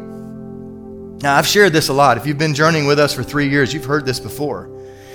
Now, 1.22 1.37
I've 1.37 1.46
shared 1.46 1.72
this 1.72 1.88
a 1.88 1.92
lot. 1.92 2.18
If 2.18 2.26
you've 2.26 2.38
been 2.38 2.55
journeying 2.55 2.87
with 2.87 2.98
us 2.98 3.14
for 3.14 3.22
three 3.22 3.48
years, 3.48 3.72
you've 3.72 3.85
heard 3.85 4.07
this 4.07 4.20
before. 4.20 4.70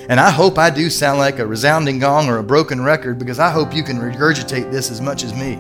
And 0.10 0.20
I 0.20 0.30
hope 0.30 0.58
I 0.58 0.70
do 0.70 0.90
sound 0.90 1.18
like 1.18 1.40
a 1.40 1.48
resounding 1.48 1.98
gong 1.98 2.30
or 2.30 2.38
a 2.38 2.44
broken 2.44 2.84
record 2.84 3.18
because 3.18 3.40
I 3.40 3.50
hope 3.50 3.74
you 3.74 3.84
can 3.84 3.98
regurgitate 3.98 4.72
this 4.72 4.92
as 4.92 5.02
much 5.02 5.24
as 5.24 5.34
me 5.34 5.60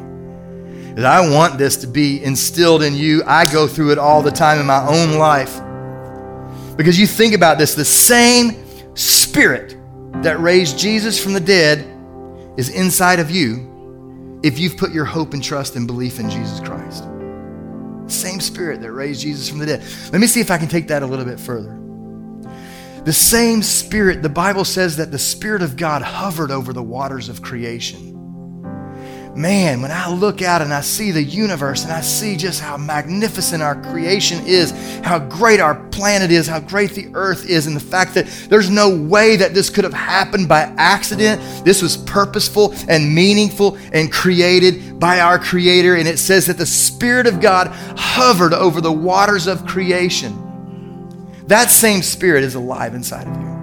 that 0.95 1.05
I 1.05 1.29
want 1.29 1.57
this 1.57 1.75
to 1.77 1.87
be 1.87 2.23
instilled 2.23 2.81
in 2.81 2.95
you. 2.95 3.21
I 3.25 3.45
go 3.45 3.67
through 3.67 3.91
it 3.91 3.97
all 3.97 4.21
the 4.21 4.31
time 4.31 4.59
in 4.59 4.65
my 4.65 4.85
own 4.87 5.17
life. 5.17 5.61
Because 6.77 6.97
you 6.97 7.05
think 7.05 7.33
about 7.33 7.57
this 7.57 7.75
the 7.75 7.83
same 7.83 8.65
spirit 8.95 9.75
that 10.23 10.39
raised 10.39 10.79
Jesus 10.79 11.21
from 11.21 11.33
the 11.33 11.39
dead 11.41 11.85
is 12.57 12.69
inside 12.69 13.19
of 13.19 13.29
you 13.29 14.39
if 14.41 14.57
you've 14.57 14.77
put 14.77 14.93
your 14.93 15.03
hope 15.03 15.33
and 15.33 15.43
trust 15.43 15.75
and 15.75 15.85
belief 15.85 16.17
in 16.17 16.29
Jesus 16.29 16.61
Christ. 16.61 17.03
Same 18.07 18.39
spirit 18.39 18.79
that 18.81 18.93
raised 18.93 19.21
Jesus 19.21 19.49
from 19.49 19.59
the 19.59 19.65
dead. 19.65 19.83
Let 20.13 20.21
me 20.21 20.27
see 20.27 20.39
if 20.39 20.49
I 20.49 20.57
can 20.57 20.69
take 20.69 20.87
that 20.87 21.03
a 21.03 21.05
little 21.05 21.25
bit 21.25 21.39
further. 21.41 21.77
The 23.03 23.13
same 23.13 23.61
spirit, 23.63 24.21
the 24.21 24.29
Bible 24.29 24.63
says 24.63 24.95
that 24.97 25.11
the 25.11 25.19
Spirit 25.19 25.61
of 25.61 25.75
God 25.75 26.01
hovered 26.01 26.51
over 26.51 26.71
the 26.71 26.81
waters 26.81 27.27
of 27.27 27.41
creation 27.41 28.14
man, 29.35 29.81
when 29.81 29.91
I 29.91 30.09
look 30.09 30.41
out 30.41 30.61
and 30.61 30.73
I 30.73 30.81
see 30.81 31.11
the 31.11 31.21
universe 31.21 31.83
and 31.83 31.91
I 31.91 32.01
see 32.01 32.37
just 32.37 32.61
how 32.61 32.77
magnificent 32.77 33.61
our 33.61 33.75
creation 33.81 34.45
is, 34.45 34.71
how 35.03 35.19
great 35.19 35.59
our 35.59 35.75
planet 35.89 36.31
is, 36.31 36.47
how 36.47 36.59
great 36.59 36.91
the 36.91 37.09
earth 37.13 37.45
is, 37.47 37.67
and 37.67 37.75
the 37.75 37.81
fact 37.81 38.13
that 38.13 38.27
there's 38.49 38.69
no 38.69 38.95
way 38.95 39.35
that 39.35 39.53
this 39.53 39.69
could 39.69 39.83
have 39.83 39.93
happened 39.93 40.47
by 40.47 40.61
accident. 40.77 41.41
This 41.65 41.81
was 41.81 41.97
purposeful 41.97 42.73
and 42.87 43.13
meaningful 43.13 43.77
and 43.91 44.11
created 44.11 44.99
by 44.99 45.19
our 45.19 45.37
Creator. 45.37 45.95
And 45.95 46.07
it 46.07 46.17
says 46.17 46.45
that 46.47 46.57
the 46.57 46.65
Spirit 46.65 47.27
of 47.27 47.41
God 47.41 47.67
hovered 47.97 48.53
over 48.53 48.79
the 48.79 48.91
waters 48.91 49.47
of 49.47 49.65
creation. 49.65 50.41
That 51.47 51.71
same 51.71 52.01
Spirit 52.01 52.43
is 52.43 52.55
alive 52.55 52.95
inside 52.95 53.27
of 53.27 53.41
you. 53.41 53.54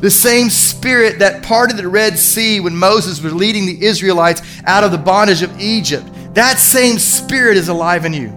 The 0.00 0.10
same 0.10 0.50
spirit 0.50 1.18
that 1.20 1.42
parted 1.42 1.76
the 1.76 1.88
Red 1.88 2.18
Sea 2.18 2.60
when 2.60 2.76
Moses 2.76 3.22
was 3.22 3.32
leading 3.32 3.66
the 3.66 3.84
Israelites 3.84 4.42
out 4.66 4.84
of 4.84 4.92
the 4.92 4.98
bondage 4.98 5.42
of 5.42 5.60
Egypt, 5.60 6.06
that 6.34 6.58
same 6.58 6.98
spirit 6.98 7.56
is 7.56 7.68
alive 7.68 8.04
in 8.04 8.12
you. 8.12 8.28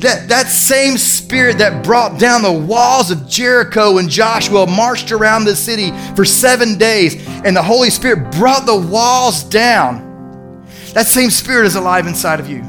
That, 0.00 0.28
that 0.28 0.46
same 0.46 0.96
spirit 0.96 1.58
that 1.58 1.82
brought 1.82 2.20
down 2.20 2.42
the 2.42 2.52
walls 2.52 3.10
of 3.10 3.26
Jericho 3.26 3.94
when 3.94 4.08
Joshua 4.08 4.66
marched 4.66 5.10
around 5.10 5.44
the 5.44 5.56
city 5.56 5.90
for 6.14 6.24
seven 6.24 6.78
days 6.78 7.26
and 7.44 7.56
the 7.56 7.62
Holy 7.62 7.90
Spirit 7.90 8.30
brought 8.32 8.64
the 8.64 8.76
walls 8.76 9.42
down, 9.42 10.66
that 10.92 11.06
same 11.06 11.30
spirit 11.30 11.66
is 11.66 11.74
alive 11.74 12.06
inside 12.06 12.38
of 12.38 12.48
you. 12.48 12.62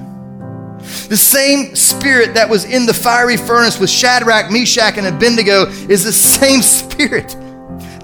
The 1.09 1.17
same 1.17 1.75
spirit 1.75 2.33
that 2.33 2.49
was 2.49 2.65
in 2.65 2.85
the 2.85 2.93
fiery 2.93 3.37
furnace 3.37 3.79
with 3.79 3.89
Shadrach, 3.89 4.51
Meshach, 4.51 4.97
and 4.97 5.05
Abednego 5.05 5.67
is 5.67 6.03
the 6.03 6.13
same 6.13 6.61
spirit 6.63 7.35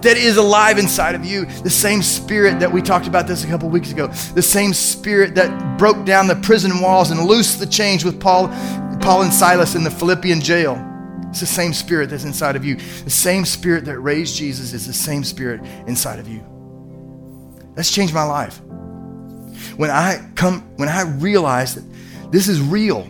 that 0.05 0.17
is 0.17 0.37
alive 0.37 0.77
inside 0.77 1.15
of 1.15 1.25
you. 1.25 1.45
The 1.45 1.69
same 1.69 2.01
spirit 2.03 2.59
that 2.59 2.71
we 2.71 2.81
talked 2.81 3.07
about 3.07 3.27
this 3.27 3.43
a 3.43 3.47
couple 3.47 3.69
weeks 3.69 3.91
ago. 3.91 4.07
The 4.07 4.41
same 4.41 4.71
spirit 4.71 5.33
that 5.35 5.77
broke 5.79 6.05
down 6.05 6.27
the 6.27 6.35
prison 6.35 6.79
walls 6.79 7.09
and 7.09 7.21
loosed 7.21 7.59
the 7.59 7.65
chains 7.65 8.05
with 8.05 8.19
Paul, 8.19 8.47
Paul 9.01 9.23
and 9.23 9.33
Silas 9.33 9.73
in 9.73 9.83
the 9.83 9.89
Philippian 9.89 10.41
jail. 10.41 10.79
It's 11.29 11.39
the 11.39 11.47
same 11.47 11.73
spirit 11.73 12.11
that's 12.11 12.23
inside 12.23 12.55
of 12.55 12.63
you. 12.63 12.75
The 12.75 13.09
same 13.09 13.45
spirit 13.45 13.83
that 13.85 13.99
raised 13.99 14.35
Jesus 14.35 14.73
is 14.73 14.85
the 14.85 14.93
same 14.93 15.23
spirit 15.23 15.61
inside 15.87 16.19
of 16.19 16.27
you. 16.27 16.45
That's 17.73 17.91
changed 17.91 18.13
my 18.13 18.23
life. 18.23 18.61
When 19.75 19.89
I 19.89 20.29
come, 20.35 20.61
when 20.77 20.87
I 20.87 21.01
realize 21.01 21.75
that 21.75 21.83
this 22.31 22.47
is 22.47 22.61
real, 22.61 23.01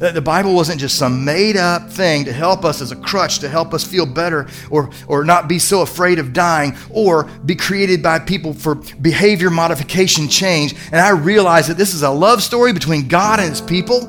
that 0.00 0.14
the 0.14 0.20
Bible 0.20 0.54
wasn't 0.54 0.80
just 0.80 0.96
some 0.96 1.24
made 1.24 1.56
up 1.56 1.90
thing 1.90 2.24
to 2.24 2.32
help 2.32 2.64
us 2.64 2.80
as 2.80 2.90
a 2.90 2.96
crutch, 2.96 3.38
to 3.40 3.48
help 3.48 3.74
us 3.74 3.84
feel 3.84 4.06
better 4.06 4.48
or, 4.70 4.90
or 5.06 5.24
not 5.24 5.46
be 5.46 5.58
so 5.58 5.82
afraid 5.82 6.18
of 6.18 6.32
dying 6.32 6.74
or 6.88 7.24
be 7.44 7.54
created 7.54 8.02
by 8.02 8.18
people 8.18 8.54
for 8.54 8.76
behavior 9.00 9.50
modification 9.50 10.26
change. 10.26 10.74
And 10.86 10.96
I 10.96 11.10
realized 11.10 11.68
that 11.68 11.76
this 11.76 11.92
is 11.92 12.02
a 12.02 12.10
love 12.10 12.42
story 12.42 12.72
between 12.72 13.08
God 13.08 13.40
and 13.40 13.50
his 13.50 13.60
people. 13.60 14.06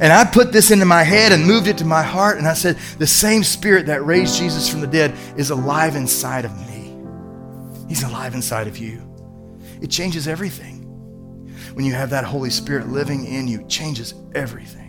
And 0.00 0.12
I 0.12 0.24
put 0.24 0.50
this 0.50 0.70
into 0.70 0.86
my 0.86 1.02
head 1.02 1.30
and 1.30 1.46
moved 1.46 1.68
it 1.68 1.78
to 1.78 1.84
my 1.84 2.02
heart. 2.02 2.38
And 2.38 2.48
I 2.48 2.54
said, 2.54 2.76
the 2.98 3.06
same 3.06 3.44
spirit 3.44 3.86
that 3.86 4.04
raised 4.04 4.38
Jesus 4.38 4.68
from 4.68 4.80
the 4.80 4.86
dead 4.86 5.14
is 5.36 5.50
alive 5.50 5.94
inside 5.94 6.46
of 6.46 6.56
me. 6.66 6.96
He's 7.86 8.02
alive 8.02 8.34
inside 8.34 8.66
of 8.66 8.78
you. 8.78 9.02
It 9.82 9.90
changes 9.90 10.26
everything. 10.26 10.84
When 11.74 11.84
you 11.84 11.92
have 11.92 12.08
that 12.10 12.24
Holy 12.24 12.48
Spirit 12.48 12.88
living 12.88 13.26
in 13.26 13.46
you, 13.46 13.66
changes 13.68 14.14
everything. 14.34 14.85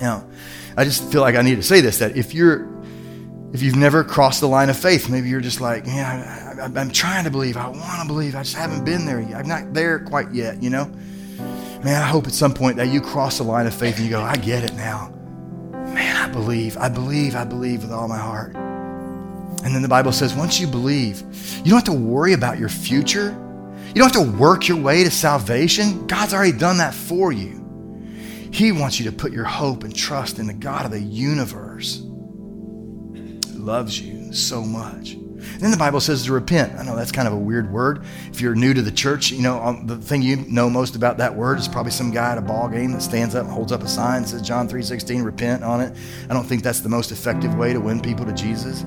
Now, 0.00 0.26
I 0.76 0.84
just 0.84 1.10
feel 1.10 1.20
like 1.20 1.36
I 1.36 1.42
need 1.42 1.56
to 1.56 1.62
say 1.62 1.80
this 1.80 1.98
that 1.98 2.16
if 2.16 2.34
you're 2.34 2.68
if 3.54 3.62
you've 3.62 3.76
never 3.76 4.02
crossed 4.02 4.40
the 4.40 4.48
line 4.48 4.68
of 4.68 4.76
faith, 4.76 5.08
maybe 5.08 5.28
you're 5.28 5.40
just 5.40 5.60
like, 5.60 5.86
man, 5.86 6.04
I, 6.58 6.80
am 6.80 6.90
trying 6.90 7.22
to 7.22 7.30
believe. 7.30 7.56
I 7.56 7.68
want 7.68 8.02
to 8.02 8.06
believe. 8.08 8.34
I 8.34 8.42
just 8.42 8.56
haven't 8.56 8.84
been 8.84 9.06
there 9.06 9.20
yet. 9.20 9.36
I'm 9.36 9.46
not 9.46 9.72
there 9.72 10.00
quite 10.00 10.32
yet, 10.32 10.60
you 10.60 10.70
know? 10.70 10.86
Man, 11.84 12.02
I 12.02 12.06
hope 12.06 12.26
at 12.26 12.32
some 12.32 12.52
point 12.52 12.78
that 12.78 12.88
you 12.88 13.00
cross 13.00 13.38
the 13.38 13.44
line 13.44 13.68
of 13.68 13.74
faith 13.74 13.96
and 13.96 14.06
you 14.06 14.10
go, 14.10 14.20
I 14.20 14.34
get 14.34 14.64
it 14.64 14.74
now. 14.74 15.14
Man, 15.70 16.16
I 16.16 16.32
believe. 16.32 16.76
I 16.76 16.88
believe. 16.88 17.36
I 17.36 17.44
believe 17.44 17.82
with 17.82 17.92
all 17.92 18.08
my 18.08 18.18
heart. 18.18 18.56
And 18.56 19.72
then 19.72 19.82
the 19.82 19.88
Bible 19.88 20.10
says, 20.10 20.34
once 20.34 20.58
you 20.58 20.66
believe, 20.66 21.22
you 21.58 21.70
don't 21.70 21.74
have 21.74 21.84
to 21.84 21.92
worry 21.92 22.32
about 22.32 22.58
your 22.58 22.68
future. 22.68 23.30
You 23.88 23.94
don't 23.94 24.12
have 24.12 24.24
to 24.24 24.36
work 24.36 24.66
your 24.66 24.78
way 24.78 25.04
to 25.04 25.10
salvation. 25.12 26.08
God's 26.08 26.34
already 26.34 26.58
done 26.58 26.78
that 26.78 26.92
for 26.92 27.30
you. 27.30 27.63
He 28.54 28.70
wants 28.70 29.00
you 29.00 29.10
to 29.10 29.16
put 29.16 29.32
your 29.32 29.42
hope 29.42 29.82
and 29.82 29.92
trust 29.92 30.38
in 30.38 30.46
the 30.46 30.54
God 30.54 30.84
of 30.84 30.92
the 30.92 31.00
universe 31.00 31.98
who 31.98 33.40
loves 33.52 34.00
you 34.00 34.32
so 34.32 34.62
much. 34.62 35.14
And 35.14 35.60
then 35.60 35.72
the 35.72 35.76
Bible 35.76 35.98
says 35.98 36.24
to 36.26 36.32
repent. 36.32 36.78
I 36.78 36.84
know 36.84 36.94
that's 36.94 37.10
kind 37.10 37.26
of 37.26 37.34
a 37.34 37.36
weird 37.36 37.72
word. 37.72 38.04
If 38.30 38.40
you're 38.40 38.54
new 38.54 38.72
to 38.72 38.80
the 38.80 38.92
church, 38.92 39.32
you 39.32 39.42
know, 39.42 39.60
um, 39.60 39.88
the 39.88 39.96
thing 39.96 40.22
you 40.22 40.36
know 40.36 40.70
most 40.70 40.94
about 40.94 41.18
that 41.18 41.34
word 41.34 41.58
is 41.58 41.66
probably 41.66 41.90
some 41.90 42.12
guy 42.12 42.30
at 42.30 42.38
a 42.38 42.42
ball 42.42 42.68
game 42.68 42.92
that 42.92 43.02
stands 43.02 43.34
up 43.34 43.42
and 43.42 43.52
holds 43.52 43.72
up 43.72 43.82
a 43.82 43.88
sign 43.88 44.22
that 44.22 44.28
says 44.28 44.42
John 44.42 44.68
3.16, 44.68 45.24
repent 45.24 45.64
on 45.64 45.80
it. 45.80 45.92
I 46.30 46.32
don't 46.32 46.44
think 46.44 46.62
that's 46.62 46.78
the 46.78 46.88
most 46.88 47.10
effective 47.10 47.56
way 47.56 47.72
to 47.72 47.80
win 47.80 48.00
people 48.00 48.24
to 48.24 48.32
Jesus. 48.32 48.84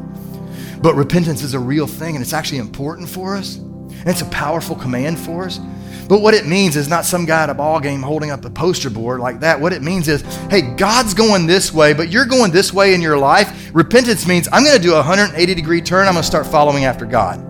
But 0.81 0.95
repentance 0.95 1.43
is 1.43 1.55
a 1.55 1.59
real 1.59 1.87
thing 1.87 2.15
and 2.15 2.23
it's 2.23 2.31
actually 2.31 2.59
important 2.59 3.09
for 3.09 3.35
us. 3.35 3.57
And 3.57 4.07
it's 4.07 4.21
a 4.21 4.29
powerful 4.29 4.77
command 4.77 5.19
for 5.19 5.43
us. 5.43 5.59
But 6.07 6.21
what 6.21 6.33
it 6.33 6.45
means 6.45 6.77
is 6.77 6.87
not 6.87 7.05
some 7.05 7.25
guy 7.25 7.43
at 7.43 7.49
a 7.49 7.53
ball 7.53 7.79
game 7.79 8.01
holding 8.01 8.31
up 8.31 8.45
a 8.45 8.49
poster 8.49 8.89
board 8.89 9.19
like 9.19 9.41
that. 9.41 9.59
What 9.59 9.73
it 9.73 9.81
means 9.81 10.07
is, 10.07 10.21
hey, 10.49 10.61
God's 10.61 11.13
going 11.13 11.47
this 11.47 11.73
way, 11.73 11.93
but 11.93 12.09
you're 12.09 12.25
going 12.25 12.51
this 12.51 12.71
way 12.71 12.93
in 12.93 13.01
your 13.01 13.17
life. 13.17 13.69
Repentance 13.73 14.25
means 14.25 14.47
I'm 14.51 14.63
going 14.63 14.77
to 14.77 14.81
do 14.81 14.93
a 14.93 14.97
180 14.97 15.53
degree 15.53 15.81
turn. 15.81 16.07
I'm 16.07 16.13
going 16.13 16.23
to 16.23 16.27
start 16.27 16.47
following 16.47 16.85
after 16.85 17.05
God. 17.05 17.43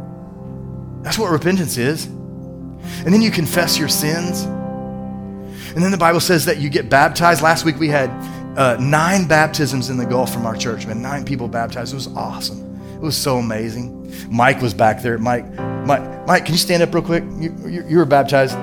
That's 1.03 1.19
what 1.19 1.31
repentance 1.31 1.77
is. 1.77 2.05
And 2.05 3.13
then 3.13 3.21
you 3.21 3.31
confess 3.31 3.77
your 3.77 3.89
sins. 3.89 4.41
And 4.41 5.83
then 5.83 5.91
the 5.91 5.97
Bible 5.97 6.19
says 6.19 6.45
that 6.45 6.57
you 6.57 6.69
get 6.69 6.89
baptized. 6.89 7.43
Last 7.43 7.63
week 7.63 7.77
we 7.77 7.89
had 7.89 8.09
uh, 8.57 8.75
nine 8.79 9.27
baptisms 9.27 9.91
in 9.91 9.97
the 9.97 10.05
Gulf 10.05 10.33
from 10.33 10.47
our 10.47 10.55
church, 10.55 10.87
man. 10.87 11.01
Nine 11.01 11.23
people 11.23 11.47
baptized. 11.47 11.93
It 11.93 11.95
was 11.95 12.07
awesome. 12.07 12.63
It 12.95 13.01
was 13.01 13.15
so 13.15 13.37
amazing. 13.37 14.11
Mike 14.31 14.61
was 14.61 14.73
back 14.73 15.03
there. 15.03 15.19
Mike, 15.19 15.45
Mike, 15.87 16.27
Mike, 16.27 16.45
can 16.45 16.53
you 16.53 16.59
stand 16.59 16.83
up 16.83 16.93
real 16.93 17.01
quick? 17.01 17.23
You, 17.37 17.55
you, 17.65 17.85
you 17.87 17.97
were 17.97 18.05
baptized. 18.05 18.55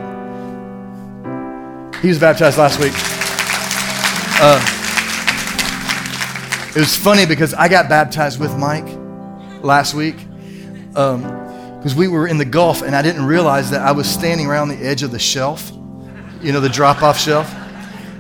He 2.03 2.09
was 2.09 2.19
baptized 2.19 2.59
last 2.59 2.79
week. 2.79 2.93
Uh, 4.43 4.61
it 6.77 6.81
was 6.81 6.95
funny 6.95 7.25
because 7.25 7.55
I 7.55 7.69
got 7.69 7.89
baptized 7.89 8.39
with 8.39 8.55
Mike 8.59 8.85
last 9.63 9.95
week 9.95 10.17
because 10.89 11.17
um, 11.17 11.97
we 11.97 12.09
were 12.09 12.29
in 12.29 12.37
the 12.37 12.45
Gulf 12.45 12.83
and 12.83 12.95
I 12.95 13.01
didn't 13.01 13.25
realize 13.25 13.71
that 13.71 13.81
I 13.81 13.93
was 13.93 14.07
standing 14.07 14.47
around 14.47 14.69
the 14.69 14.77
edge 14.85 15.03
of 15.03 15.11
the 15.11 15.19
shelf, 15.19 15.73
you 16.43 16.53
know, 16.53 16.61
the 16.61 16.69
drop 16.69 17.03
off 17.03 17.19
shelf. 17.19 17.51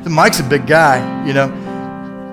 Mike's 0.06 0.40
a 0.40 0.44
big 0.44 0.66
guy, 0.66 1.26
you 1.26 1.34
know. 1.34 1.52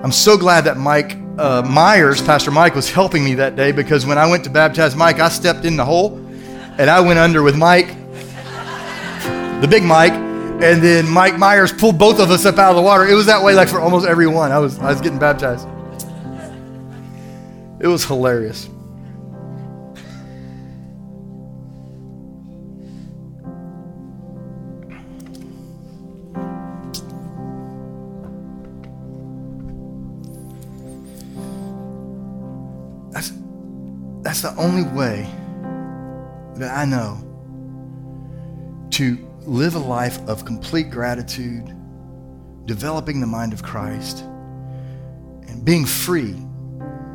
I'm 0.02 0.12
so 0.12 0.38
glad 0.38 0.62
that 0.62 0.78
Mike 0.78 1.18
uh, 1.36 1.60
Myers, 1.68 2.22
Pastor 2.22 2.50
Mike, 2.50 2.74
was 2.74 2.90
helping 2.90 3.24
me 3.24 3.34
that 3.34 3.56
day 3.56 3.72
because 3.72 4.06
when 4.06 4.16
I 4.16 4.26
went 4.26 4.44
to 4.44 4.50
baptize 4.50 4.96
Mike, 4.96 5.20
I 5.20 5.28
stepped 5.28 5.66
in 5.66 5.76
the 5.76 5.84
hole 5.84 6.21
and 6.78 6.90
I 6.90 7.00
went 7.00 7.18
under 7.18 7.42
with 7.42 7.56
Mike, 7.56 7.88
the 9.60 9.68
big 9.68 9.82
Mike, 9.82 10.12
and 10.12 10.82
then 10.82 11.08
Mike 11.08 11.38
Myers 11.38 11.72
pulled 11.72 11.98
both 11.98 12.20
of 12.20 12.30
us 12.30 12.44
up 12.46 12.58
out 12.58 12.70
of 12.70 12.76
the 12.76 12.82
water. 12.82 13.06
It 13.06 13.14
was 13.14 13.26
that 13.26 13.42
way 13.42 13.54
like 13.54 13.68
for 13.68 13.80
almost 13.80 14.06
every 14.06 14.26
one. 14.26 14.52
I 14.52 14.58
was, 14.58 14.78
I 14.78 14.90
was 14.90 15.00
getting 15.00 15.18
baptized. 15.18 15.66
It 17.80 17.88
was 17.88 18.04
hilarious. 18.04 18.68
That's 34.22 34.40
the 34.40 34.54
only 34.56 34.84
way 34.96 35.28
that 36.56 36.76
I 36.76 36.84
know 36.84 37.28
to 38.90 39.18
live 39.40 39.74
a 39.74 39.78
life 39.78 40.20
of 40.28 40.44
complete 40.44 40.90
gratitude, 40.90 41.74
developing 42.66 43.20
the 43.20 43.26
mind 43.26 43.52
of 43.52 43.62
Christ, 43.62 44.20
and 44.20 45.64
being 45.64 45.84
free 45.84 46.34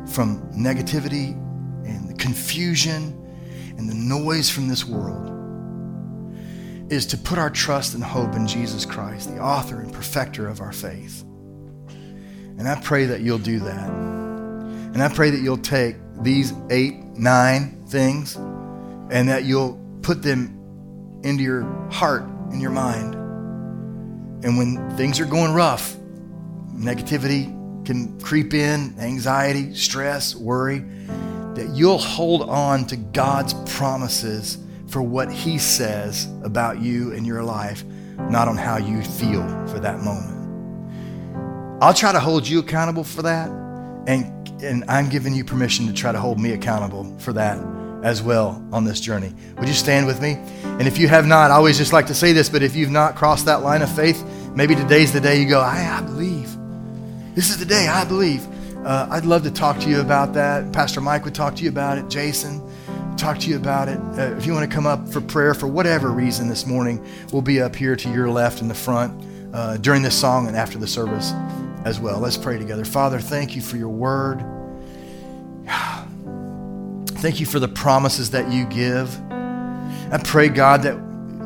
from 0.06 0.42
negativity 0.52 1.32
and 1.86 2.08
the 2.08 2.14
confusion 2.14 3.14
and 3.76 3.88
the 3.88 3.94
noise 3.94 4.50
from 4.50 4.68
this 4.68 4.84
world 4.84 5.34
is 6.90 7.06
to 7.06 7.18
put 7.18 7.38
our 7.38 7.50
trust 7.50 7.94
and 7.94 8.02
hope 8.02 8.34
in 8.34 8.46
Jesus 8.46 8.84
Christ, 8.84 9.32
the 9.32 9.40
author 9.40 9.80
and 9.80 9.92
perfecter 9.92 10.48
of 10.48 10.60
our 10.60 10.72
faith. 10.72 11.22
And 12.58 12.66
I 12.66 12.80
pray 12.80 13.04
that 13.04 13.20
you'll 13.20 13.38
do 13.38 13.60
that. 13.60 13.88
And 13.88 15.02
I 15.02 15.08
pray 15.08 15.30
that 15.30 15.40
you'll 15.40 15.58
take 15.58 15.96
these 16.22 16.52
eight, 16.70 16.96
nine 17.16 17.84
things 17.86 18.36
and 19.10 19.28
that 19.28 19.44
you'll 19.44 19.80
put 20.02 20.22
them 20.22 21.20
into 21.24 21.42
your 21.42 21.64
heart 21.90 22.22
and 22.50 22.60
your 22.60 22.70
mind. 22.70 23.14
And 24.44 24.56
when 24.56 24.96
things 24.96 25.18
are 25.20 25.24
going 25.24 25.52
rough, 25.52 25.96
negativity 26.72 27.54
can 27.84 28.20
creep 28.20 28.54
in, 28.54 28.94
anxiety, 28.98 29.74
stress, 29.74 30.34
worry, 30.34 30.84
that 31.54 31.70
you'll 31.74 31.98
hold 31.98 32.42
on 32.42 32.86
to 32.86 32.96
God's 32.96 33.54
promises 33.74 34.58
for 34.88 35.02
what 35.02 35.32
He 35.32 35.58
says 35.58 36.28
about 36.44 36.80
you 36.80 37.12
and 37.12 37.26
your 37.26 37.42
life, 37.42 37.84
not 38.16 38.48
on 38.48 38.56
how 38.56 38.76
you 38.76 39.02
feel 39.02 39.42
for 39.66 39.80
that 39.80 40.00
moment. 40.00 40.36
I'll 41.82 41.94
try 41.94 42.12
to 42.12 42.20
hold 42.20 42.46
you 42.46 42.60
accountable 42.60 43.04
for 43.04 43.22
that, 43.22 43.48
and 44.06 44.34
and 44.62 44.84
I'm 44.88 45.08
giving 45.08 45.34
you 45.34 45.44
permission 45.44 45.86
to 45.86 45.92
try 45.92 46.10
to 46.10 46.18
hold 46.18 46.40
me 46.40 46.52
accountable 46.52 47.16
for 47.18 47.32
that 47.34 47.58
as 48.02 48.22
well 48.22 48.62
on 48.72 48.84
this 48.84 49.00
journey. 49.00 49.32
Would 49.58 49.68
you 49.68 49.74
stand 49.74 50.06
with 50.06 50.20
me? 50.22 50.32
And 50.62 50.86
if 50.86 50.98
you 50.98 51.08
have 51.08 51.26
not, 51.26 51.50
I 51.50 51.54
always 51.54 51.78
just 51.78 51.92
like 51.92 52.06
to 52.06 52.14
say 52.14 52.32
this, 52.32 52.48
but 52.48 52.62
if 52.62 52.76
you've 52.76 52.90
not 52.90 53.16
crossed 53.16 53.46
that 53.46 53.62
line 53.62 53.82
of 53.82 53.94
faith, 53.94 54.24
maybe 54.54 54.74
today's 54.74 55.12
the 55.12 55.20
day 55.20 55.40
you 55.40 55.48
go, 55.48 55.60
I, 55.60 55.98
I 55.98 56.02
believe. 56.02 56.56
This 57.34 57.50
is 57.50 57.58
the 57.58 57.64
day 57.64 57.88
I 57.88 58.04
believe. 58.04 58.46
Uh, 58.84 59.08
I'd 59.10 59.24
love 59.24 59.42
to 59.42 59.50
talk 59.50 59.78
to 59.80 59.88
you 59.88 60.00
about 60.00 60.34
that. 60.34 60.72
Pastor 60.72 61.00
Mike 61.00 61.24
would 61.24 61.34
talk 61.34 61.56
to 61.56 61.62
you 61.62 61.68
about 61.68 61.98
it. 61.98 62.08
Jason, 62.08 62.62
talk 63.16 63.38
to 63.38 63.50
you 63.50 63.56
about 63.56 63.88
it. 63.88 63.98
Uh, 64.18 64.36
if 64.36 64.46
you 64.46 64.52
want 64.52 64.68
to 64.68 64.74
come 64.74 64.86
up 64.86 65.08
for 65.08 65.20
prayer 65.20 65.52
for 65.52 65.66
whatever 65.66 66.10
reason 66.10 66.48
this 66.48 66.66
morning, 66.66 67.04
we'll 67.32 67.42
be 67.42 67.60
up 67.60 67.74
here 67.74 67.96
to 67.96 68.12
your 68.12 68.30
left 68.30 68.62
in 68.62 68.68
the 68.68 68.74
front 68.74 69.24
uh, 69.52 69.76
during 69.78 70.02
this 70.02 70.18
song 70.18 70.46
and 70.46 70.56
after 70.56 70.78
the 70.78 70.86
service 70.86 71.32
as 71.84 71.98
well. 71.98 72.20
Let's 72.20 72.36
pray 72.36 72.58
together. 72.58 72.84
Father, 72.84 73.18
thank 73.18 73.56
you 73.56 73.62
for 73.62 73.76
your 73.76 73.88
word. 73.88 74.44
Thank 77.18 77.40
you 77.40 77.46
for 77.46 77.58
the 77.58 77.68
promises 77.68 78.30
that 78.30 78.52
you 78.52 78.64
give. 78.66 79.20
I 79.30 80.20
pray, 80.22 80.48
God, 80.48 80.84
that 80.84 80.96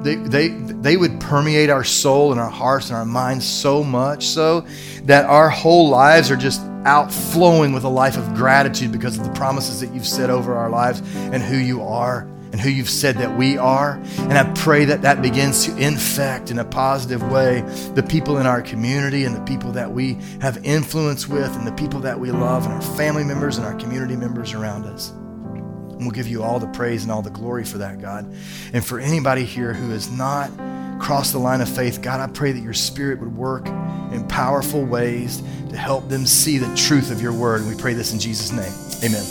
they, 0.04 0.16
they, 0.16 0.48
they 0.48 0.98
would 0.98 1.18
permeate 1.18 1.70
our 1.70 1.82
soul 1.82 2.30
and 2.30 2.38
our 2.38 2.50
hearts 2.50 2.90
and 2.90 2.96
our 2.96 3.06
minds 3.06 3.46
so 3.46 3.82
much 3.82 4.26
so 4.26 4.66
that 5.04 5.24
our 5.24 5.48
whole 5.48 5.88
lives 5.88 6.30
are 6.30 6.36
just 6.36 6.60
outflowing 6.84 7.72
with 7.72 7.84
a 7.84 7.88
life 7.88 8.18
of 8.18 8.34
gratitude 8.34 8.92
because 8.92 9.16
of 9.16 9.24
the 9.24 9.32
promises 9.32 9.80
that 9.80 9.94
you've 9.94 10.06
said 10.06 10.28
over 10.28 10.54
our 10.54 10.68
lives 10.68 11.00
and 11.14 11.42
who 11.42 11.56
you 11.56 11.82
are 11.82 12.28
and 12.52 12.60
who 12.60 12.68
you've 12.68 12.90
said 12.90 13.16
that 13.16 13.34
we 13.38 13.56
are. 13.56 13.92
And 14.18 14.34
I 14.34 14.52
pray 14.52 14.84
that 14.84 15.00
that 15.02 15.22
begins 15.22 15.64
to 15.64 15.76
infect 15.78 16.50
in 16.50 16.58
a 16.58 16.66
positive 16.66 17.22
way 17.30 17.62
the 17.94 18.02
people 18.02 18.36
in 18.36 18.46
our 18.46 18.60
community 18.60 19.24
and 19.24 19.34
the 19.34 19.44
people 19.44 19.72
that 19.72 19.90
we 19.90 20.18
have 20.42 20.62
influence 20.66 21.26
with 21.26 21.56
and 21.56 21.66
the 21.66 21.72
people 21.72 22.00
that 22.00 22.20
we 22.20 22.30
love 22.30 22.66
and 22.66 22.74
our 22.74 22.82
family 22.82 23.24
members 23.24 23.56
and 23.56 23.66
our 23.66 23.74
community 23.76 24.16
members 24.16 24.52
around 24.52 24.84
us. 24.84 25.14
And 26.02 26.08
we'll 26.08 26.16
give 26.16 26.26
you 26.26 26.42
all 26.42 26.58
the 26.58 26.66
praise 26.66 27.04
and 27.04 27.12
all 27.12 27.22
the 27.22 27.30
glory 27.30 27.64
for 27.64 27.78
that, 27.78 28.00
God. 28.00 28.24
And 28.72 28.84
for 28.84 28.98
anybody 28.98 29.44
here 29.44 29.72
who 29.72 29.90
has 29.90 30.10
not 30.10 30.50
crossed 31.00 31.30
the 31.30 31.38
line 31.38 31.60
of 31.60 31.68
faith, 31.68 32.02
God, 32.02 32.18
I 32.18 32.26
pray 32.32 32.50
that 32.50 32.60
your 32.60 32.74
spirit 32.74 33.20
would 33.20 33.36
work 33.36 33.68
in 33.68 34.26
powerful 34.26 34.84
ways 34.84 35.44
to 35.70 35.76
help 35.76 36.08
them 36.08 36.26
see 36.26 36.58
the 36.58 36.74
truth 36.74 37.12
of 37.12 37.22
your 37.22 37.32
word. 37.32 37.60
And 37.60 37.70
we 37.70 37.80
pray 37.80 37.94
this 37.94 38.12
in 38.12 38.18
Jesus' 38.18 38.50
name. 38.50 38.72
Amen. 39.04 39.24